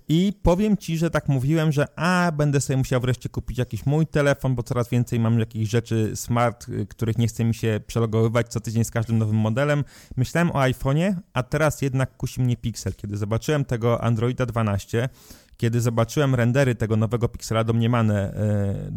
I 0.08 0.34
powiem 0.43 0.77
ci, 0.77 0.97
że 0.97 1.10
tak 1.10 1.27
mówiłem, 1.27 1.71
że 1.71 1.99
a 1.99 2.32
będę 2.32 2.62
sobie 2.62 2.77
musiał 2.77 3.01
wreszcie 3.01 3.30
kupić 3.30 3.58
jakiś 3.58 3.86
mój 3.86 4.08
telefon, 4.08 4.56
bo 4.56 4.63
coraz 4.63 4.89
więcej 4.89 5.19
mam 5.19 5.39
jakichś 5.39 5.69
rzeczy 5.69 6.12
smart, 6.15 6.69
y, 6.69 6.86
których 6.86 7.17
nie 7.17 7.27
chce 7.27 7.43
mi 7.43 7.56
się 7.56 7.80
przelogowywać 7.88 8.47
co 8.47 8.60
tydzień 8.60 8.84
z 8.84 8.91
każdym 8.91 9.17
nowym 9.17 9.36
modelem. 9.36 9.84
Myślałem 10.17 10.51
o 10.51 10.60
iPhone'ie, 10.60 11.13
a 11.34 11.43
teraz 11.43 11.82
jednak 11.82 12.17
kusi 12.17 12.41
mnie 12.41 12.58
Pixel. 12.58 12.93
Kiedy 12.93 13.17
zobaczyłem 13.17 13.65
tego 13.65 14.04
Androida 14.04 14.45
12, 14.45 15.10
kiedy 15.58 15.82
zobaczyłem 15.82 16.36
rendery 16.36 16.75
tego 16.75 16.97
nowego 16.97 17.27
Pixela, 17.27 17.63
domniemane, 17.63 18.34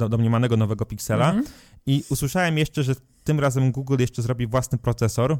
e, 0.00 0.08
domniemanego 0.08 0.56
nowego 0.56 0.86
Pixela 0.86 1.26
mhm. 1.26 1.44
I 1.86 2.04
usłyszałem 2.10 2.58
jeszcze, 2.58 2.82
że 2.82 2.94
tym 3.24 3.40
razem 3.40 3.72
Google 3.72 3.96
jeszcze 3.98 4.22
zrobi 4.22 4.46
własny 4.46 4.78
procesor, 4.78 5.38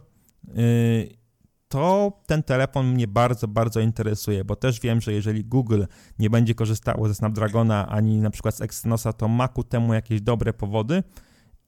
y, 0.58 1.24
to 1.68 2.12
ten 2.26 2.42
telefon 2.42 2.86
mnie 2.86 3.08
bardzo, 3.08 3.48
bardzo 3.48 3.80
interesuje, 3.80 4.44
bo 4.44 4.56
też 4.56 4.80
wiem, 4.80 5.00
że 5.00 5.12
jeżeli 5.12 5.44
Google 5.44 5.84
nie 6.18 6.30
będzie 6.30 6.54
korzystało 6.54 7.08
ze 7.08 7.14
Snapdragona 7.14 7.88
ani 7.88 8.20
na 8.20 8.30
przykład 8.30 8.56
z 8.56 8.60
Exynosa, 8.60 9.12
to 9.12 9.28
ma 9.28 9.48
ku 9.48 9.64
temu 9.64 9.94
jakieś 9.94 10.20
dobre 10.20 10.52
powody. 10.52 11.02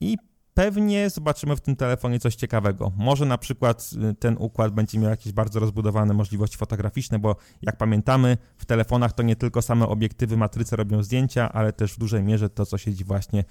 I 0.00 0.16
pewnie 0.56 1.10
zobaczymy 1.10 1.56
w 1.56 1.60
tym 1.60 1.76
telefonie 1.76 2.20
coś 2.20 2.34
ciekawego. 2.34 2.92
Może 2.96 3.26
na 3.26 3.38
przykład 3.38 3.90
y, 4.10 4.14
ten 4.14 4.36
układ 4.38 4.72
będzie 4.72 4.98
miał 4.98 5.10
jakieś 5.10 5.32
bardzo 5.32 5.60
rozbudowane 5.60 6.14
możliwości 6.14 6.56
fotograficzne, 6.56 7.18
bo 7.18 7.36
jak 7.62 7.76
pamiętamy, 7.76 8.38
w 8.56 8.64
telefonach 8.64 9.12
to 9.12 9.22
nie 9.22 9.36
tylko 9.36 9.62
same 9.62 9.88
obiektywy, 9.88 10.36
matryce 10.36 10.76
robią 10.76 11.02
zdjęcia, 11.02 11.52
ale 11.52 11.72
też 11.72 11.92
w 11.92 11.98
dużej 11.98 12.22
mierze 12.22 12.50
to, 12.50 12.66
co 12.66 12.78
siedzi 12.78 13.04
właśnie 13.04 13.44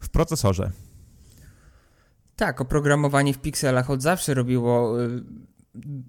w 0.00 0.08
procesorze. 0.08 0.70
Tak, 2.36 2.60
oprogramowanie 2.60 3.34
w 3.34 3.38
pikselach 3.38 3.90
od 3.90 4.02
zawsze 4.02 4.34
robiło 4.34 5.02
y, 5.02 5.22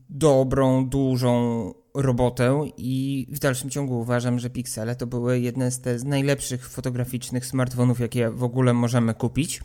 dobrą, 0.10 0.90
dużą 0.90 1.74
robotę 1.94 2.62
i 2.78 3.28
w 3.32 3.40
dalszym 3.40 3.70
ciągu 3.70 4.00
uważam, 4.00 4.40
że 4.40 4.50
piksele 4.50 4.96
to 4.96 5.08
były 5.08 5.40
jedne 5.40 5.72
z, 5.72 5.82
te, 5.82 6.00
z 6.00 6.04
najlepszych 6.04 6.70
fotograficznych 6.70 7.46
smartfonów, 7.46 8.00
jakie 8.00 8.30
w 8.30 8.44
ogóle 8.44 8.74
możemy 8.74 9.14
kupić. 9.14 9.62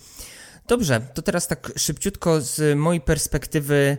Dobrze, 0.68 1.00
to 1.14 1.22
teraz 1.22 1.46
tak 1.46 1.72
szybciutko 1.76 2.40
z 2.40 2.78
mojej 2.78 3.00
perspektywy 3.00 3.96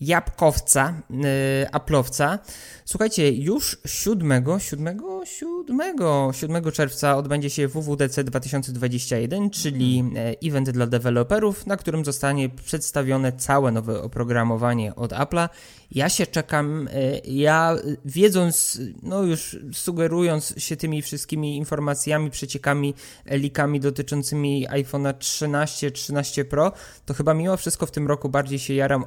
jabłkowca, 0.00 0.94
yy, 1.10 1.26
aplowca. 1.72 2.38
Słuchajcie, 2.84 3.32
już 3.32 3.78
7, 3.86 4.44
7, 4.58 5.00
7, 5.24 5.96
7 6.32 6.72
czerwca 6.72 7.16
odbędzie 7.16 7.50
się 7.50 7.68
WWDC 7.68 8.24
2021, 8.24 9.50
czyli 9.50 9.98
mhm. 9.98 10.26
e, 10.26 10.34
event 10.48 10.70
dla 10.70 10.86
deweloperów, 10.86 11.66
na 11.66 11.76
którym 11.76 12.04
zostanie 12.04 12.48
przedstawione 12.48 13.32
całe 13.32 13.72
nowe 13.72 14.02
oprogramowanie 14.02 14.94
od 14.94 15.12
Apple'a. 15.12 15.48
Ja 15.90 16.08
się 16.08 16.26
czekam, 16.26 16.88
e, 16.92 17.18
ja 17.18 17.76
wiedząc, 18.04 18.80
no 19.02 19.22
już 19.22 19.58
sugerując 19.72 20.54
się 20.58 20.76
tymi 20.76 21.02
wszystkimi 21.02 21.56
informacjami, 21.56 22.30
przeciekami, 22.30 22.94
likami 23.26 23.80
dotyczącymi 23.80 24.68
iPhone'a 24.68 25.14
13, 25.18 25.90
13 25.90 26.44
Pro, 26.44 26.72
to 27.06 27.14
chyba 27.14 27.34
mimo 27.34 27.56
wszystko 27.56 27.86
w 27.86 27.90
tym 27.90 28.08
roku 28.08 28.28
bardziej 28.28 28.58
się 28.58 28.74
jaram 28.74 29.04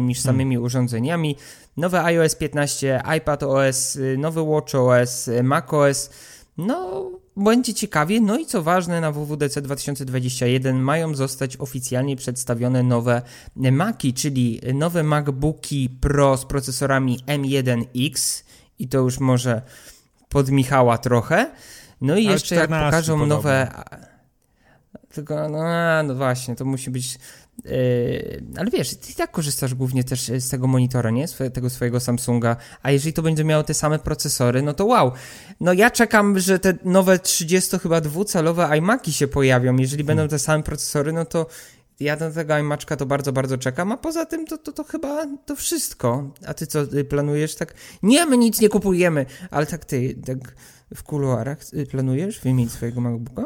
niż 0.00 0.18
hmm. 0.18 0.34
samymi 0.34 0.54
hmm. 0.54 0.64
urządzeniami. 0.64 1.36
Nowe 1.76 2.02
iOS 2.02 2.34
15, 2.34 3.02
iPad 3.18 3.42
OS, 3.42 3.98
nowy 4.18 4.42
Watch 4.42 4.74
OS, 4.74 5.30
Mac 5.42 5.72
OS, 5.72 6.10
no 6.58 7.10
będzie 7.36 7.74
ciekawie. 7.74 8.20
No 8.20 8.38
i 8.38 8.46
co 8.46 8.62
ważne, 8.62 9.00
na 9.00 9.12
WWDC 9.12 9.62
2021 9.62 10.80
mają 10.80 11.14
zostać 11.14 11.56
oficjalnie 11.56 12.16
przedstawione 12.16 12.82
nowe 12.82 13.22
Maci, 13.56 14.14
czyli 14.14 14.60
nowe 14.74 15.02
MacBooki 15.02 15.90
Pro 16.00 16.36
z 16.36 16.44
procesorami 16.44 17.18
M1X 17.26 18.44
i 18.78 18.88
to 18.88 18.98
już 18.98 19.20
może 19.20 19.62
pod 20.28 20.50
Michała 20.50 20.98
trochę. 20.98 21.50
No 22.00 22.16
i 22.16 22.24
jeszcze 22.24 22.54
jak 22.54 22.70
pokażą 22.70 23.12
podobno. 23.12 23.36
nowe... 23.36 23.84
Tylko, 25.12 25.48
no, 25.48 25.62
no 26.02 26.14
właśnie, 26.14 26.56
to 26.56 26.64
musi 26.64 26.90
być 26.90 27.18
ale 28.56 28.70
wiesz, 28.70 28.94
ty 28.94 29.12
i 29.12 29.14
tak 29.14 29.30
korzystasz 29.30 29.74
głównie 29.74 30.04
też 30.04 30.30
z 30.38 30.48
tego 30.48 30.66
monitora, 30.66 31.10
nie? 31.10 31.28
Z 31.28 31.54
tego 31.54 31.70
swojego 31.70 32.00
Samsunga. 32.00 32.56
A 32.82 32.90
jeżeli 32.90 33.12
to 33.12 33.22
będzie 33.22 33.44
miało 33.44 33.62
te 33.62 33.74
same 33.74 33.98
procesory, 33.98 34.62
no 34.62 34.74
to 34.74 34.86
wow. 34.86 35.12
No 35.60 35.72
ja 35.72 35.90
czekam, 35.90 36.38
że 36.38 36.58
te 36.58 36.74
nowe 36.84 37.18
30 37.18 37.78
chyba 37.78 38.00
dwucalowe 38.00 38.78
iMaki 38.78 39.12
się 39.12 39.28
pojawią. 39.28 39.76
Jeżeli 39.76 40.04
będą 40.04 40.28
te 40.28 40.38
same 40.38 40.62
procesory, 40.62 41.12
no 41.12 41.24
to 41.24 41.46
ja 42.00 42.16
do 42.16 42.30
tego 42.30 42.58
iMaczka 42.58 42.96
to 42.96 43.06
bardzo, 43.06 43.32
bardzo 43.32 43.58
czekam, 43.58 43.92
a 43.92 43.96
poza 43.96 44.26
tym 44.26 44.46
to, 44.46 44.58
to, 44.58 44.72
to 44.72 44.84
chyba 44.84 45.26
to 45.46 45.56
wszystko. 45.56 46.30
A 46.46 46.54
ty 46.54 46.66
co, 46.66 46.86
ty 46.86 47.04
planujesz 47.04 47.54
tak? 47.54 47.74
Nie, 48.02 48.26
my 48.26 48.38
nic 48.38 48.60
nie 48.60 48.68
kupujemy, 48.68 49.26
ale 49.50 49.66
tak 49.66 49.84
ty, 49.84 50.14
tak 50.26 50.38
w 50.94 51.02
kuluarach 51.02 51.58
y, 51.74 51.86
planujesz 51.86 52.40
wymienić 52.40 52.72
swojego 52.72 53.00
MacBooka? 53.00 53.44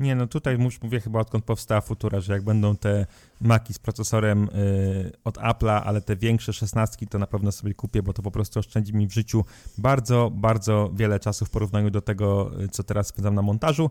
Nie, 0.00 0.14
no 0.14 0.26
tutaj 0.26 0.58
mówię 0.82 1.00
chyba 1.00 1.20
odkąd 1.20 1.44
powstała 1.44 1.80
Futura, 1.80 2.20
że 2.20 2.32
jak 2.32 2.42
będą 2.42 2.76
te 2.76 3.06
Maki 3.40 3.74
z 3.74 3.78
procesorem 3.78 4.48
y, 4.48 5.12
od 5.24 5.38
Apple'a, 5.38 5.82
ale 5.84 6.00
te 6.00 6.16
większe 6.16 6.52
szesnastki, 6.52 7.06
to 7.06 7.18
na 7.18 7.26
pewno 7.26 7.52
sobie 7.52 7.74
kupię, 7.74 8.02
bo 8.02 8.12
to 8.12 8.22
po 8.22 8.30
prostu 8.30 8.58
oszczędzi 8.58 8.94
mi 8.94 9.06
w 9.06 9.12
życiu 9.12 9.44
bardzo, 9.78 10.30
bardzo 10.34 10.90
wiele 10.94 11.20
czasu 11.20 11.44
w 11.44 11.50
porównaniu 11.50 11.90
do 11.90 12.00
tego, 12.00 12.50
y, 12.64 12.68
co 12.68 12.82
teraz 12.82 13.06
spędzam 13.06 13.34
na 13.34 13.42
montażu. 13.42 13.90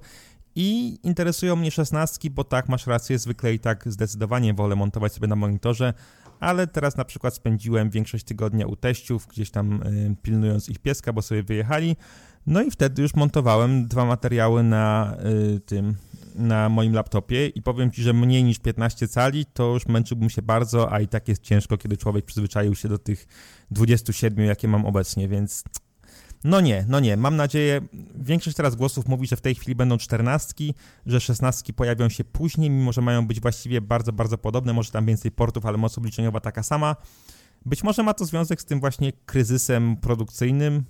I 0.55 0.99
interesują 1.03 1.55
mnie 1.55 1.71
szesnastki, 1.71 2.29
bo 2.29 2.43
tak, 2.43 2.69
masz 2.69 2.87
rację, 2.87 3.19
zwykle 3.19 3.53
i 3.53 3.59
tak 3.59 3.91
zdecydowanie 3.91 4.53
wolę 4.53 4.75
montować 4.75 5.13
sobie 5.13 5.27
na 5.27 5.35
monitorze, 5.35 5.93
ale 6.39 6.67
teraz 6.67 6.97
na 6.97 7.05
przykład 7.05 7.35
spędziłem 7.35 7.89
większość 7.89 8.23
tygodnia 8.23 8.67
u 8.67 8.75
teściów, 8.75 9.27
gdzieś 9.27 9.51
tam 9.51 9.81
y, 9.83 10.15
pilnując 10.21 10.69
ich 10.69 10.79
pieska, 10.79 11.13
bo 11.13 11.21
sobie 11.21 11.43
wyjechali. 11.43 11.95
No 12.47 12.61
i 12.61 12.71
wtedy 12.71 13.01
już 13.01 13.13
montowałem 13.13 13.87
dwa 13.87 14.05
materiały 14.05 14.63
na 14.63 15.17
y, 15.55 15.59
tym, 15.59 15.95
na 16.35 16.69
moim 16.69 16.93
laptopie 16.93 17.47
i 17.47 17.61
powiem 17.61 17.91
Ci, 17.91 18.03
że 18.03 18.13
mniej 18.13 18.43
niż 18.43 18.59
15 18.59 19.07
cali 19.07 19.45
to 19.45 19.73
już 19.73 19.87
męczyłbym 19.87 20.29
się 20.29 20.41
bardzo, 20.41 20.93
a 20.93 20.99
i 20.99 21.07
tak 21.07 21.27
jest 21.27 21.41
ciężko, 21.41 21.77
kiedy 21.77 21.97
człowiek 21.97 22.25
przyzwyczaił 22.25 22.75
się 22.75 22.89
do 22.89 22.97
tych 22.97 23.27
27, 23.71 24.45
jakie 24.45 24.67
mam 24.67 24.85
obecnie, 24.85 25.27
więc 25.27 25.63
no 26.43 26.61
nie, 26.61 26.85
no 26.87 26.99
nie. 26.99 27.17
Mam 27.17 27.35
nadzieję, 27.35 27.81
większość 28.15 28.57
teraz 28.57 28.75
głosów 28.75 29.07
mówi, 29.07 29.27
że 29.27 29.35
w 29.35 29.41
tej 29.41 29.55
chwili 29.55 29.75
będą 29.75 29.97
czternastki, 29.97 30.73
że 31.05 31.19
szesnastki 31.19 31.73
pojawią 31.73 32.09
się 32.09 32.23
później, 32.23 32.69
mimo 32.69 32.91
że 32.91 33.01
mają 33.01 33.27
być 33.27 33.39
właściwie 33.39 33.81
bardzo, 33.81 34.13
bardzo 34.13 34.37
podobne, 34.37 34.73
może 34.73 34.91
tam 34.91 35.05
więcej 35.05 35.31
portów, 35.31 35.65
ale 35.65 35.77
moc 35.77 35.97
obliczeniowa 35.97 36.39
taka 36.39 36.63
sama. 36.63 36.95
Być 37.65 37.83
może 37.83 38.03
ma 38.03 38.13
to 38.13 38.25
związek 38.25 38.61
z 38.61 38.65
tym 38.65 38.79
właśnie 38.79 39.13
kryzysem 39.25 39.97
produkcyjnym, 39.97 40.83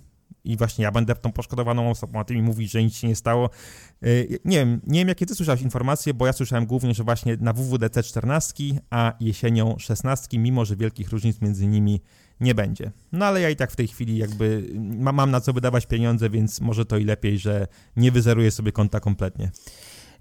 i 0.52 0.56
właśnie 0.56 0.84
ja 0.84 0.92
będę 0.92 1.14
tą 1.14 1.32
poszkodowaną 1.32 1.90
osobą, 1.90 2.20
a 2.20 2.24
ty 2.24 2.34
mi 2.34 2.42
mówisz, 2.42 2.70
że 2.70 2.82
nic 2.82 2.94
się 2.96 3.08
nie 3.08 3.16
stało. 3.16 3.50
Y, 4.06 4.38
nie 4.44 4.58
wiem, 4.58 4.80
nie 4.86 4.98
wiem 4.98 5.08
jakie 5.08 5.26
ty 5.26 5.34
słyszałeś 5.34 5.62
informacje, 5.62 6.14
bo 6.14 6.26
ja 6.26 6.32
słyszałem 6.32 6.66
głównie, 6.66 6.94
że 6.94 7.04
właśnie 7.04 7.36
na 7.40 7.52
WWDC 7.52 8.02
14, 8.02 8.64
a 8.90 9.12
jesienią 9.20 9.78
16, 9.78 10.38
mimo 10.38 10.64
że 10.64 10.76
wielkich 10.76 11.10
różnic 11.10 11.40
między 11.40 11.66
nimi 11.66 12.00
nie 12.40 12.54
będzie. 12.54 12.92
No 13.12 13.26
ale 13.26 13.40
ja 13.40 13.50
i 13.50 13.56
tak 13.56 13.72
w 13.72 13.76
tej 13.76 13.88
chwili 13.88 14.16
jakby 14.18 14.68
mam 15.12 15.30
na 15.30 15.40
co 15.40 15.52
wydawać 15.52 15.86
pieniądze, 15.86 16.30
więc 16.30 16.60
może 16.60 16.84
to 16.84 16.96
i 16.96 17.04
lepiej, 17.04 17.38
że 17.38 17.66
nie 17.96 18.12
wyzeruję 18.12 18.50
sobie 18.50 18.72
konta 18.72 19.00
kompletnie. 19.00 19.50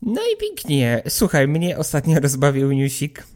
No 0.01 0.21
i 0.33 0.37
pięknie. 0.37 1.01
Słuchaj, 1.09 1.47
mnie 1.47 1.77
ostatnio 1.77 2.19
rozbawił 2.25 2.71
newsik 2.71 3.27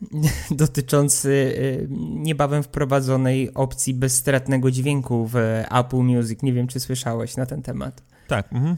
dotyczący 0.52 1.30
y, 1.30 1.88
niebawem 2.00 2.64
wprowadzonej 2.64 3.54
opcji 3.54 3.94
bezstratnego 3.94 4.72
dźwięku 4.72 5.28
w 5.28 5.36
Apple 5.72 5.98
Music. 5.98 6.42
Nie 6.42 6.54
wiem, 6.54 6.68
czy 6.68 6.80
słyszałeś 6.80 7.38
na 7.38 7.46
ten 7.46 7.62
temat. 7.62 8.04
Tak, 8.28 8.54
mhm. 8.54 8.76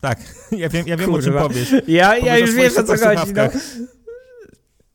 tak. 0.00 0.18
Ja 0.52 0.68
wiem, 0.68 0.88
ja 0.88 0.96
wiem 0.96 1.14
o 1.14 1.22
czym 1.22 1.32
powiesz. 1.32 1.74
Ja, 1.88 2.16
ja 2.16 2.38
już 2.38 2.54
wiem, 2.54 2.72
o 2.78 2.82
co 2.82 2.96
chodzi. 3.06 3.32
No. 3.34 3.42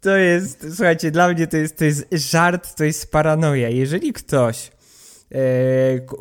To 0.02 0.18
jest, 0.18 0.66
słuchajcie, 0.76 1.12
dla 1.12 1.34
mnie 1.34 1.48
to 1.48 1.58
jest, 1.58 1.78
to 1.78 1.86
jest 1.86 2.06
żart, 2.12 2.76
to 2.76 2.84
jest 2.84 3.12
paranoja. 3.12 3.70
Jeżeli 3.70 4.14
ktoś 4.14 4.72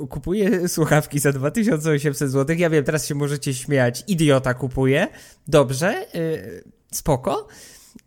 kupuje 0.08 0.68
słuchawki 0.68 1.18
za 1.18 1.32
2800 1.32 2.30
zł, 2.30 2.56
ja 2.58 2.70
wiem, 2.70 2.84
teraz 2.84 3.06
się 3.06 3.14
możecie 3.14 3.54
śmiać, 3.54 4.04
idiota 4.06 4.54
kupuje, 4.54 5.08
dobrze, 5.48 5.88
e, 5.88 6.06
spoko. 6.92 7.48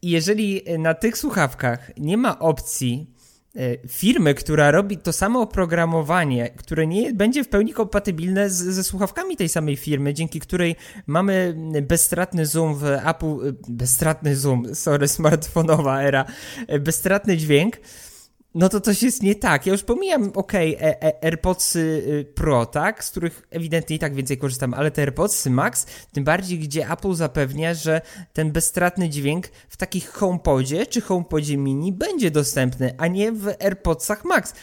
Jeżeli 0.01 0.64
na 0.80 0.93
tych 0.93 1.18
słuchawkach 1.18 1.91
nie 1.97 2.18
ma 2.18 2.39
opcji 2.39 3.18
E, 3.58 3.88
firmy, 3.88 4.34
która 4.34 4.72
robi 4.72 4.97
to 4.97 5.14
samo 5.14 5.41
oprogramowanie, 5.41 6.49
które 6.49 6.88
nie 6.88 7.14
będzie 7.14 7.43
w 7.43 7.49
pełni 7.49 7.74
kompatybilne 7.74 8.49
z, 8.49 8.53
ze 8.53 8.84
słuchawkami 8.84 9.38
tej 9.38 9.49
samej 9.49 9.76
firmy, 9.76 10.14
dzięki 10.14 10.39
której 10.39 10.76
mamy 11.08 11.55
bezstratny 11.82 12.45
zoom 12.45 12.76
w 12.76 12.84
Apple, 12.84 13.26
e, 13.26 13.53
bezstratny 13.70 14.36
zoom, 14.36 14.76
sorry, 14.76 15.08
smartfonowa 15.18 16.01
era, 16.01 16.26
e, 16.68 16.80
bezstratny 16.80 17.38
dźwięk, 17.38 17.78
no 18.56 18.70
to 18.70 18.82
coś 18.82 19.04
jest 19.04 19.24
nie 19.24 19.36
tak. 19.36 19.66
Ja 19.66 19.72
już 19.72 19.84
pomijam, 19.84 20.32
okej, 20.36 20.76
okay, 20.76 20.89
e, 20.89 21.04
e, 21.04 21.24
AirPodsy 21.24 21.80
y, 21.80 22.26
Pro, 22.36 22.66
tak, 22.66 23.04
z 23.04 23.12
których 23.12 23.48
ewidentnie 23.50 23.95
i 23.95 24.00
tak 24.00 24.16
więcej 24.16 24.38
korzystam, 24.38 24.74
ale 24.74 24.91
te 24.91 25.02
AirPodsy 25.02 25.50
Max, 25.50 25.86
tym 26.14 26.24
bardziej, 26.24 26.60
gdzie 26.60 26.91
Apple 26.91 27.14
zapewnia, 27.14 27.74
że 27.74 28.02
ten 28.34 28.52
bezstratny 28.52 29.10
dźwięk 29.10 29.48
w 29.70 29.78
takich 29.78 30.10
HomePodzie 30.10 30.86
czy 30.86 31.02
HomePodzie 31.02 31.58
Mini 31.58 31.93
będzie 31.93 32.32
dostępny, 32.32 32.95
a 32.98 33.08
nie 33.08 33.32
w 33.32 33.48
AirPodsach 33.48 34.26
Max. 34.26 34.54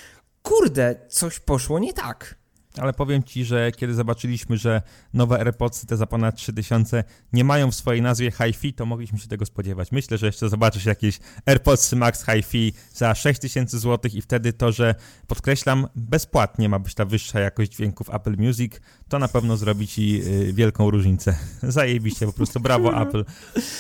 Kurde, 0.43 0.95
coś 1.09 1.41
poszło 1.41 1.79
nie 1.79 1.93
tak 1.93 2.44
ale 2.79 2.93
powiem 2.93 3.23
Ci, 3.23 3.45
że 3.45 3.73
kiedy 3.73 3.95
zobaczyliśmy, 3.95 4.57
że 4.57 4.83
nowe 5.13 5.39
AirPodsy 5.39 5.87
te 5.87 5.97
za 5.97 6.07
ponad 6.07 6.37
3000 6.37 7.05
nie 7.33 7.45
mają 7.45 7.71
w 7.71 7.75
swojej 7.75 8.03
nazwie 8.03 8.31
Hi-Fi, 8.31 8.73
to 8.73 8.87
mogliśmy 8.87 9.19
się 9.19 9.29
tego 9.29 9.47
spodziewać. 9.47 9.93
Myślę, 9.93 10.19
że 10.19 10.27
jeszcze 10.27 10.49
zobaczysz 10.49 10.85
jakieś 10.85 11.19
AirPodsy 11.47 11.97
Max 11.97 12.25
Hi-Fi 12.25 12.73
za 12.95 13.15
6000 13.15 13.79
zł 13.79 14.11
i 14.15 14.23
wtedy 14.23 14.53
to, 14.53 14.73
że 14.73 14.95
podkreślam, 15.27 15.89
bezpłatnie 15.95 16.69
ma 16.69 16.79
być 16.79 16.95
ta 16.95 17.05
wyższa 17.05 17.41
jakość 17.41 17.73
dźwięków 17.73 18.15
Apple 18.15 18.37
Music, 18.39 18.73
to 19.09 19.19
na 19.19 19.29
pewno 19.29 19.57
zrobi 19.57 19.87
Ci 19.87 20.23
y, 20.27 20.53
wielką 20.53 20.91
różnicę. 20.91 21.37
Zajebiście, 21.63 22.27
po 22.27 22.33
prostu 22.33 22.61
brawo 22.61 22.95
Apple. 23.03 23.25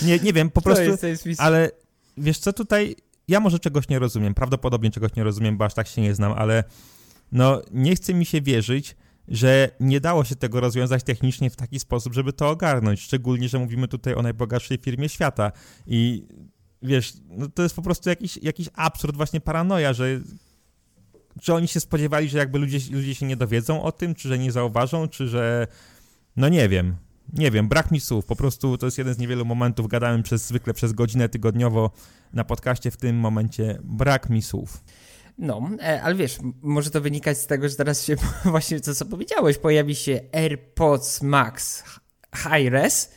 Nie, 0.03 0.19
nie 0.19 0.33
wiem, 0.33 0.51
po 0.51 0.63
prostu, 0.63 1.07
ale 1.39 1.71
wiesz 2.17 2.39
co, 2.39 2.53
tutaj 2.53 2.97
ja 3.29 3.41
może 3.41 3.59
czegoś 3.59 3.89
nie 3.89 3.99
rozumiem, 3.99 4.35
prawdopodobnie 4.35 4.91
czegoś 4.91 5.15
nie 5.17 5.25
rozumiem, 5.25 5.57
bo 5.57 5.65
aż 5.65 5.75
tak 5.75 5.87
się 5.87 6.03
nie 6.03 6.15
znam, 6.15 6.33
ale 6.33 6.65
no 7.33 7.63
nie 7.71 7.97
chce 7.97 8.15
mi 8.15 8.27
się 8.27 8.41
wierzyć, 8.43 8.97
że 9.29 9.71
nie 9.81 10.01
dało 10.01 10.25
się 10.25 10.37
tego 10.37 10.61
rozwiązać 10.61 11.03
technicznie 11.03 11.51
w 11.51 11.57
taki 11.57 11.81
sposób, 11.81 12.15
żeby 12.15 12.33
to 12.33 12.51
ogarnąć. 12.51 13.01
Szczególnie, 13.01 13.49
że 13.49 13.59
mówimy 13.59 13.89
tutaj 13.89 14.15
o 14.15 14.23
najbogatszej 14.23 14.79
firmie 14.79 15.09
świata. 15.09 15.53
I 15.87 16.27
wiesz, 16.83 17.13
no 17.29 17.49
to 17.49 17.63
jest 17.63 17.77
po 17.77 17.83
prostu 17.83 18.09
jakiś, 18.09 18.37
jakiś 18.37 18.69
absurd, 18.75 19.17
właśnie 19.17 19.41
paranoja, 19.41 19.93
że 19.93 20.21
czy 21.41 21.55
oni 21.55 21.69
się 21.69 21.81
spodziewali, 21.81 22.29
że 22.29 22.39
jakby 22.39 22.59
ludzie, 22.59 22.79
ludzie 22.91 23.15
się 23.15 23.27
nie 23.27 23.37
dowiedzą 23.37 23.83
o 23.83 23.93
tym, 23.93 24.15
czy 24.15 24.29
że 24.29 24.39
nie 24.39 24.53
zauważą, 24.53 25.09
czy 25.09 25.29
że. 25.29 25.67
No 26.37 26.49
nie 26.49 26.69
wiem. 26.69 26.97
Nie 27.33 27.51
wiem, 27.51 27.69
brak 27.69 27.91
mi 27.91 28.01
słów. 28.01 28.27
Po 28.27 28.37
prostu 28.37 28.79
to 28.79 28.87
jest 28.87 28.99
jeden 28.99 29.15
z 29.15 29.19
niewielu 29.19 29.45
momentów. 29.45 29.89
Gadałem 29.89 30.23
przez 30.23 30.47
zwykle 30.47 30.75
przez 30.75 30.93
godzinę 30.93 31.29
tygodniowo 31.29 31.91
na 32.33 32.45
podcaście. 32.45 32.91
W 32.91 32.97
tym 32.97 33.17
momencie 33.17 33.79
brak 33.83 34.31
mi 34.31 34.43
słów. 34.43 34.85
No, 35.39 35.71
e, 35.83 36.03
ale 36.03 36.15
wiesz, 36.15 36.39
może 36.63 36.91
to 36.91 37.01
wynikać 37.01 37.39
z 37.39 37.47
tego, 37.47 37.69
że 37.69 37.77
teraz 37.77 38.05
się 38.05 38.17
właśnie 38.45 38.81
to, 38.81 38.95
co 38.95 39.05
powiedziałeś, 39.05 39.59
pojawi 39.59 39.95
się 39.95 40.21
AirPods 40.33 41.23
Max 41.23 41.85
High 42.37 42.73
Res 42.73 43.13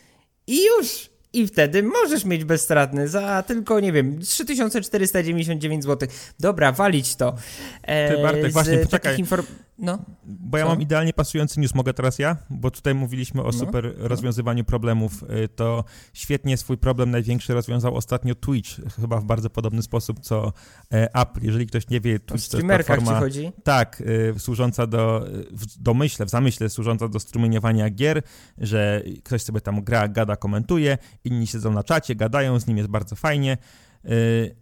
i 0.47 0.65
już 0.65 1.09
i 1.33 1.47
wtedy 1.47 1.83
możesz 1.83 2.25
mieć 2.25 2.43
bezstratny 2.43 3.07
za 3.07 3.43
tylko, 3.43 3.79
nie 3.79 3.91
wiem, 3.91 4.19
3499 4.19 5.83
zł. 5.83 6.09
Dobra, 6.39 6.71
walić 6.71 7.15
to. 7.15 7.35
E, 7.81 8.15
Ty 8.15 8.21
Bartek, 8.21 8.51
właśnie, 8.51 8.77
poczekaj. 8.77 9.19
Inform... 9.19 9.45
No. 9.79 10.05
Bo 10.23 10.57
ja 10.57 10.63
Co? 10.63 10.69
mam 10.69 10.81
idealnie 10.81 11.13
pasujący 11.13 11.59
news, 11.59 11.75
mogę 11.75 11.93
teraz 11.93 12.19
ja? 12.19 12.37
Bo 12.49 12.71
tutaj 12.71 12.95
mówiliśmy 12.95 13.41
o 13.41 13.45
no, 13.45 13.53
super 13.53 13.93
no. 13.97 14.07
rozwiązywaniu 14.07 14.63
problemów. 14.63 15.23
Y, 15.23 15.47
to 15.47 15.83
świetnie 16.13 16.57
swój 16.57 16.77
problem 16.77 17.11
największy 17.11 17.53
rozwiązał 17.53 17.95
ostatnio 17.95 18.35
Twitch, 18.35 18.69
chyba 19.01 19.19
w 19.19 19.25
bardzo 19.25 19.49
podobny 19.49 19.81
sposób 19.81 20.19
co 20.19 20.53
e, 20.93 21.15
Apple. 21.15 21.39
Jeżeli 21.41 21.67
ktoś 21.67 21.89
nie 21.89 22.01
wie, 22.01 22.19
Twitch 22.19 22.47
to 22.47 22.57
jest 22.57 22.67
platforma... 22.67 23.19
chodzi? 23.19 23.51
Tak, 23.63 24.01
y, 24.35 24.39
służąca 24.39 24.87
do, 24.87 25.25
w 25.51 25.77
domyśle, 25.77 26.25
w 26.25 26.29
zamyśle 26.29 26.69
służąca 26.69 27.07
do 27.07 27.19
strumieniowania 27.19 27.89
gier, 27.89 28.21
że 28.57 29.03
ktoś 29.23 29.41
sobie 29.43 29.61
tam 29.61 29.83
gra, 29.83 30.07
gada, 30.07 30.35
komentuje, 30.35 30.97
inni 31.23 31.47
siedzą 31.47 31.71
na 31.71 31.83
czacie, 31.83 32.15
gadają, 32.15 32.59
z 32.59 32.67
nim 32.67 32.77
jest 32.77 32.89
bardzo 32.89 33.15
fajnie. 33.15 33.57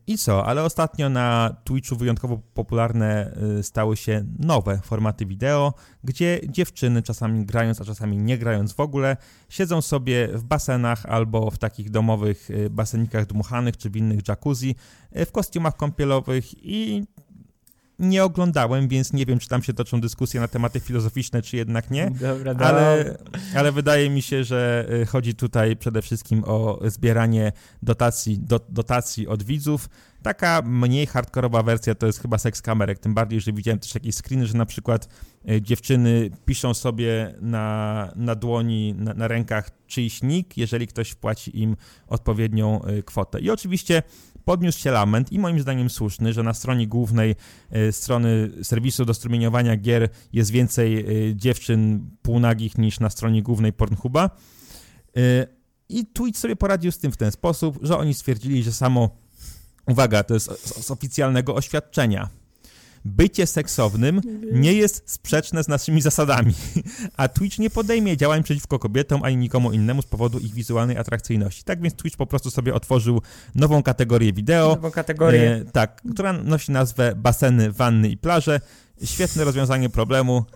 I 0.07 0.17
co? 0.17 0.45
Ale 0.45 0.63
ostatnio 0.63 1.09
na 1.09 1.55
Twitchu 1.63 1.95
wyjątkowo 1.95 2.41
popularne 2.53 3.31
y, 3.59 3.63
stały 3.63 3.97
się 3.97 4.25
nowe 4.39 4.79
formaty 4.83 5.25
wideo, 5.25 5.73
gdzie 6.03 6.41
dziewczyny 6.49 7.01
czasami 7.01 7.45
grając, 7.45 7.81
a 7.81 7.85
czasami 7.85 8.17
nie 8.17 8.37
grając 8.37 8.73
w 8.73 8.79
ogóle, 8.79 9.17
siedzą 9.49 9.81
sobie 9.81 10.27
w 10.27 10.43
basenach 10.43 11.05
albo 11.05 11.51
w 11.51 11.57
takich 11.57 11.89
domowych 11.89 12.49
y, 12.49 12.69
basenikach 12.69 13.25
dmuchanych 13.25 13.77
czy 13.77 13.89
w 13.89 13.95
innych 13.95 14.27
jacuzzi 14.27 14.75
y, 15.17 15.25
w 15.25 15.31
kostiumach 15.31 15.75
kąpielowych 15.75 16.45
i 16.65 17.03
nie 17.99 18.23
oglądałem, 18.23 18.87
więc 18.87 19.13
nie 19.13 19.25
wiem, 19.25 19.39
czy 19.39 19.49
tam 19.49 19.63
się 19.63 19.73
toczą 19.73 20.01
dyskusje 20.01 20.39
na 20.39 20.47
tematy 20.47 20.79
filozoficzne, 20.79 21.41
czy 21.41 21.57
jednak 21.57 21.91
nie. 21.91 22.11
Dobra, 22.11 22.53
dobra. 22.53 22.67
Ale, 22.67 23.17
ale 23.55 23.71
wydaje 23.71 24.09
mi 24.09 24.21
się, 24.21 24.43
że 24.43 24.87
y, 25.01 25.05
chodzi 25.05 25.35
tutaj 25.35 25.75
przede 25.75 26.01
wszystkim 26.01 26.43
o 26.45 26.79
zbieranie 26.85 27.51
dotacji, 27.83 28.39
do, 28.39 28.59
dotacji 28.69 29.27
od 29.27 29.43
widzów. 29.43 29.89
Taka 30.23 30.61
mniej 30.65 31.07
hardkorowa 31.07 31.63
wersja 31.63 31.95
to 31.95 32.05
jest 32.05 32.21
chyba 32.21 32.37
seks 32.37 32.61
kamerek, 32.61 32.99
tym 32.99 33.13
bardziej, 33.13 33.41
że 33.41 33.53
widziałem 33.53 33.79
też 33.79 33.95
jakieś 33.95 34.15
screeny, 34.15 34.47
że 34.47 34.57
na 34.57 34.65
przykład 34.65 35.07
y, 35.49 35.61
dziewczyny 35.61 36.29
piszą 36.45 36.73
sobie 36.73 37.35
na, 37.41 38.11
na 38.15 38.35
dłoni, 38.35 38.95
na, 38.97 39.13
na 39.13 39.27
rękach 39.27 39.69
czyjś 39.87 40.23
nick, 40.23 40.57
jeżeli 40.57 40.87
ktoś 40.87 41.09
wpłaci 41.09 41.61
im 41.61 41.75
odpowiednią 42.07 42.85
y, 42.85 43.03
kwotę. 43.03 43.39
I 43.39 43.49
oczywiście 43.49 44.03
podniósł 44.45 44.79
się 44.79 44.91
lament 44.91 45.31
i 45.31 45.39
moim 45.39 45.59
zdaniem 45.59 45.89
słuszny, 45.89 46.33
że 46.33 46.43
na 46.43 46.53
stronie 46.53 46.87
głównej 46.87 47.35
y, 47.75 47.91
strony 47.91 48.51
serwisu 48.63 49.05
do 49.05 49.13
strumieniowania 49.13 49.77
gier 49.77 50.09
jest 50.33 50.51
więcej 50.51 51.05
dziewczyn 51.35 52.09
półnagich 52.21 52.77
niż 52.77 52.99
na 52.99 53.09
stronie 53.09 53.43
głównej 53.43 53.73
Pornhuba. 53.73 54.29
I 55.89 56.05
Twitch 56.05 56.39
sobie 56.39 56.55
poradził 56.55 56.91
z 56.91 56.97
tym 56.97 57.11
w 57.11 57.17
ten 57.17 57.31
sposób, 57.31 57.79
że 57.81 57.97
oni 57.97 58.13
stwierdzili, 58.13 58.63
że 58.63 58.71
samo 58.71 59.09
Uwaga, 59.87 60.23
to 60.23 60.33
jest 60.33 60.45
z, 60.45 60.85
z 60.85 60.91
oficjalnego 60.91 61.55
oświadczenia. 61.55 62.29
Bycie 63.05 63.47
seksownym 63.47 64.21
nie 64.51 64.73
jest 64.73 65.11
sprzeczne 65.11 65.63
z 65.63 65.67
naszymi 65.67 66.01
zasadami, 66.01 66.53
a 67.17 67.27
Twitch 67.27 67.59
nie 67.59 67.69
podejmie 67.69 68.17
działań 68.17 68.43
przeciwko 68.43 68.79
kobietom 68.79 69.23
ani 69.23 69.37
nikomu 69.37 69.71
innemu 69.71 70.01
z 70.01 70.05
powodu 70.05 70.39
ich 70.39 70.53
wizualnej 70.53 70.97
atrakcyjności. 70.97 71.63
Tak 71.63 71.81
więc 71.81 71.95
Twitch 71.95 72.17
po 72.17 72.25
prostu 72.25 72.51
sobie 72.51 72.73
otworzył 72.73 73.21
nową 73.55 73.83
kategorię 73.83 74.33
wideo. 74.33 74.75
Nową 74.75 74.91
kategorię. 74.91 75.51
E, 75.51 75.65
tak, 75.71 76.01
która 76.13 76.33
nosi 76.33 76.71
nazwę 76.71 77.15
baseny, 77.15 77.71
wanny 77.71 78.09
i 78.09 78.17
plaże. 78.17 78.61
Świetne 79.03 79.43
rozwiązanie 79.43 79.89
problemu. 79.89 80.45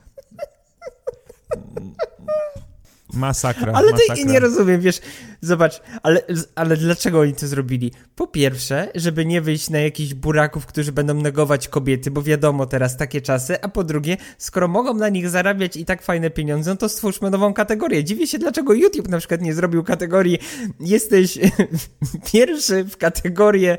Masakra. 3.13 3.73
Ale 3.73 3.91
masakra. 3.91 4.15
to 4.15 4.31
nie 4.31 4.39
rozumiem, 4.39 4.81
wiesz, 4.81 5.01
zobacz, 5.41 5.81
ale, 6.03 6.21
ale 6.55 6.77
dlaczego 6.77 7.19
oni 7.19 7.33
to 7.33 7.47
zrobili? 7.47 7.91
Po 8.15 8.27
pierwsze, 8.27 8.91
żeby 8.95 9.25
nie 9.25 9.41
wyjść 9.41 9.69
na 9.69 9.79
jakichś 9.79 10.13
buraków, 10.13 10.65
którzy 10.65 10.91
będą 10.91 11.13
negować 11.13 11.67
kobiety, 11.67 12.11
bo 12.11 12.21
wiadomo 12.21 12.65
teraz 12.65 12.97
takie 12.97 13.21
czasy, 13.21 13.61
a 13.61 13.67
po 13.67 13.83
drugie, 13.83 14.17
skoro 14.37 14.67
mogą 14.67 14.93
na 14.93 15.09
nich 15.09 15.29
zarabiać 15.29 15.77
i 15.77 15.85
tak 15.85 16.01
fajne 16.01 16.29
pieniądze, 16.29 16.71
no 16.71 16.77
to 16.77 16.89
stwórzmy 16.89 17.29
nową 17.29 17.53
kategorię. 17.53 18.03
Dziwię 18.03 18.27
się, 18.27 18.39
dlaczego 18.39 18.73
YouTube 18.73 19.07
na 19.07 19.17
przykład 19.17 19.41
nie 19.41 19.53
zrobił 19.53 19.83
kategorii 19.83 20.39
jesteś 20.79 21.39
pierwszy 22.33 22.83
w 22.83 22.97
kategorię 22.97 23.77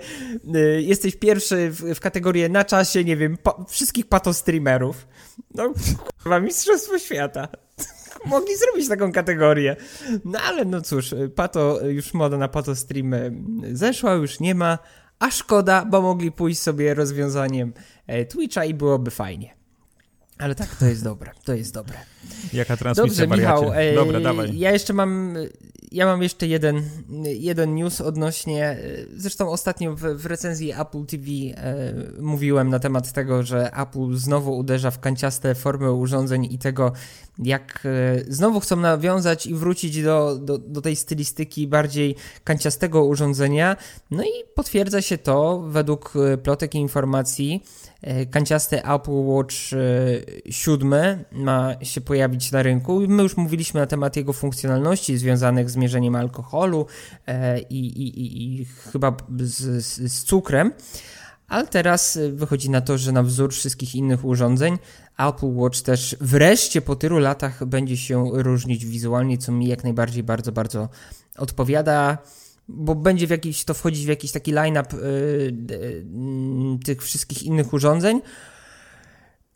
y, 0.55 0.83
jesteś 0.83 1.17
pierwszy 1.17 1.71
w, 1.71 1.95
w 1.95 2.01
kategorię 2.01 2.49
na 2.49 2.65
czasie, 2.65 3.05
nie 3.05 3.17
wiem, 3.17 3.37
pa, 3.37 3.65
wszystkich 3.69 4.07
patostreamerów. 4.07 5.07
No, 5.55 5.73
kurwa, 6.23 6.41
mistrzostwo 6.41 6.99
świata 6.99 7.49
mogli 8.27 8.57
zrobić 8.57 8.89
taką 8.89 9.13
kategorię. 9.13 9.77
No 10.25 10.39
ale 10.41 10.65
no 10.65 10.81
cóż, 10.81 11.15
pato, 11.35 11.89
już 11.89 12.15
moda 12.15 12.39
na 12.39 12.49
pato 12.49 12.77
streamy 12.77 13.33
zeszła, 13.73 14.13
już 14.13 14.41
nie 14.41 14.55
ma, 14.55 14.79
a 15.19 15.31
szkoda, 15.31 15.85
bo 15.85 16.03
mogli 16.03 16.33
pójść 16.33 16.61
sobie 16.61 16.95
rozwiązaniem 16.95 17.73
e, 18.07 18.25
Twitcha 18.25 18.65
i 18.65 18.75
byłoby 18.75 19.11
fajnie. 19.11 19.60
Ale 20.41 20.55
tak, 20.55 20.77
to 20.77 20.87
jest 20.87 21.05
dobre, 21.05 21.31
to 21.45 21.55
jest 21.55 21.75
dobre. 21.75 21.99
Jaka 22.53 22.77
transmisja 22.77 23.27
Dobrze, 23.27 23.41
Michał, 23.41 23.73
e, 23.75 23.95
Dobra, 23.95 24.21
dawaj. 24.21 24.59
Ja 24.59 24.73
jeszcze 24.73 24.93
mam, 24.93 25.35
ja 25.93 26.07
mam 26.07 26.23
jeszcze 26.23 26.47
jeden, 26.47 26.83
jeden 27.25 27.75
news 27.75 28.01
odnośnie, 28.01 28.65
e, 28.65 28.79
zresztą 29.17 29.51
ostatnio 29.51 29.97
w, 29.97 30.01
w 30.01 30.27
recenzji 30.27 30.73
Apple 30.73 31.07
TV 31.07 31.27
e, 31.27 31.95
mówiłem 32.21 32.69
na 32.69 32.79
temat 32.79 33.13
tego, 33.13 33.43
że 33.43 33.71
Apple 33.77 34.15
znowu 34.15 34.59
uderza 34.59 34.91
w 34.91 35.01
kanciaste 35.01 35.55
formy 35.55 35.93
urządzeń 35.93 36.45
i 36.53 36.59
tego, 36.59 36.93
jak 37.39 37.83
e, 37.85 38.21
znowu 38.29 38.61
chcą 38.61 38.77
nawiązać 38.77 39.47
i 39.47 39.55
wrócić 39.55 40.03
do, 40.03 40.39
do, 40.39 40.59
do 40.59 40.81
tej 40.81 40.97
stylistyki 40.97 41.67
bardziej 41.67 42.17
kanciastego 42.45 43.05
urządzenia. 43.05 43.77
No 44.11 44.23
i 44.23 44.55
potwierdza 44.55 45.03
się 45.03 45.19
to 45.19 45.61
według 45.69 46.13
e, 46.17 46.39
plotek 46.39 46.75
i 46.75 46.79
informacji, 46.79 47.63
kanciasty 48.31 48.85
Apple 48.85 49.25
Watch 49.25 49.55
7 50.51 50.93
e, 50.93 51.25
ma 51.33 51.75
się 51.83 52.01
pojawić 52.01 52.53
na 52.53 52.63
rynku. 52.63 53.01
My 53.09 53.23
już 53.23 53.37
mówiliśmy 53.37 53.81
na 53.81 53.87
temat 53.87 54.17
jego 54.17 54.33
funkcjonalności 54.33 55.19
związanych 55.19 55.71
z 55.71 55.77
mierzeniem 55.77 56.17
alkoholu 56.17 56.87
e, 57.27 57.61
i, 57.61 57.87
i, 57.87 58.61
i 58.61 58.65
chyba 58.65 59.17
z, 59.39 59.85
z, 59.85 60.13
z 60.13 60.25
cukrem. 60.25 60.73
Ale 61.49 61.67
teraz 61.67 62.19
wychodzi 62.33 62.71
na 62.71 62.81
to, 62.81 62.99
że 62.99 63.13
na 63.13 63.23
wzór 63.23 63.53
wszystkich 63.53 63.95
innych 63.95 64.25
urządzeń 64.25 64.79
Apple 65.19 65.55
Watch 65.55 65.81
też 65.81 66.17
wreszcie 66.21 66.83
po 66.83 66.97
tylu 66.97 67.19
latach 67.19 67.65
będzie 67.65 67.97
się 67.97 68.31
różnić 68.33 68.87
wizualnie, 68.87 69.39
co 69.39 69.53
mi 69.53 69.69
jak 69.69 69.85
najbardziej 69.85 70.23
bardzo, 70.23 70.53
bardzo 70.53 70.89
odpowiada 71.39 72.19
bo 72.75 72.95
będzie 72.95 73.27
w 73.27 73.31
jakiś, 73.31 73.65
to 73.65 73.75
wchodzić 73.75 74.05
w 74.05 74.09
jakiś 74.09 74.33
taki 74.33 74.53
line-up 74.53 74.97
yy, 74.97 76.79
tych 76.85 77.03
wszystkich 77.03 77.43
innych 77.43 77.73
urządzeń. 77.73 78.21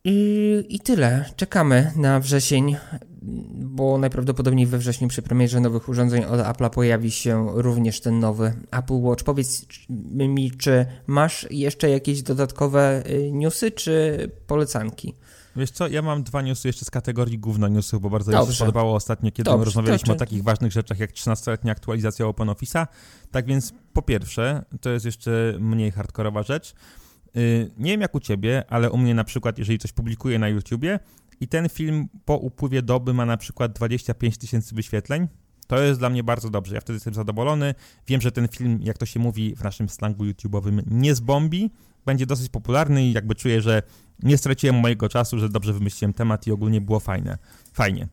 I, 0.04 0.64
I 0.68 0.80
tyle. 0.80 1.24
Czekamy 1.36 1.92
na 1.96 2.20
wrzesień, 2.20 2.76
bo 3.52 3.98
najprawdopodobniej 3.98 4.66
we 4.66 4.78
wrześniu 4.78 5.08
przy 5.08 5.22
premierze 5.22 5.60
nowych 5.60 5.88
urządzeń 5.88 6.24
od 6.24 6.40
Apple'a 6.40 6.70
pojawi 6.70 7.10
się 7.10 7.48
również 7.54 8.00
ten 8.00 8.18
nowy 8.18 8.52
Apple 8.70 9.00
Watch. 9.00 9.24
Powiedz 9.24 9.66
mi, 10.10 10.50
czy 10.50 10.86
masz 11.06 11.46
jeszcze 11.50 11.90
jakieś 11.90 12.22
dodatkowe 12.22 13.02
y, 13.10 13.32
newsy, 13.32 13.70
czy 13.70 14.30
polecanki? 14.46 15.14
Wiesz 15.56 15.70
co, 15.70 15.88
ja 15.88 16.02
mam 16.02 16.22
dwa 16.22 16.42
newsy 16.42 16.68
jeszcze 16.68 16.84
z 16.84 16.90
kategorii 16.90 17.38
gówno 17.38 17.68
newsów, 17.68 18.02
bo 18.02 18.10
bardzo 18.10 18.32
Dobrze. 18.32 18.48
mi 18.48 18.54
się 18.54 18.58
podobało 18.58 18.94
ostatnio, 18.94 19.30
kiedy 19.30 19.50
Dobrze, 19.50 19.64
rozmawialiśmy 19.64 20.12
o 20.12 20.16
takich 20.16 20.42
ważnych 20.42 20.72
rzeczach 20.72 20.98
jak 20.98 21.12
13-letnia 21.12 21.72
aktualizacja 21.72 22.26
OpenOffice'a. 22.26 22.86
Tak 23.30 23.46
więc 23.46 23.72
po 23.92 24.02
pierwsze, 24.02 24.64
to 24.80 24.90
jest 24.90 25.06
jeszcze 25.06 25.56
mniej 25.60 25.90
hardkorowa 25.90 26.42
rzecz. 26.42 26.74
Y, 27.36 27.70
nie 27.78 27.90
wiem 27.90 28.00
jak 28.00 28.14
u 28.14 28.20
ciebie, 28.20 28.64
ale 28.68 28.90
u 28.90 28.98
mnie 28.98 29.14
na 29.14 29.24
przykład, 29.24 29.58
jeżeli 29.58 29.78
coś 29.78 29.92
publikuję 29.92 30.38
na 30.38 30.48
YouTubie 30.48 31.00
i 31.40 31.48
ten 31.48 31.68
film 31.68 32.08
po 32.24 32.36
upływie 32.36 32.82
doby 32.82 33.14
ma 33.14 33.26
na 33.26 33.36
przykład 33.36 33.72
25 33.72 34.38
tysięcy 34.38 34.74
wyświetleń, 34.74 35.28
to 35.66 35.82
jest 35.82 36.00
dla 36.00 36.10
mnie 36.10 36.24
bardzo 36.24 36.50
dobrze. 36.50 36.74
Ja 36.74 36.80
wtedy 36.80 36.96
jestem 36.96 37.14
zadowolony. 37.14 37.74
Wiem, 38.06 38.20
że 38.20 38.32
ten 38.32 38.48
film, 38.48 38.78
jak 38.82 38.98
to 38.98 39.06
się 39.06 39.20
mówi 39.20 39.56
w 39.56 39.64
naszym 39.64 39.88
slangu 39.88 40.24
YouTube'owym, 40.24 40.82
nie 40.86 41.14
zbombi, 41.14 41.70
będzie 42.06 42.26
dosyć 42.26 42.48
popularny 42.48 43.04
i 43.04 43.12
jakby 43.12 43.34
czuję, 43.34 43.60
że 43.60 43.82
nie 44.22 44.38
straciłem 44.38 44.76
mojego 44.76 45.08
czasu, 45.08 45.38
że 45.38 45.48
dobrze 45.48 45.72
wymyśliłem 45.72 46.12
temat 46.12 46.46
i 46.46 46.52
ogólnie 46.52 46.80
było 46.80 47.00
fajne. 47.00 47.38
Fajnie. 47.72 48.08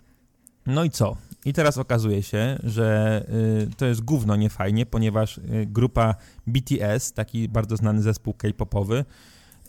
No 0.66 0.84
i 0.84 0.90
co? 0.90 1.18
I 1.46 1.54
teraz 1.54 1.78
okazuje 1.78 2.24
się, 2.24 2.60
że 2.64 3.26
y, 3.72 3.76
to 3.78 3.86
jest 3.86 4.02
gówno 4.02 4.36
niefajnie, 4.36 4.86
ponieważ 4.86 5.38
y, 5.38 5.42
grupa 5.68 6.16
BTS, 6.48 7.14
taki 7.14 7.50
bardzo 7.50 7.78
znany 7.78 8.02
zespół 8.02 8.34
K-popowy, 8.34 9.06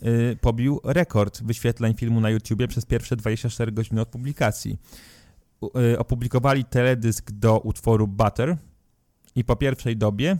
y, 0.03 0.37
pobił 0.41 0.81
rekord 0.83 1.43
wyświetleń 1.43 1.93
filmu 1.93 2.21
na 2.21 2.29
YouTubie 2.29 2.67
przez 2.67 2.85
pierwsze 2.85 3.15
24 3.15 3.71
godziny 3.71 4.01
od 4.01 4.09
publikacji. 4.09 4.77
Y, 5.93 5.99
opublikowali 5.99 6.65
teledysk 6.65 7.31
do 7.31 7.59
utworu 7.59 8.07
Butter 8.07 8.57
i 9.35 9.43
po 9.43 9.55
pierwszej 9.55 9.97
dobie 9.97 10.37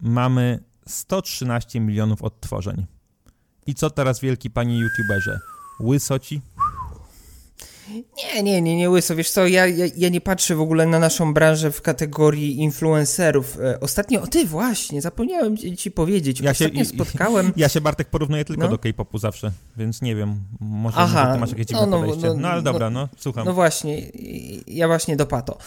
mamy 0.00 0.58
113 0.86 1.80
milionów 1.80 2.22
odtworzeń. 2.22 2.86
I 3.70 3.74
co 3.74 3.90
teraz 3.90 4.20
wielki 4.20 4.50
panie 4.50 4.78
youtuberze? 4.78 5.40
Łysoci? 5.80 6.40
Nie, 8.16 8.42
nie, 8.42 8.62
nie, 8.62 8.76
nie 8.76 8.90
łyso. 8.90 9.16
Wiesz 9.16 9.30
co, 9.30 9.46
ja, 9.46 9.66
ja, 9.66 9.86
ja, 9.96 10.08
nie 10.08 10.20
patrzę 10.20 10.54
w 10.54 10.60
ogóle 10.60 10.86
na 10.86 10.98
naszą 10.98 11.34
branżę 11.34 11.70
w 11.70 11.82
kategorii 11.82 12.58
influencerów. 12.58 13.58
E, 13.60 13.80
ostatnio, 13.80 14.22
o 14.22 14.26
ty 14.26 14.46
właśnie, 14.46 15.02
zapomniałem 15.02 15.56
ci 15.56 15.90
powiedzieć. 15.90 16.40
Ja 16.40 16.50
Ostatnio 16.50 16.84
się, 16.84 16.90
spotkałem... 16.90 17.52
Ja 17.56 17.68
się, 17.68 17.80
Bartek, 17.80 18.08
porównuję 18.08 18.44
tylko 18.44 18.62
no? 18.62 18.68
do 18.68 18.78
K-popu 18.78 19.18
zawsze, 19.18 19.52
więc 19.76 20.02
nie 20.02 20.16
wiem, 20.16 20.40
może, 20.60 20.96
Aha, 20.96 21.32
ty 21.34 21.40
masz 21.40 21.50
jakieś 21.50 21.70
no, 21.70 21.86
no, 21.86 22.00
podejście. 22.00 22.26
No, 22.26 22.34
no, 22.34 22.48
ale 22.48 22.62
dobra, 22.62 22.90
no, 22.90 23.08
słucham. 23.16 23.46
No 23.46 23.54
właśnie, 23.54 24.02
ja 24.66 24.88
właśnie 24.88 25.16
do 25.16 25.26
pato. 25.26 25.58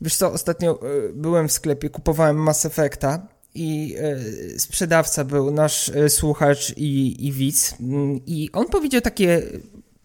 Wiesz 0.00 0.16
co, 0.16 0.32
ostatnio 0.32 0.80
e, 0.82 1.12
byłem 1.14 1.48
w 1.48 1.52
sklepie, 1.52 1.90
kupowałem 1.90 2.36
Mass 2.36 2.64
Effecta 2.64 3.37
i 3.58 3.96
e, 3.98 4.58
sprzedawca 4.58 5.24
był 5.24 5.50
nasz 5.50 5.88
e, 5.88 6.08
słuchacz 6.08 6.72
i, 6.76 7.26
i 7.26 7.32
widz 7.32 7.74
mm, 7.80 8.20
i 8.26 8.50
on 8.52 8.66
powiedział 8.66 9.00
takie 9.00 9.42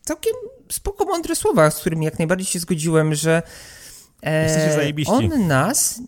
całkiem 0.01 0.33
spoko 0.71 1.05
mądre 1.05 1.35
słowa, 1.35 1.71
z 1.71 1.79
którymi 1.79 2.05
jak 2.05 2.19
najbardziej 2.19 2.45
się 2.45 2.59
zgodziłem, 2.59 3.15
że 3.15 3.41
e, 4.25 4.93
on 5.07 5.47
nas 5.47 6.01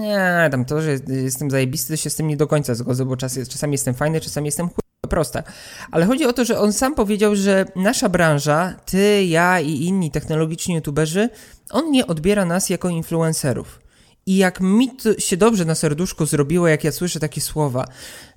nie, 0.00 0.48
tam 0.50 0.64
to, 0.64 0.82
że 0.82 0.96
jestem 1.08 1.50
zajebisty, 1.50 1.92
to 1.92 1.96
się 1.96 2.10
z 2.10 2.14
tym 2.14 2.26
nie 2.26 2.36
do 2.36 2.46
końca 2.46 2.74
zgodzę, 2.74 3.04
bo 3.04 3.16
czas, 3.16 3.38
czasami 3.48 3.72
jestem 3.72 3.94
fajny, 3.94 4.20
czasami 4.20 4.46
jestem 4.46 4.68
chuj 4.68 4.78
prosta. 5.08 5.42
Ale 5.90 6.06
chodzi 6.06 6.26
o 6.26 6.32
to, 6.32 6.44
że 6.44 6.58
on 6.58 6.72
sam 6.72 6.94
powiedział, 6.94 7.36
że 7.36 7.64
nasza 7.76 8.08
branża, 8.08 8.76
ty, 8.84 9.24
ja 9.24 9.60
i 9.60 9.70
inni 9.70 10.10
technologiczni 10.10 10.74
youtuberzy, 10.74 11.28
on 11.70 11.90
nie 11.90 12.06
odbiera 12.06 12.44
nas 12.44 12.70
jako 12.70 12.88
influencerów. 12.88 13.80
I 14.28 14.36
jak 14.36 14.60
mi 14.60 14.90
to 14.90 15.20
się 15.20 15.36
dobrze 15.36 15.64
na 15.64 15.74
serduszku 15.74 16.26
zrobiło, 16.26 16.68
jak 16.68 16.84
ja 16.84 16.92
słyszę 16.92 17.20
takie 17.20 17.40
słowa, 17.40 17.84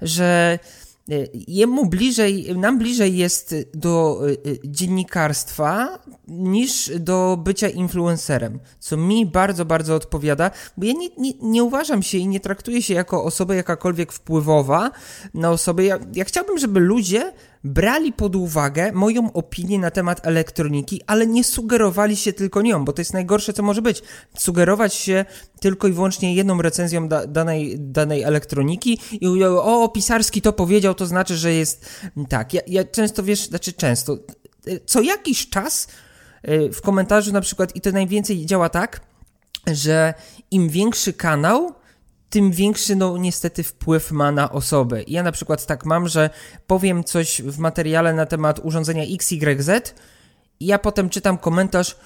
że 0.01 0.59
jemu 1.47 1.85
bliżej, 1.85 2.55
nam 2.55 2.77
bliżej 2.77 3.17
jest 3.17 3.55
do 3.73 4.21
dziennikarstwa 4.65 5.99
niż 6.27 6.91
do 6.99 7.37
bycia 7.43 7.69
influencerem, 7.69 8.59
co 8.79 8.97
mi 8.97 9.25
bardzo, 9.25 9.65
bardzo 9.65 9.95
odpowiada, 9.95 10.51
bo 10.77 10.85
ja 10.85 10.93
nie, 10.93 11.09
nie, 11.17 11.33
nie 11.41 11.63
uważam 11.63 12.03
się 12.03 12.17
i 12.17 12.27
nie 12.27 12.39
traktuję 12.39 12.81
się 12.81 12.93
jako 12.93 13.23
osoba 13.23 13.55
jakakolwiek 13.55 14.11
wpływowa 14.11 14.91
na 15.33 15.51
osobę. 15.51 15.83
Ja, 15.83 15.99
ja 16.13 16.25
chciałbym, 16.25 16.57
żeby 16.57 16.79
ludzie 16.79 17.33
brali 17.63 18.13
pod 18.13 18.35
uwagę 18.35 18.91
moją 18.91 19.33
opinię 19.33 19.79
na 19.79 19.91
temat 19.91 20.27
elektroniki, 20.27 21.01
ale 21.07 21.27
nie 21.27 21.43
sugerowali 21.43 22.15
się 22.15 22.33
tylko 22.33 22.61
nią, 22.61 22.85
bo 22.85 22.93
to 22.93 23.01
jest 23.01 23.13
najgorsze, 23.13 23.53
co 23.53 23.63
może 23.63 23.81
być. 23.81 24.01
Sugerować 24.37 24.93
się 24.93 25.25
tylko 25.59 25.87
i 25.87 25.91
wyłącznie 25.91 26.35
jedną 26.35 26.61
recenzją 26.61 27.07
da, 27.07 27.27
danej, 27.27 27.75
danej 27.79 28.23
elektroniki 28.23 28.99
i 29.11 29.43
o, 29.43 29.89
pisarski 29.89 30.41
to 30.41 30.53
powiedział, 30.53 30.93
to 30.93 31.05
znaczy, 31.05 31.37
że 31.37 31.53
jest 31.53 31.85
tak. 32.29 32.53
Ja, 32.53 32.61
ja 32.67 32.83
często, 32.83 33.23
wiesz, 33.23 33.47
znaczy 33.47 33.73
często, 33.73 34.17
co 34.85 35.01
jakiś 35.01 35.49
czas 35.49 35.87
y, 36.49 36.69
w 36.73 36.81
komentarzu 36.81 37.33
na 37.33 37.41
przykład, 37.41 37.75
i 37.75 37.81
to 37.81 37.91
najwięcej 37.91 38.45
działa 38.45 38.69
tak, 38.69 39.01
że 39.67 40.13
im 40.51 40.69
większy 40.69 41.13
kanał, 41.13 41.73
tym 42.31 42.51
większy, 42.51 42.95
no 42.95 43.17
niestety, 43.17 43.63
wpływ 43.63 44.11
ma 44.11 44.31
na 44.31 44.51
osobę. 44.51 45.03
Ja 45.07 45.23
na 45.23 45.31
przykład 45.31 45.65
tak 45.65 45.85
mam, 45.85 46.07
że 46.07 46.29
powiem 46.67 47.03
coś 47.03 47.41
w 47.41 47.59
materiale 47.59 48.13
na 48.13 48.25
temat 48.25 48.59
urządzenia 48.63 49.03
XYZ 49.03 49.69
i 50.59 50.65
ja 50.65 50.79
potem 50.79 51.09
czytam 51.09 51.37
komentarz, 51.37 51.97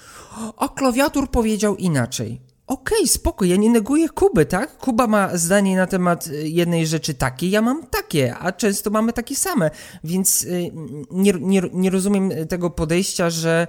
a 0.56 0.68
klawiatur 0.68 1.30
powiedział 1.30 1.76
inaczej. 1.76 2.40
Okej, 2.66 2.98
okay, 2.98 3.08
spoko, 3.08 3.44
ja 3.44 3.56
nie 3.56 3.70
neguję 3.70 4.08
Kuby, 4.08 4.46
tak? 4.46 4.78
Kuba 4.78 5.06
ma 5.06 5.36
zdanie 5.36 5.76
na 5.76 5.86
temat 5.86 6.26
y, 6.26 6.48
jednej 6.48 6.86
rzeczy 6.86 7.14
takie, 7.14 7.48
ja 7.48 7.62
mam 7.62 7.86
takie, 7.86 8.36
a 8.36 8.52
często 8.52 8.90
mamy 8.90 9.12
takie 9.12 9.36
same, 9.36 9.70
więc 10.04 10.44
y, 10.44 10.72
nie, 11.10 11.32
nie, 11.40 11.62
nie 11.72 11.90
rozumiem 11.90 12.30
tego 12.48 12.70
podejścia, 12.70 13.30
że 13.30 13.66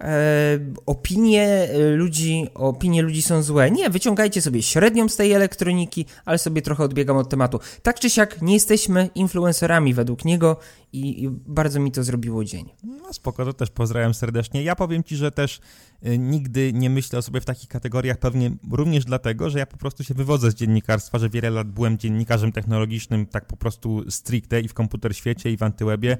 e, 0.00 0.58
opinie 0.86 1.68
ludzi, 1.96 2.48
opinie 2.54 3.02
ludzi 3.02 3.22
są 3.22 3.42
złe. 3.42 3.70
Nie, 3.70 3.90
wyciągajcie 3.90 4.42
sobie 4.42 4.62
średnią 4.62 5.08
z 5.08 5.16
tej 5.16 5.32
elektroniki, 5.32 6.06
ale 6.24 6.38
sobie 6.38 6.62
trochę 6.62 6.84
odbiegam 6.84 7.16
od 7.16 7.28
tematu. 7.28 7.60
Tak 7.82 8.00
czy 8.00 8.10
siak, 8.10 8.42
nie 8.42 8.54
jesteśmy 8.54 9.08
influencerami 9.14 9.94
według 9.94 10.24
niego 10.24 10.56
i, 10.96 11.24
i 11.24 11.28
bardzo 11.30 11.80
mi 11.80 11.92
to 11.92 12.04
zrobiło 12.04 12.44
dzień. 12.44 12.64
No 12.84 13.12
spoko, 13.12 13.44
to 13.44 13.52
też 13.52 13.70
pozdrawiam 13.70 14.14
serdecznie. 14.14 14.62
Ja 14.62 14.76
powiem 14.76 15.04
ci, 15.04 15.16
że 15.16 15.30
też 15.30 15.60
y, 16.06 16.18
nigdy 16.18 16.72
nie 16.72 16.90
myślę 16.90 17.18
o 17.18 17.22
sobie 17.22 17.40
w 17.40 17.44
takich 17.44 17.68
kategoriach, 17.68 18.18
pewnie 18.18 18.50
również 18.70 19.04
dlatego, 19.04 19.50
że 19.50 19.58
ja 19.58 19.66
po 19.66 19.76
prostu 19.76 20.04
się 20.04 20.14
wywodzę 20.14 20.50
z 20.50 20.54
dziennikarstwa, 20.54 21.18
że 21.18 21.30
wiele 21.30 21.50
lat 21.50 21.68
byłem 21.68 21.98
dziennikarzem 21.98 22.52
technologicznym, 22.52 23.26
tak 23.26 23.46
po 23.46 23.56
prostu 23.56 24.10
stricte 24.10 24.60
i 24.60 24.68
w 24.68 24.74
komputer 24.74 25.16
świecie 25.16 25.50
i 25.50 25.56
w 25.56 25.62
antywebie. 25.62 26.18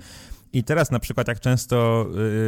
I 0.53 0.65
teraz 0.65 0.91
na 0.91 0.99
przykład 0.99 1.29
jak 1.29 1.41
często 1.41 2.07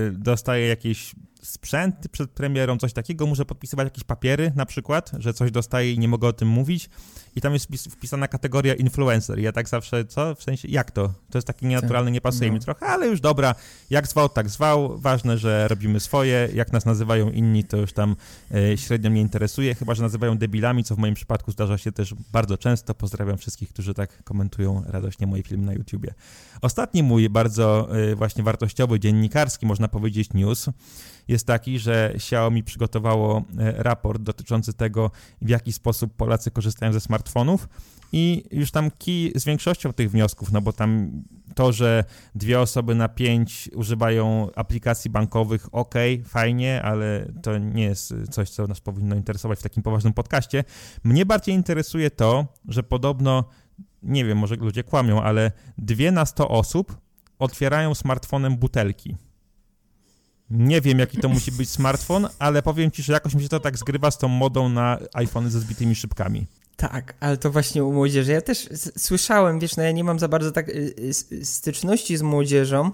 y, 0.08 0.12
dostaję 0.12 0.66
jakieś 0.66 1.14
sprzęt 1.42 2.08
przed 2.12 2.30
premierą, 2.30 2.78
coś 2.78 2.92
takiego, 2.92 3.26
muszę 3.26 3.44
podpisywać 3.44 3.86
jakieś 3.86 4.04
papiery 4.04 4.52
na 4.56 4.66
przykład, 4.66 5.10
że 5.18 5.34
coś 5.34 5.50
dostaję 5.50 5.92
i 5.92 5.98
nie 5.98 6.08
mogę 6.08 6.28
o 6.28 6.32
tym 6.32 6.48
mówić 6.48 6.90
i 7.36 7.40
tam 7.40 7.52
jest 7.52 7.90
wpisana 7.90 8.28
kategoria 8.28 8.74
influencer. 8.74 9.38
I 9.38 9.42
ja 9.42 9.52
tak 9.52 9.68
zawsze, 9.68 10.04
co? 10.04 10.34
W 10.34 10.42
sensie, 10.42 10.68
jak 10.68 10.90
to? 10.90 11.08
To 11.30 11.38
jest 11.38 11.46
taki 11.46 11.66
nienaturalny, 11.66 12.10
nie 12.10 12.20
pasuje 12.20 12.50
no. 12.50 12.54
mi 12.54 12.60
trochę, 12.60 12.86
ale 12.86 13.06
już 13.06 13.20
dobra, 13.20 13.54
jak 13.90 14.06
zwał, 14.06 14.28
tak 14.28 14.48
zwał. 14.48 14.98
Ważne, 14.98 15.38
że 15.38 15.68
robimy 15.68 16.00
swoje. 16.00 16.48
Jak 16.54 16.72
nas 16.72 16.84
nazywają 16.84 17.30
inni, 17.30 17.64
to 17.64 17.76
już 17.76 17.92
tam 17.92 18.16
e, 18.54 18.76
średnio 18.76 19.10
mnie 19.10 19.20
interesuje, 19.20 19.74
chyba, 19.74 19.94
że 19.94 20.02
nazywają 20.02 20.38
debilami, 20.38 20.84
co 20.84 20.94
w 20.94 20.98
moim 20.98 21.14
przypadku 21.14 21.52
zdarza 21.52 21.78
się 21.78 21.92
też 21.92 22.14
bardzo 22.32 22.58
często. 22.58 22.94
Pozdrawiam 22.94 23.38
wszystkich, 23.38 23.68
którzy 23.68 23.94
tak 23.94 24.24
komentują 24.24 24.82
radośnie 24.86 25.26
moje 25.26 25.42
filmy 25.42 25.66
na 25.66 25.72
YouTubie. 25.72 26.14
Ostatni 26.62 27.02
mój 27.02 27.28
bardzo 27.28 27.87
właśnie 28.16 28.44
wartościowy, 28.44 29.00
dziennikarski, 29.00 29.66
można 29.66 29.88
powiedzieć, 29.88 30.32
news 30.34 30.68
jest 31.28 31.46
taki, 31.46 31.78
że 31.78 32.12
Xiaomi 32.14 32.64
przygotowało 32.64 33.44
e, 33.58 33.82
raport 33.82 34.22
dotyczący 34.22 34.72
tego, 34.72 35.10
w 35.42 35.48
jaki 35.48 35.72
sposób 35.72 36.14
Polacy 36.14 36.50
korzystają 36.50 36.92
ze 36.92 37.00
smartfonów 37.00 37.68
i 38.12 38.44
już 38.50 38.70
tam 38.70 38.90
kij 38.98 39.32
z 39.34 39.44
większością 39.44 39.92
tych 39.92 40.10
wniosków, 40.10 40.52
no 40.52 40.60
bo 40.60 40.72
tam 40.72 41.10
to, 41.54 41.72
że 41.72 42.04
dwie 42.34 42.60
osoby 42.60 42.94
na 42.94 43.08
pięć 43.08 43.70
używają 43.74 44.48
aplikacji 44.54 45.10
bankowych, 45.10 45.74
ok, 45.74 45.94
fajnie, 46.24 46.82
ale 46.82 47.32
to 47.42 47.58
nie 47.58 47.84
jest 47.84 48.14
coś, 48.30 48.50
co 48.50 48.66
nas 48.66 48.80
powinno 48.80 49.16
interesować 49.16 49.58
w 49.58 49.62
takim 49.62 49.82
poważnym 49.82 50.12
podcaście. 50.12 50.64
Mnie 51.04 51.26
bardziej 51.26 51.54
interesuje 51.54 52.10
to, 52.10 52.46
że 52.68 52.82
podobno, 52.82 53.44
nie 54.02 54.24
wiem, 54.24 54.38
może 54.38 54.56
ludzie 54.56 54.84
kłamią, 54.84 55.22
ale 55.22 55.52
dwie 55.78 56.12
na 56.12 56.26
sto 56.26 56.48
osób 56.48 57.07
otwierają 57.38 57.94
smartfonem 57.94 58.56
butelki. 58.56 59.16
Nie 60.50 60.80
wiem, 60.80 60.98
jaki 60.98 61.18
to 61.18 61.28
musi 61.28 61.52
być 61.52 61.70
smartfon, 61.70 62.28
ale 62.38 62.62
powiem 62.62 62.90
ci, 62.90 63.02
że 63.02 63.12
jakoś 63.12 63.34
mi 63.34 63.42
się 63.42 63.48
to 63.48 63.60
tak 63.60 63.78
zgrywa 63.78 64.10
z 64.10 64.18
tą 64.18 64.28
modą 64.28 64.68
na 64.68 64.98
iPhony 65.14 65.50
ze 65.50 65.60
zbitymi 65.60 65.94
szybkami. 65.94 66.46
Tak, 66.76 67.14
ale 67.20 67.36
to 67.36 67.50
właśnie 67.50 67.84
u 67.84 67.92
młodzieży. 67.92 68.32
Ja 68.32 68.40
też 68.40 68.68
słyszałem, 68.98 69.60
wiesz, 69.60 69.76
no 69.76 69.82
ja 69.82 69.92
nie 69.92 70.04
mam 70.04 70.18
za 70.18 70.28
bardzo 70.28 70.52
tak 70.52 70.68
y, 70.68 70.94
y, 71.32 71.44
styczności 71.44 72.16
z 72.16 72.22
młodzieżą, 72.22 72.90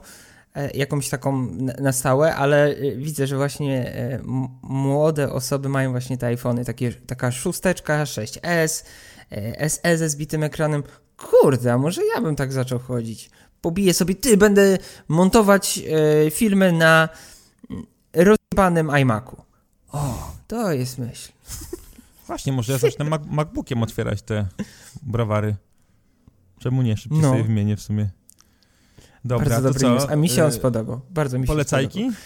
e, 0.55 0.71
jakąś 0.71 1.09
taką 1.09 1.47
na 1.81 1.93
stałe, 1.93 2.35
ale 2.35 2.71
y, 2.71 2.97
widzę, 2.97 3.27
że 3.27 3.37
właśnie 3.37 3.95
e, 3.95 4.21
młode 4.63 5.33
osoby 5.33 5.69
mają 5.69 5.91
właśnie 5.91 6.19
te 6.19 6.27
iPhony, 6.27 6.65
takie, 6.65 6.93
taka 6.93 7.33
szósteczka, 7.33 8.05
6S, 8.05 8.85
SE 9.69 9.99
ze 9.99 10.09
zbitym 10.09 10.43
ekranem. 10.43 10.83
Kurde, 11.17 11.73
a 11.73 11.79
może 11.79 12.01
ja 12.15 12.21
bym 12.21 12.37
tak 12.37 12.53
zaczął 12.53 12.79
chodzić? 12.79 13.31
Pobiję 13.65 13.95
sobie, 13.95 14.15
ty, 14.15 14.37
będę 14.37 14.79
montować 15.09 15.81
e, 16.27 16.31
filmy 16.31 16.73
na 16.73 17.09
rozjebanym 18.13 18.91
iMacu. 18.97 19.37
O, 19.93 20.33
to 20.47 20.73
jest 20.73 20.99
myśl. 20.99 21.33
Właśnie, 22.27 22.53
może 22.53 22.73
ja 22.73 22.79
zacznę 22.79 23.05
Mac 23.05 23.23
MacBookiem 23.27 23.83
otwierać 23.83 24.23
te 24.23 24.47
browary. 25.03 25.57
Czemu 26.59 26.83
nie? 26.83 26.97
Szybciej 26.97 27.21
no. 27.21 27.31
sobie 27.31 27.45
wymienię 27.45 27.77
w 27.77 27.81
sumie. 27.81 28.09
Dobra, 29.25 29.49
Bardzo 29.49 29.63
dobry 29.63 29.81
co? 29.81 30.11
A 30.11 30.17
mi 30.17 30.29
się 30.29 30.45
on 30.45 30.49
e, 30.49 30.53
spodobał. 30.53 31.01
Bardzo 31.11 31.39
mi 31.39 31.47
się 31.47 31.53
Polecajki? 31.53 31.99
Spodobał. 31.99 32.21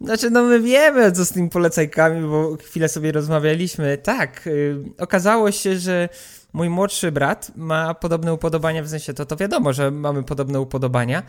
Znaczy, 0.00 0.30
no 0.30 0.42
my 0.42 0.60
wiemy, 0.60 1.12
co 1.12 1.24
z 1.24 1.32
tymi 1.32 1.48
polecajkami, 1.50 2.28
bo 2.28 2.56
chwilę 2.56 2.88
sobie 2.88 3.12
rozmawialiśmy. 3.12 3.98
Tak, 3.98 4.46
yy, 4.46 4.84
okazało 4.98 5.50
się, 5.50 5.78
że 5.78 6.08
mój 6.52 6.68
młodszy 6.68 7.12
brat 7.12 7.52
ma 7.56 7.94
podobne 7.94 8.34
upodobania, 8.34 8.82
w 8.82 8.88
sensie 8.88 9.14
to, 9.14 9.26
to 9.26 9.36
wiadomo, 9.36 9.72
że 9.72 9.90
mamy 9.90 10.22
podobne 10.22 10.60
upodobania 10.60 11.22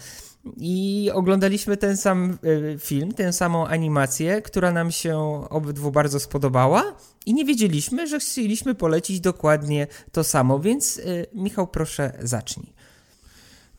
i 0.57 1.09
oglądaliśmy 1.13 1.77
ten 1.77 1.97
sam 1.97 2.37
y, 2.45 2.77
film, 2.79 3.11
tę 3.11 3.33
samą 3.33 3.67
animację, 3.67 4.41
która 4.41 4.71
nam 4.71 4.91
się 4.91 5.17
obydwu 5.49 5.91
bardzo 5.91 6.19
spodobała 6.19 6.83
i 7.25 7.33
nie 7.33 7.45
wiedzieliśmy, 7.45 8.07
że 8.07 8.19
chcieliśmy 8.19 8.75
polecić 8.75 9.19
dokładnie 9.19 9.87
to 10.11 10.23
samo, 10.23 10.59
więc 10.59 10.97
y, 10.97 11.25
Michał, 11.33 11.67
proszę 11.67 12.13
zacznij. 12.21 12.73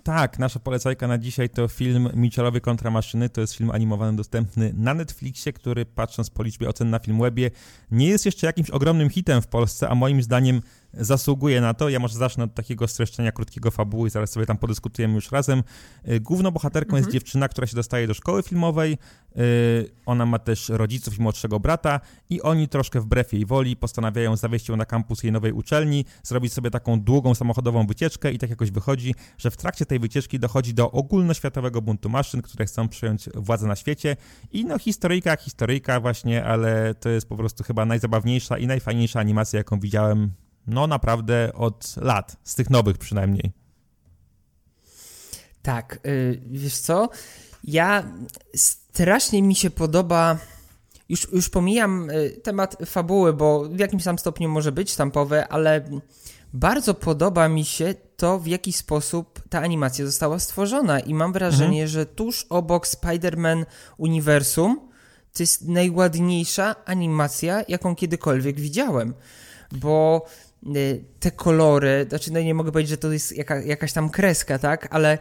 Tak, 0.02 0.38
nasza 0.38 0.60
polecajka 0.60 1.08
na 1.08 1.18
dzisiaj 1.18 1.50
to 1.50 1.68
film 1.68 2.08
Michelowy 2.14 2.60
kontra 2.60 2.90
maszyny. 2.90 3.28
To 3.28 3.40
jest 3.40 3.54
film 3.54 3.70
animowany 3.70 4.16
dostępny 4.16 4.72
na 4.76 4.94
Netflixie, 4.94 5.52
który 5.52 5.86
patrząc 5.86 6.30
po 6.30 6.42
liczbie 6.42 6.68
ocen 6.68 6.90
na 6.90 6.98
Filmwebie 6.98 7.50
nie 7.90 8.08
jest 8.08 8.26
jeszcze 8.26 8.46
jakimś 8.46 8.70
ogromnym 8.70 9.10
hitem 9.10 9.42
w 9.42 9.46
Polsce, 9.46 9.88
a 9.88 9.94
moim 9.94 10.22
zdaniem 10.22 10.62
zasługuje 10.94 11.60
na 11.60 11.74
to. 11.74 11.88
Ja 11.88 11.98
może 11.98 12.14
zacznę 12.14 12.44
od 12.44 12.54
takiego 12.54 12.88
streszczenia 12.88 13.32
krótkiego 13.32 13.70
fabuły 13.70 14.08
i 14.08 14.10
zaraz 14.10 14.30
sobie 14.30 14.46
tam 14.46 14.58
podyskutujemy 14.58 15.14
już 15.14 15.32
razem. 15.32 15.62
Y, 16.08 16.20
główną 16.20 16.50
bohaterką 16.50 16.96
mhm. 16.96 17.02
jest 17.02 17.12
dziewczyna, 17.12 17.48
która 17.48 17.66
się 17.66 17.76
dostaje 17.76 18.06
do 18.06 18.14
szkoły 18.14 18.42
filmowej. 18.42 18.98
Y, 19.36 19.90
ona 20.06 20.26
ma 20.26 20.38
też 20.38 20.68
rodziców 20.68 21.18
i 21.18 21.22
młodszego 21.22 21.60
brata 21.60 22.00
i 22.30 22.42
oni 22.42 22.68
troszkę 22.68 23.00
wbrew 23.00 23.32
jej 23.32 23.46
woli 23.46 23.76
postanawiają 23.76 24.36
zawieźć 24.36 24.68
ją 24.68 24.76
na 24.76 24.84
kampus 24.84 25.22
jej 25.22 25.32
nowej 25.32 25.52
uczelni, 25.52 26.04
zrobić 26.22 26.52
sobie 26.52 26.70
taką 26.70 27.00
długą 27.00 27.34
samochodową 27.34 27.86
wycieczkę 27.86 28.32
i 28.32 28.38
tak 28.38 28.50
jakoś 28.50 28.70
wychodzi, 28.70 29.14
że 29.38 29.50
w 29.50 29.56
trakcie 29.56 29.86
tej 29.86 29.98
wycieczki 29.98 30.38
dochodzi 30.38 30.74
do 30.74 30.90
ogólnoświatowego 30.90 31.82
buntu 31.82 32.08
maszyn, 32.08 32.42
które 32.42 32.66
chcą 32.66 32.88
przejąć 32.88 33.28
władzę 33.34 33.66
na 33.66 33.76
świecie 33.76 34.16
i 34.52 34.64
no 34.64 34.78
historyjka, 34.78 35.36
historyjka 35.36 36.00
właśnie, 36.00 36.44
ale 36.44 36.94
to 36.94 37.08
jest 37.08 37.28
po 37.28 37.36
prostu 37.36 37.64
chyba 37.64 37.84
najzabawniejsza 37.84 38.58
i 38.58 38.66
najfajniejsza 38.66 39.20
animacja, 39.20 39.58
jaką 39.58 39.80
widziałem 39.80 40.32
no 40.66 40.86
naprawdę 40.86 41.52
od 41.54 41.96
lat, 41.96 42.36
z 42.42 42.54
tych 42.54 42.70
nowych 42.70 42.98
przynajmniej. 42.98 43.52
Tak, 45.62 45.98
yy, 46.04 46.42
wiesz 46.46 46.78
co? 46.78 47.08
Ja 47.64 48.04
strasznie 48.54 49.42
mi 49.42 49.54
się 49.54 49.70
podoba. 49.70 50.38
Już, 51.08 51.32
już 51.32 51.48
pomijam 51.48 52.10
y, 52.10 52.30
temat 52.42 52.76
fabuły, 52.86 53.32
bo 53.32 53.64
w 53.64 53.78
jakimś 53.78 54.04
tam 54.04 54.18
stopniu 54.18 54.48
może 54.48 54.72
być 54.72 54.90
stampowe, 54.90 55.48
ale 55.48 55.84
bardzo 56.52 56.94
podoba 56.94 57.48
mi 57.48 57.64
się 57.64 57.94
to, 58.16 58.38
w 58.38 58.46
jaki 58.46 58.72
sposób 58.72 59.40
ta 59.48 59.60
animacja 59.60 60.06
została 60.06 60.38
stworzona. 60.38 61.00
I 61.00 61.14
mam 61.14 61.32
wrażenie, 61.32 61.82
mhm. 61.82 61.88
że 61.88 62.06
tuż 62.06 62.46
obok 62.50 62.86
Spider-Man 62.86 63.64
Uniwersum 63.98 64.92
to 65.32 65.42
jest 65.42 65.68
najładniejsza 65.68 66.74
animacja, 66.84 67.64
jaką 67.68 67.96
kiedykolwiek 67.96 68.60
widziałem. 68.60 69.14
Bo 69.72 70.26
te 71.20 71.30
kolory, 71.30 72.06
znaczy 72.08 72.32
no 72.32 72.40
nie 72.40 72.54
mogę 72.54 72.72
powiedzieć, 72.72 72.90
że 72.90 72.96
to 72.96 73.12
jest 73.12 73.36
jaka, 73.36 73.60
jakaś 73.60 73.92
tam 73.92 74.10
kreska, 74.10 74.58
tak, 74.58 74.88
ale 74.90 75.18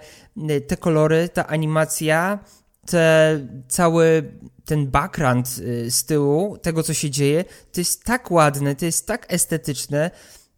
te 0.67 0.77
kolory, 0.77 1.29
ta 1.29 1.47
animacja, 1.47 2.39
te, 2.85 3.39
cały 3.67 4.31
ten 4.65 4.87
background 4.87 5.47
z 5.89 6.05
tyłu, 6.05 6.57
tego 6.57 6.83
co 6.83 6.93
się 6.93 7.09
dzieje, 7.09 7.45
to 7.71 7.81
jest 7.81 8.03
tak 8.03 8.31
ładne, 8.31 8.75
to 8.75 8.85
jest 8.85 9.07
tak 9.07 9.33
estetyczne, 9.33 10.11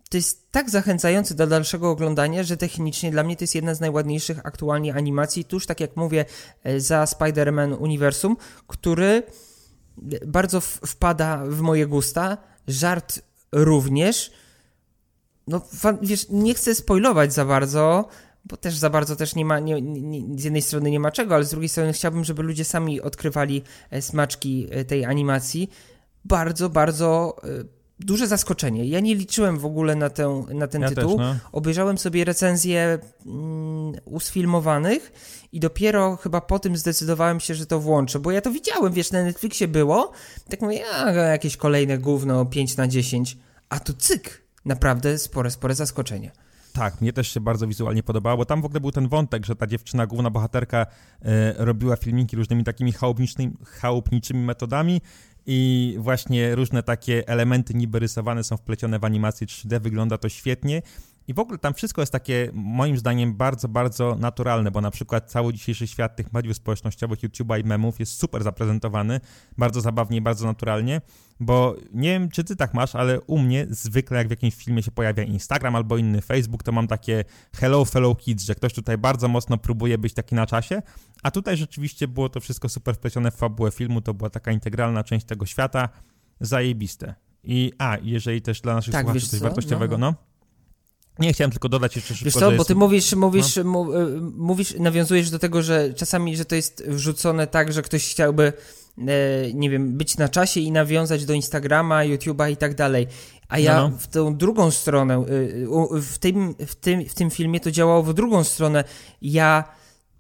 to 0.09 0.17
jest 0.17 0.51
tak 0.51 0.69
zachęcające 0.69 1.35
do 1.35 1.47
dalszego 1.47 1.89
oglądania, 1.89 2.43
że 2.43 2.57
technicznie 2.57 3.11
dla 3.11 3.23
mnie 3.23 3.35
to 3.35 3.43
jest 3.43 3.55
jedna 3.55 3.73
z 3.75 3.79
najładniejszych 3.79 4.39
aktualnie 4.45 4.93
animacji, 4.93 5.45
tuż 5.45 5.65
tak 5.65 5.79
jak 5.79 5.97
mówię, 5.97 6.25
za 6.77 7.03
Spider-Man 7.03 7.77
Uniwersum, 7.79 8.37
który 8.67 9.23
bardzo 10.27 10.61
wpada 10.61 11.43
w 11.45 11.61
moje 11.61 11.87
gusta, 11.87 12.37
żart 12.67 13.21
również. 13.51 14.31
No, 15.47 15.61
wiesz, 16.01 16.29
nie 16.29 16.53
chcę 16.53 16.75
spoilować 16.75 17.33
za 17.33 17.45
bardzo, 17.45 18.07
bo 18.45 18.57
też 18.57 18.77
za 18.77 18.89
bardzo 18.89 19.15
też 19.15 19.35
nie 19.35 19.45
ma, 19.45 19.59
nie, 19.59 19.81
nie, 19.81 20.39
z 20.39 20.43
jednej 20.43 20.61
strony 20.61 20.91
nie 20.91 20.99
ma 20.99 21.11
czego, 21.11 21.35
ale 21.35 21.43
z 21.43 21.49
drugiej 21.49 21.69
strony 21.69 21.93
chciałbym, 21.93 22.23
żeby 22.23 22.43
ludzie 22.43 22.65
sami 22.65 23.01
odkrywali 23.01 23.63
e, 23.89 24.01
smaczki 24.01 24.67
e, 24.71 24.85
tej 24.85 25.05
animacji. 25.05 25.69
Bardzo, 26.25 26.69
bardzo 26.69 27.35
duże 27.99 28.27
zaskoczenie. 28.27 28.85
Ja 28.85 28.99
nie 28.99 29.15
liczyłem 29.15 29.57
w 29.57 29.65
ogóle 29.65 29.95
na, 29.95 30.09
tę, 30.09 30.45
na 30.53 30.67
ten 30.67 30.81
ja 30.81 30.89
tytuł. 30.89 31.17
Też, 31.17 31.17
no. 31.17 31.35
Obejrzałem 31.51 31.97
sobie 31.97 32.25
recenzje 32.25 32.99
mm, 33.25 33.93
usfilmowanych 34.05 35.11
i 35.51 35.59
dopiero 35.59 36.15
chyba 36.15 36.41
po 36.41 36.59
tym 36.59 36.77
zdecydowałem 36.77 37.39
się, 37.39 37.55
że 37.55 37.65
to 37.65 37.79
włączę, 37.79 38.19
bo 38.19 38.31
ja 38.31 38.41
to 38.41 38.51
widziałem, 38.51 38.93
wiesz, 38.93 39.11
na 39.11 39.23
Netflixie 39.23 39.67
było, 39.67 40.11
tak 40.49 40.61
mówię, 40.61 40.83
a, 40.95 41.11
jakieś 41.11 41.57
kolejne 41.57 41.97
gówno 41.97 42.45
5 42.45 42.77
na 42.77 42.87
10, 42.87 43.37
a 43.69 43.79
tu 43.79 43.93
cyk, 43.93 44.42
naprawdę 44.65 45.17
spore, 45.17 45.51
spore 45.51 45.75
zaskoczenie. 45.75 46.31
Tak, 46.73 47.01
mnie 47.01 47.13
też 47.13 47.27
się 47.27 47.39
bardzo 47.39 47.67
wizualnie 47.67 48.03
podobało, 48.03 48.37
bo 48.37 48.45
tam 48.45 48.61
w 48.61 48.65
ogóle 48.65 48.79
był 48.79 48.91
ten 48.91 49.07
wątek, 49.07 49.45
że 49.45 49.55
ta 49.55 49.67
dziewczyna, 49.67 50.07
główna 50.07 50.29
bohaterka, 50.29 50.85
e, 51.21 51.53
robiła 51.65 51.95
filmiki 51.95 52.35
różnymi 52.35 52.63
takimi 52.63 52.91
chałupniczymi, 52.91 53.53
chałupniczymi 53.65 54.39
metodami 54.39 55.01
i 55.45 55.95
właśnie 55.99 56.55
różne 56.55 56.83
takie 56.83 57.27
elementy 57.27 57.73
niby 57.73 57.99
rysowane 57.99 58.43
są 58.43 58.57
wplecione 58.57 58.99
w 58.99 59.05
animację 59.05 59.47
3D, 59.47 59.79
wygląda 59.79 60.17
to 60.17 60.29
świetnie. 60.29 60.81
I 61.27 61.33
w 61.33 61.39
ogóle 61.39 61.57
tam 61.57 61.73
wszystko 61.73 62.01
jest 62.01 62.11
takie, 62.11 62.49
moim 62.53 62.97
zdaniem, 62.97 63.33
bardzo, 63.33 63.67
bardzo 63.67 64.15
naturalne, 64.19 64.71
bo 64.71 64.81
na 64.81 64.91
przykład 64.91 65.31
cały 65.31 65.53
dzisiejszy 65.53 65.87
świat 65.87 66.15
tych 66.15 66.33
mediów 66.33 66.57
społecznościowych, 66.57 67.19
YouTube'a 67.19 67.61
i 67.61 67.63
memów 67.63 67.99
jest 67.99 68.19
super 68.19 68.43
zaprezentowany, 68.43 69.19
bardzo 69.57 69.81
zabawnie 69.81 70.17
i 70.17 70.21
bardzo 70.21 70.45
naturalnie, 70.45 71.01
bo 71.39 71.75
nie 71.93 72.09
wiem, 72.09 72.29
czy 72.29 72.43
ty 72.43 72.55
tak 72.55 72.73
masz, 72.73 72.95
ale 72.95 73.21
u 73.21 73.39
mnie 73.39 73.67
zwykle 73.69 74.17
jak 74.17 74.27
w 74.27 74.29
jakimś 74.29 74.55
filmie 74.55 74.83
się 74.83 74.91
pojawia 74.91 75.23
Instagram 75.23 75.75
albo 75.75 75.97
inny 75.97 76.21
Facebook, 76.21 76.63
to 76.63 76.71
mam 76.71 76.87
takie 76.87 77.23
hello 77.55 77.85
fellow 77.85 78.17
kids, 78.17 78.43
że 78.43 78.55
ktoś 78.55 78.73
tutaj 78.73 78.97
bardzo 78.97 79.27
mocno 79.27 79.57
próbuje 79.57 79.97
być 79.97 80.13
taki 80.13 80.35
na 80.35 80.45
czasie, 80.45 80.81
a 81.23 81.31
tutaj 81.31 81.57
rzeczywiście 81.57 82.07
było 82.07 82.29
to 82.29 82.39
wszystko 82.39 82.69
super 82.69 82.95
wplecione 82.95 83.31
w 83.31 83.35
fabułę 83.35 83.71
filmu, 83.71 84.01
to 84.01 84.13
była 84.13 84.29
taka 84.29 84.51
integralna 84.51 85.03
część 85.03 85.25
tego 85.25 85.45
świata, 85.45 85.89
zajebiste. 86.39 87.15
I 87.43 87.71
a, 87.77 87.97
jeżeli 88.01 88.41
też 88.41 88.61
dla 88.61 88.73
naszych 88.73 88.91
tak, 88.91 89.05
słuchaczy 89.05 89.27
coś 89.27 89.39
co? 89.39 89.45
wartościowego, 89.45 89.97
no. 89.97 90.11
no. 90.11 90.32
Nie 91.19 91.33
chciałem 91.33 91.51
tylko 91.51 91.69
dodać 91.69 91.95
jeszcze 91.95 92.15
szybko, 92.15 92.25
Wiesz 92.25 92.33
co, 92.33 92.51
bo 92.51 92.65
ty 92.65 92.75
mówisz, 92.75 93.15
mówisz, 93.15 93.59
no. 93.65 93.87
Mówisz, 94.35 94.75
nawiązujesz 94.79 95.29
do 95.29 95.39
tego, 95.39 95.61
że 95.61 95.93
czasami, 95.93 96.37
że 96.37 96.45
to 96.45 96.55
jest 96.55 96.83
wrzucone 96.87 97.47
tak, 97.47 97.73
że 97.73 97.81
ktoś 97.81 98.11
chciałby, 98.11 98.53
e, 98.97 99.03
nie 99.53 99.69
wiem, 99.69 99.97
być 99.97 100.17
na 100.17 100.29
czasie 100.29 100.59
i 100.59 100.71
nawiązać 100.71 101.25
do 101.25 101.33
Instagrama, 101.33 101.99
YouTube'a 101.99 102.51
i 102.51 102.57
tak 102.57 102.75
dalej. 102.75 103.07
A 103.49 103.59
ja 103.59 103.75
no, 103.75 103.89
no. 103.89 103.97
w 103.97 104.07
tą 104.07 104.35
drugą 104.35 104.71
stronę, 104.71 105.15
e, 105.15 106.01
w 106.01 106.17
tym, 106.19 106.55
w, 106.67 106.75
tym, 106.75 107.05
w 107.05 107.13
tym 107.13 107.29
filmie 107.29 107.59
to 107.59 107.71
działało 107.71 108.03
w 108.03 108.13
drugą 108.13 108.43
stronę. 108.43 108.83
Ja 109.21 109.63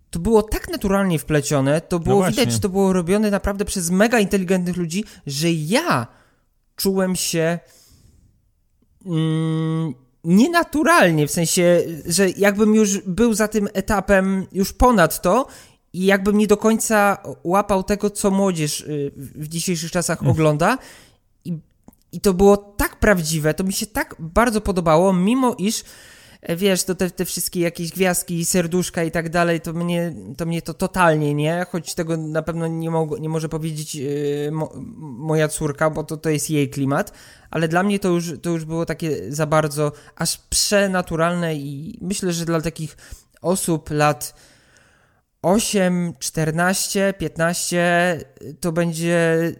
to 0.09 0.19
było 0.19 0.43
tak 0.43 0.69
naturalnie 0.69 1.19
wplecione, 1.19 1.81
to 1.81 1.99
było 1.99 2.21
no 2.21 2.29
widać, 2.29 2.51
że 2.51 2.59
to 2.59 2.69
było 2.69 2.93
robione 2.93 3.31
naprawdę 3.31 3.65
przez 3.65 3.89
mega 3.89 4.19
inteligentnych 4.19 4.77
ludzi, 4.77 5.03
że 5.27 5.51
ja 5.51 6.07
czułem 6.75 7.15
się 7.15 7.59
mm, 9.05 9.93
nienaturalnie, 10.23 11.27
w 11.27 11.31
sensie, 11.31 11.81
że 12.05 12.29
jakbym 12.29 12.75
już 12.75 12.97
był 12.99 13.33
za 13.33 13.47
tym 13.47 13.69
etapem, 13.73 14.45
już 14.51 14.73
ponad 14.73 15.21
to 15.21 15.47
i 15.93 16.05
jakbym 16.05 16.37
nie 16.37 16.47
do 16.47 16.57
końca 16.57 17.17
łapał 17.43 17.83
tego, 17.83 18.09
co 18.09 18.31
młodzież 18.31 18.81
y, 18.81 19.11
w 19.17 19.47
dzisiejszych 19.47 19.91
czasach 19.91 20.21
mm. 20.21 20.31
ogląda. 20.31 20.77
I, 21.45 21.57
I 22.11 22.21
to 22.21 22.33
było 22.33 22.57
tak 22.57 22.99
prawdziwe, 22.99 23.53
to 23.53 23.63
mi 23.63 23.73
się 23.73 23.85
tak 23.85 24.15
bardzo 24.19 24.61
podobało, 24.61 25.13
mimo 25.13 25.55
iż 25.57 25.83
wiesz, 26.49 26.83
to 26.83 26.95
te, 26.95 27.09
te 27.09 27.25
wszystkie 27.25 27.59
jakieś 27.59 27.91
gwiazdki, 27.91 28.45
serduszka 28.45 29.03
i 29.03 29.11
tak 29.11 29.29
dalej, 29.29 29.61
to 29.61 29.73
mnie 29.73 30.13
to, 30.37 30.45
mnie 30.45 30.61
to 30.61 30.73
totalnie 30.73 31.33
nie, 31.33 31.65
choć 31.71 31.95
tego 31.95 32.17
na 32.17 32.41
pewno 32.41 32.67
nie, 32.67 32.89
mo 32.89 33.09
nie 33.19 33.29
może 33.29 33.49
powiedzieć 33.49 33.95
yy, 33.95 34.49
mo 34.51 34.71
moja 34.99 35.47
córka, 35.47 35.89
bo 35.89 36.03
to, 36.03 36.17
to 36.17 36.29
jest 36.29 36.49
jej 36.49 36.69
klimat, 36.69 37.13
ale 37.51 37.67
dla 37.67 37.83
mnie 37.83 37.99
to 37.99 38.09
już, 38.09 38.33
to 38.41 38.49
już 38.49 38.65
było 38.65 38.85
takie 38.85 39.31
za 39.31 39.45
bardzo 39.45 39.91
aż 40.15 40.37
przenaturalne 40.37 41.55
i 41.55 41.97
myślę, 42.01 42.33
że 42.33 42.45
dla 42.45 42.61
takich 42.61 42.97
osób 43.41 43.89
lat 43.89 44.35
8, 45.41 46.13
14, 46.19 47.13
15 47.17 48.19
to 48.59 48.71
będzie 48.71 49.51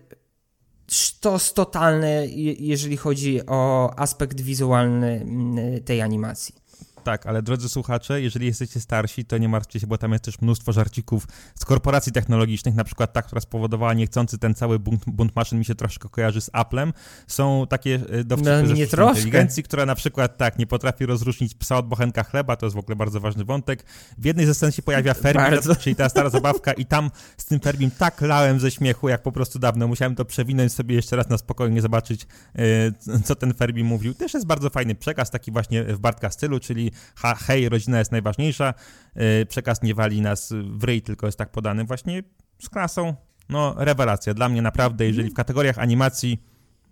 sztos 0.91 1.53
totalny, 1.53 2.27
jeżeli 2.59 2.97
chodzi 2.97 3.45
o 3.47 3.93
aspekt 3.97 4.41
wizualny 4.41 5.21
mm, 5.21 5.83
tej 5.83 6.01
animacji. 6.01 6.62
Tak, 7.03 7.25
ale 7.25 7.41
drodzy 7.41 7.69
słuchacze, 7.69 8.21
jeżeli 8.21 8.45
jesteście 8.45 8.79
starsi, 8.79 9.25
to 9.25 9.37
nie 9.37 9.49
martwcie 9.49 9.79
się, 9.79 9.87
bo 9.87 9.97
tam 9.97 10.11
jest 10.11 10.23
też 10.23 10.41
mnóstwo 10.41 10.71
żarcików 10.71 11.27
z 11.55 11.65
korporacji 11.65 12.11
technologicznych, 12.11 12.75
na 12.75 12.83
przykład 12.83 13.13
ta, 13.13 13.21
która 13.21 13.41
spowodowała 13.41 13.93
niechcący 13.93 14.37
ten 14.37 14.55
cały 14.55 14.79
bunt, 14.79 15.03
bunt 15.07 15.35
maszyn 15.35 15.59
mi 15.59 15.65
się 15.65 15.75
troszkę 15.75 16.09
kojarzy 16.09 16.41
z 16.41 16.49
Applem. 16.53 16.93
Są 17.27 17.65
takie 17.69 17.99
e, 18.09 18.23
dowcipy 18.23 18.63
no, 18.67 18.73
nie 18.73 18.87
troszkę. 18.87 19.19
inteligencji, 19.19 19.63
która 19.63 19.85
na 19.85 19.95
przykład 19.95 20.37
tak, 20.37 20.59
nie 20.59 20.67
potrafi 20.67 21.05
rozróżnić 21.05 21.55
psa 21.55 21.77
od 21.77 21.87
bochenka 21.87 22.23
chleba, 22.23 22.55
to 22.55 22.65
jest 22.65 22.75
w 22.75 22.79
ogóle 22.79 22.95
bardzo 22.95 23.19
ważny 23.19 23.43
wątek. 23.43 23.85
W 24.17 24.25
jednej 24.25 24.45
ze 24.45 24.53
scen 24.53 24.71
się 24.71 24.81
pojawia 24.81 25.13
Fermi, 25.23 25.57
czyli 25.79 25.95
ta 25.95 26.09
stara 26.09 26.29
zabawka 26.29 26.73
i 26.73 26.85
tam 26.85 27.11
z 27.37 27.45
tym 27.45 27.59
Ferbim 27.59 27.91
tak 27.91 28.21
lałem 28.21 28.59
ze 28.59 28.71
śmiechu, 28.71 29.09
jak 29.09 29.23
po 29.23 29.31
prostu 29.31 29.59
dawno. 29.59 29.87
Musiałem 29.87 30.15
to 30.15 30.25
przewinąć 30.25 30.73
sobie 30.73 30.95
jeszcze 30.95 31.15
raz 31.15 31.29
na 31.29 31.37
spokojnie, 31.37 31.81
zobaczyć, 31.81 32.27
e, 32.55 33.21
co 33.23 33.35
ten 33.35 33.53
Ferbi 33.53 33.83
mówił. 33.83 34.13
Też 34.13 34.33
jest 34.33 34.45
bardzo 34.45 34.69
fajny 34.69 34.95
przekaz, 34.95 35.31
taki 35.31 35.51
właśnie 35.51 35.83
w 35.83 35.99
Bartka 35.99 36.29
stylu, 36.29 36.59
czyli 36.59 36.91
ha, 37.15 37.35
hej, 37.35 37.69
rodzina 37.69 37.99
jest 37.99 38.11
najważniejsza, 38.11 38.73
yy, 39.15 39.45
przekaz 39.45 39.81
nie 39.81 39.95
wali 39.95 40.21
nas 40.21 40.53
w 40.71 40.83
ryj, 40.83 41.01
tylko 41.01 41.25
jest 41.25 41.37
tak 41.37 41.51
podany 41.51 41.83
właśnie 41.83 42.23
z 42.61 42.69
klasą. 42.69 43.15
No, 43.49 43.75
rewelacja. 43.77 44.33
Dla 44.33 44.49
mnie 44.49 44.61
naprawdę, 44.61 45.05
jeżeli 45.05 45.29
w 45.29 45.33
kategoriach 45.33 45.79
animacji 45.79 46.43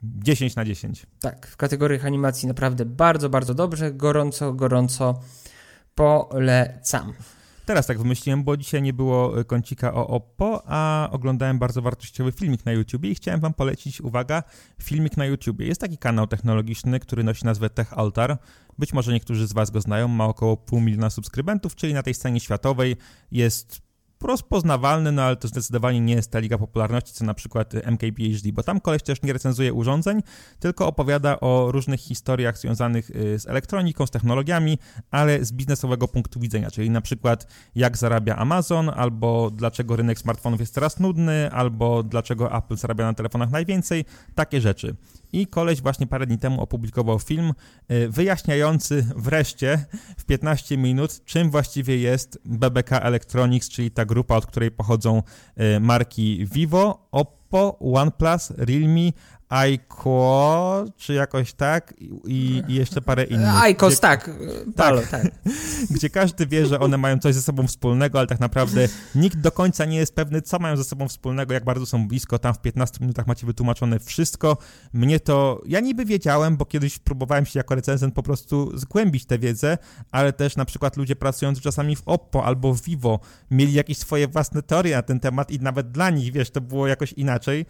10 0.04 0.56
na 0.56 0.66
10. 0.66 1.06
Tak, 1.20 1.48
w 1.48 1.58
kategoriach 1.58 2.06
animacji 2.06 2.48
naprawdę 2.48 2.86
bardzo, 2.86 3.30
bardzo 3.30 3.54
dobrze, 3.54 3.92
gorąco, 3.92 4.54
gorąco 4.54 5.20
polecam. 5.96 7.14
Teraz 7.66 7.88
tak 7.88 7.98
wymyśliłem, 7.98 8.44
bo 8.44 8.58
dzisiaj 8.58 8.82
nie 8.82 8.94
było 8.94 9.40
e, 9.40 9.44
kącika 9.44 9.94
o 9.94 10.08
Oppo, 10.08 10.64
a 10.66 11.10
oglądałem 11.12 11.60
bardzo 11.60 11.82
wartościowy 11.82 12.32
filmik 12.32 12.66
na 12.66 12.72
YouTubie 12.72 13.12
i 13.12 13.16
chciałem 13.16 13.40
wam 13.40 13.54
polecić, 13.54 14.02
uwaga, 14.02 14.44
filmik 14.84 15.18
na 15.18 15.26
YouTubie. 15.26 15.68
Jest 15.68 15.82
taki 15.82 15.98
kanał 15.98 16.28
technologiczny, 16.28 17.00
który 17.00 17.24
nosi 17.24 17.46
nazwę 17.46 17.70
Tech 17.70 17.94
Altar. 17.94 18.38
Być 18.82 18.94
może 18.94 19.14
niektórzy 19.14 19.48
z 19.48 19.54
was 19.54 19.72
go 19.72 19.82
znają, 19.82 20.08
ma 20.08 20.26
około 20.26 20.58
pół 20.58 20.82
miliona 20.82 21.10
subskrybentów, 21.10 21.76
czyli 21.76 21.94
na 21.94 22.04
tej 22.04 22.14
scenie 22.14 22.40
światowej 22.40 22.96
jest 23.32 23.82
rozpoznawalny, 24.22 25.12
no 25.12 25.22
ale 25.22 25.36
to 25.36 25.48
zdecydowanie 25.48 26.02
nie 26.02 26.14
jest 26.14 26.32
ta 26.32 26.40
liga 26.40 26.58
popularności, 26.58 27.14
co 27.14 27.26
na 27.26 27.34
przykład 27.34 27.74
MKBHD, 27.74 28.52
bo 28.54 28.64
tam 28.64 28.80
koleś 28.80 29.04
też 29.04 29.22
nie 29.22 29.34
recenzuje 29.34 29.74
urządzeń, 29.74 30.22
tylko 30.60 30.88
opowiada 30.88 31.40
o 31.40 31.72
różnych 31.72 32.00
historiach 32.00 32.58
związanych 32.58 33.10
y, 33.10 33.40
z 33.40 33.48
elektroniką, 33.48 34.08
z 34.08 34.12
technologiami, 34.12 34.78
ale 35.12 35.46
z 35.46 35.52
biznesowego 35.52 36.08
punktu 36.08 36.40
widzenia, 36.40 36.72
czyli 36.72 36.90
na 36.90 37.02
przykład 37.02 37.48
jak 37.76 37.98
zarabia 37.98 38.36
Amazon, 38.36 38.90
albo 38.90 39.52
dlaczego 39.52 39.96
rynek 39.96 40.20
smartfonów 40.20 40.60
jest 40.60 40.76
teraz 40.76 41.00
nudny, 41.00 41.52
albo 41.52 42.04
dlaczego 42.04 42.58
Apple 42.58 42.76
zarabia 42.76 43.06
na 43.06 43.14
telefonach 43.14 43.52
najwięcej, 43.52 44.06
takie 44.36 44.62
rzeczy. 44.62 44.96
I 45.34 45.48
koleś 45.48 45.82
właśnie 45.82 46.08
parę 46.08 46.26
dni 46.28 46.38
temu 46.38 46.62
opublikował 46.62 47.20
film 47.20 47.54
y, 47.92 48.10
wyjaśniający 48.10 49.08
wreszcie 49.16 49.86
w 50.18 50.26
15 50.26 50.78
minut, 50.78 51.26
czym 51.26 51.52
właściwie 51.52 51.98
jest 51.98 52.40
BBK 52.46 53.00
Electronics, 53.00 53.70
czyli 53.70 53.92
ta 53.92 54.06
grupa, 54.06 54.36
od 54.36 54.46
której 54.46 54.72
pochodzą 54.72 55.24
y, 55.76 55.80
marki 55.80 56.46
Vivo, 56.54 57.08
Oppo, 57.12 57.80
OnePlus, 57.80 58.52
Realme, 58.58 59.12
Aiko, 59.52 60.86
czy 60.98 61.14
jakoś 61.14 61.54
tak, 61.54 61.94
i, 62.28 62.64
i 62.68 62.74
jeszcze 62.74 63.02
parę 63.02 63.24
innych. 63.24 63.56
Aikos, 63.56 64.00
tak. 64.00 64.32
Palo, 64.76 65.02
tak. 65.12 65.28
gdzie 65.96 66.10
każdy 66.10 66.48
wie, 66.48 66.66
że 66.66 66.80
one 66.80 66.98
mają 66.98 67.20
coś 67.20 67.36
ze 67.36 67.42
sobą 67.42 67.68
wspólnego, 67.68 68.20
ale 68.20 68.28
tak 68.28 68.40
naprawdę 68.40 68.88
nikt 69.16 69.38
do 69.38 69.52
końca 69.52 69.86
nie 69.86 69.98
jest 69.98 70.16
pewny, 70.16 70.42
co 70.42 70.60
mają 70.60 70.78
ze 70.78 70.84
sobą 70.84 71.08
wspólnego, 71.08 71.54
jak 71.54 71.64
bardzo 71.64 71.86
są 71.86 72.08
blisko. 72.08 72.40
Tam 72.40 72.54
w 72.54 72.62
15 72.62 72.98
minutach 73.02 73.28
macie 73.28 73.46
wytłumaczone 73.46 74.00
wszystko. 74.00 74.58
Mnie 74.94 75.20
to, 75.20 75.62
ja 75.66 75.80
niby 75.80 76.06
wiedziałem, 76.06 76.58
bo 76.58 76.66
kiedyś 76.66 77.00
próbowałem 77.00 77.46
się 77.46 77.60
jako 77.60 77.76
recenzent 77.76 78.14
po 78.14 78.24
prostu 78.24 78.78
zgłębić 78.78 79.26
tę 79.26 79.40
wiedzę, 79.40 79.78
ale 80.12 80.34
też 80.34 80.56
na 80.56 80.66
przykład 80.66 80.98
ludzie 80.98 81.16
pracujący 81.16 81.62
czasami 81.62 81.96
w 81.96 82.04
Oppo 82.06 82.46
albo 82.46 82.74
w 82.74 82.82
Vivo 82.82 83.20
mieli 83.52 83.74
jakieś 83.74 83.98
swoje 83.98 84.28
własne 84.28 84.62
teorie 84.62 84.96
na 84.96 85.02
ten 85.02 85.20
temat 85.20 85.52
i 85.52 85.60
nawet 85.60 85.92
dla 85.92 86.10
nich, 86.10 86.34
wiesz, 86.34 86.50
to 86.50 86.62
było 86.62 86.88
jakoś 86.88 87.14
inaczej. 87.14 87.66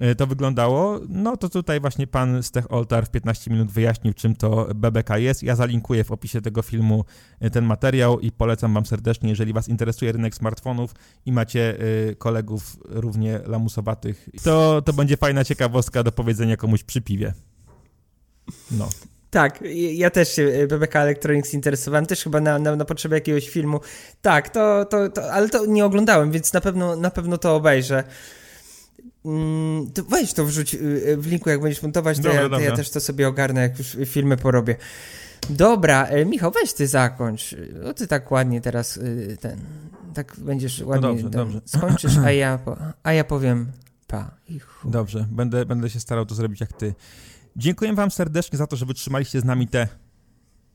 E, 0.00 0.14
to 0.14 0.26
wyglądało, 0.26 1.00
no 1.08 1.36
to 1.36 1.48
tutaj 1.48 1.80
właśnie 1.80 2.06
pan 2.06 2.42
Stech 2.42 2.72
Oltar 2.72 3.06
w 3.06 3.10
15 3.10 3.50
minut 3.50 3.70
wyjaśnił, 3.70 4.14
czym 4.14 4.36
to 4.36 4.68
BBK 4.74 5.18
jest. 5.18 5.42
Ja 5.42 5.56
zalinkuję 5.56 6.04
w 6.04 6.10
opisie 6.10 6.40
tego 6.40 6.62
filmu 6.62 7.04
e, 7.40 7.50
ten 7.50 7.64
materiał 7.64 8.20
i 8.20 8.32
polecam 8.32 8.74
wam 8.74 8.86
serdecznie, 8.86 9.30
jeżeli 9.30 9.52
was 9.52 9.68
interesuje 9.68 10.12
rynek 10.12 10.34
smartfonów 10.34 10.94
i 11.26 11.32
macie 11.32 11.78
e, 12.10 12.14
kolegów 12.14 12.76
równie 12.84 13.40
lamusowatych, 13.46 14.28
to, 14.42 14.82
to 14.82 14.92
będzie 14.92 15.16
fajna 15.16 15.44
ciekawostka 15.44 16.02
do 16.02 16.12
powiedzenia 16.12 16.56
komuś 16.56 16.82
przy 16.82 17.00
piwie. 17.00 17.32
No. 18.70 18.88
Tak, 19.30 19.64
ja 19.92 20.10
też 20.10 20.34
się 20.34 20.66
BBK 20.68 20.96
Electronics 20.96 21.54
interesowałem, 21.54 22.06
też 22.06 22.22
chyba 22.22 22.40
na, 22.40 22.58
na, 22.58 22.76
na 22.76 22.84
potrzeby 22.84 23.14
jakiegoś 23.14 23.48
filmu. 23.48 23.80
Tak, 24.22 24.48
to, 24.48 24.84
to, 24.84 25.08
to, 25.08 25.32
ale 25.32 25.48
to 25.48 25.66
nie 25.66 25.84
oglądałem, 25.84 26.30
więc 26.30 26.52
na 26.52 26.60
pewno, 26.60 26.96
na 26.96 27.10
pewno 27.10 27.38
to 27.38 27.56
obejrzę. 27.56 28.04
Mm, 29.24 29.90
to 29.90 30.04
weź 30.04 30.32
to 30.32 30.44
wrzuć 30.44 30.74
y, 30.74 30.78
y, 30.78 31.16
w 31.16 31.26
linku, 31.26 31.50
jak 31.50 31.60
będziesz 31.60 31.82
montować, 31.82 32.16
to, 32.16 32.22
dobra, 32.22 32.40
ja, 32.42 32.48
to 32.48 32.60
ja, 32.60 32.76
też 32.76 32.90
to 32.90 33.00
sobie 33.00 33.28
ogarnę, 33.28 33.60
jak 33.60 33.78
już 33.78 33.96
filmy 34.06 34.36
porobię. 34.36 34.76
Dobra, 35.50 36.04
e, 36.06 36.24
Michał, 36.24 36.50
weź 36.50 36.72
ty 36.72 36.86
zakończ. 36.86 37.56
O, 37.84 37.94
ty 37.94 38.06
tak 38.06 38.30
ładnie 38.30 38.60
teraz 38.60 38.96
y, 38.96 39.36
ten, 39.40 39.60
tak 40.14 40.36
będziesz 40.38 40.80
no 40.80 40.86
ładnie 40.86 41.08
no 41.08 41.14
dobrze, 41.14 41.30
dobrze. 41.30 41.60
skończysz, 41.64 42.16
a 42.16 42.30
ja, 42.42 42.58
a 43.02 43.12
ja 43.12 43.24
powiem 43.24 43.72
pa. 44.06 44.30
Dobrze, 44.84 45.26
będę, 45.30 45.66
będę 45.66 45.90
się 45.90 46.00
starał 46.00 46.26
to 46.26 46.34
zrobić 46.34 46.60
jak 46.60 46.72
ty. 46.72 46.94
Dziękuję 47.56 47.94
wam 47.94 48.10
serdecznie 48.10 48.58
za 48.58 48.66
to, 48.66 48.76
że 48.76 48.86
wytrzymaliście 48.86 49.40
z 49.40 49.44
nami 49.44 49.68
te, 49.68 49.88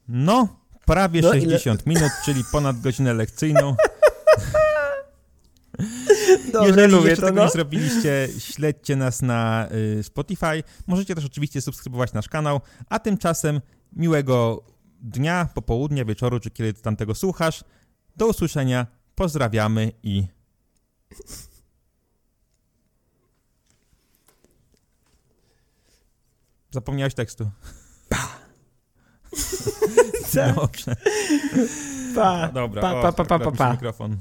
no, 0.07 0.59
prawie 0.85 1.21
no, 1.21 1.31
60 1.31 1.81
ile? 1.85 1.95
minut, 1.95 2.11
czyli 2.25 2.43
ponad 2.51 2.81
godzinę 2.81 3.13
lekcyjną. 3.13 3.75
Dobre, 6.53 6.67
Jeżeli 6.67 6.93
lubię 6.93 7.09
jeszcze 7.09 7.21
to, 7.21 7.27
tego 7.27 7.39
no. 7.39 7.45
nie 7.45 7.51
zrobiliście, 7.51 8.29
śledźcie 8.39 8.95
nas 8.95 9.21
na 9.21 9.67
y, 9.99 10.03
Spotify. 10.03 10.63
Możecie 10.87 11.15
też 11.15 11.25
oczywiście 11.25 11.61
subskrybować 11.61 12.13
nasz 12.13 12.29
kanał, 12.29 12.61
a 12.89 12.99
tymczasem 12.99 13.61
miłego 13.93 14.63
dnia, 15.01 15.49
popołudnia, 15.53 16.05
wieczoru, 16.05 16.39
czy 16.39 16.51
kiedy 16.51 16.73
tam 16.73 16.95
tego 16.95 17.15
słuchasz. 17.15 17.63
Do 18.15 18.27
usłyszenia, 18.27 18.87
pozdrawiamy 19.15 19.91
i... 20.03 20.23
Zapomniałeś 26.71 27.13
tekstu. 27.13 27.49
Pa. 28.09 28.27
Dobrze. 30.55 30.95
Pa. 32.15 32.47
No, 32.47 32.53
dobra, 32.53 32.81
pa, 32.81 33.01
pa, 33.01 33.11
pa, 33.11 33.25
pa, 33.25 33.39
pa, 33.39 33.51
pa. 33.51 33.71
mikrofon 33.71 34.17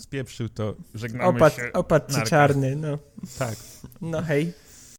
spieprzył, 0.00 0.48
to 0.48 0.74
żegnamy 0.94 1.28
Opad, 1.28 1.56
się. 1.56 1.72
Opad 1.72 2.24
czarny, 2.28 2.76
no. 2.76 2.98
Tak. 3.38 3.56
No 4.00 4.22
hej. 4.22 4.52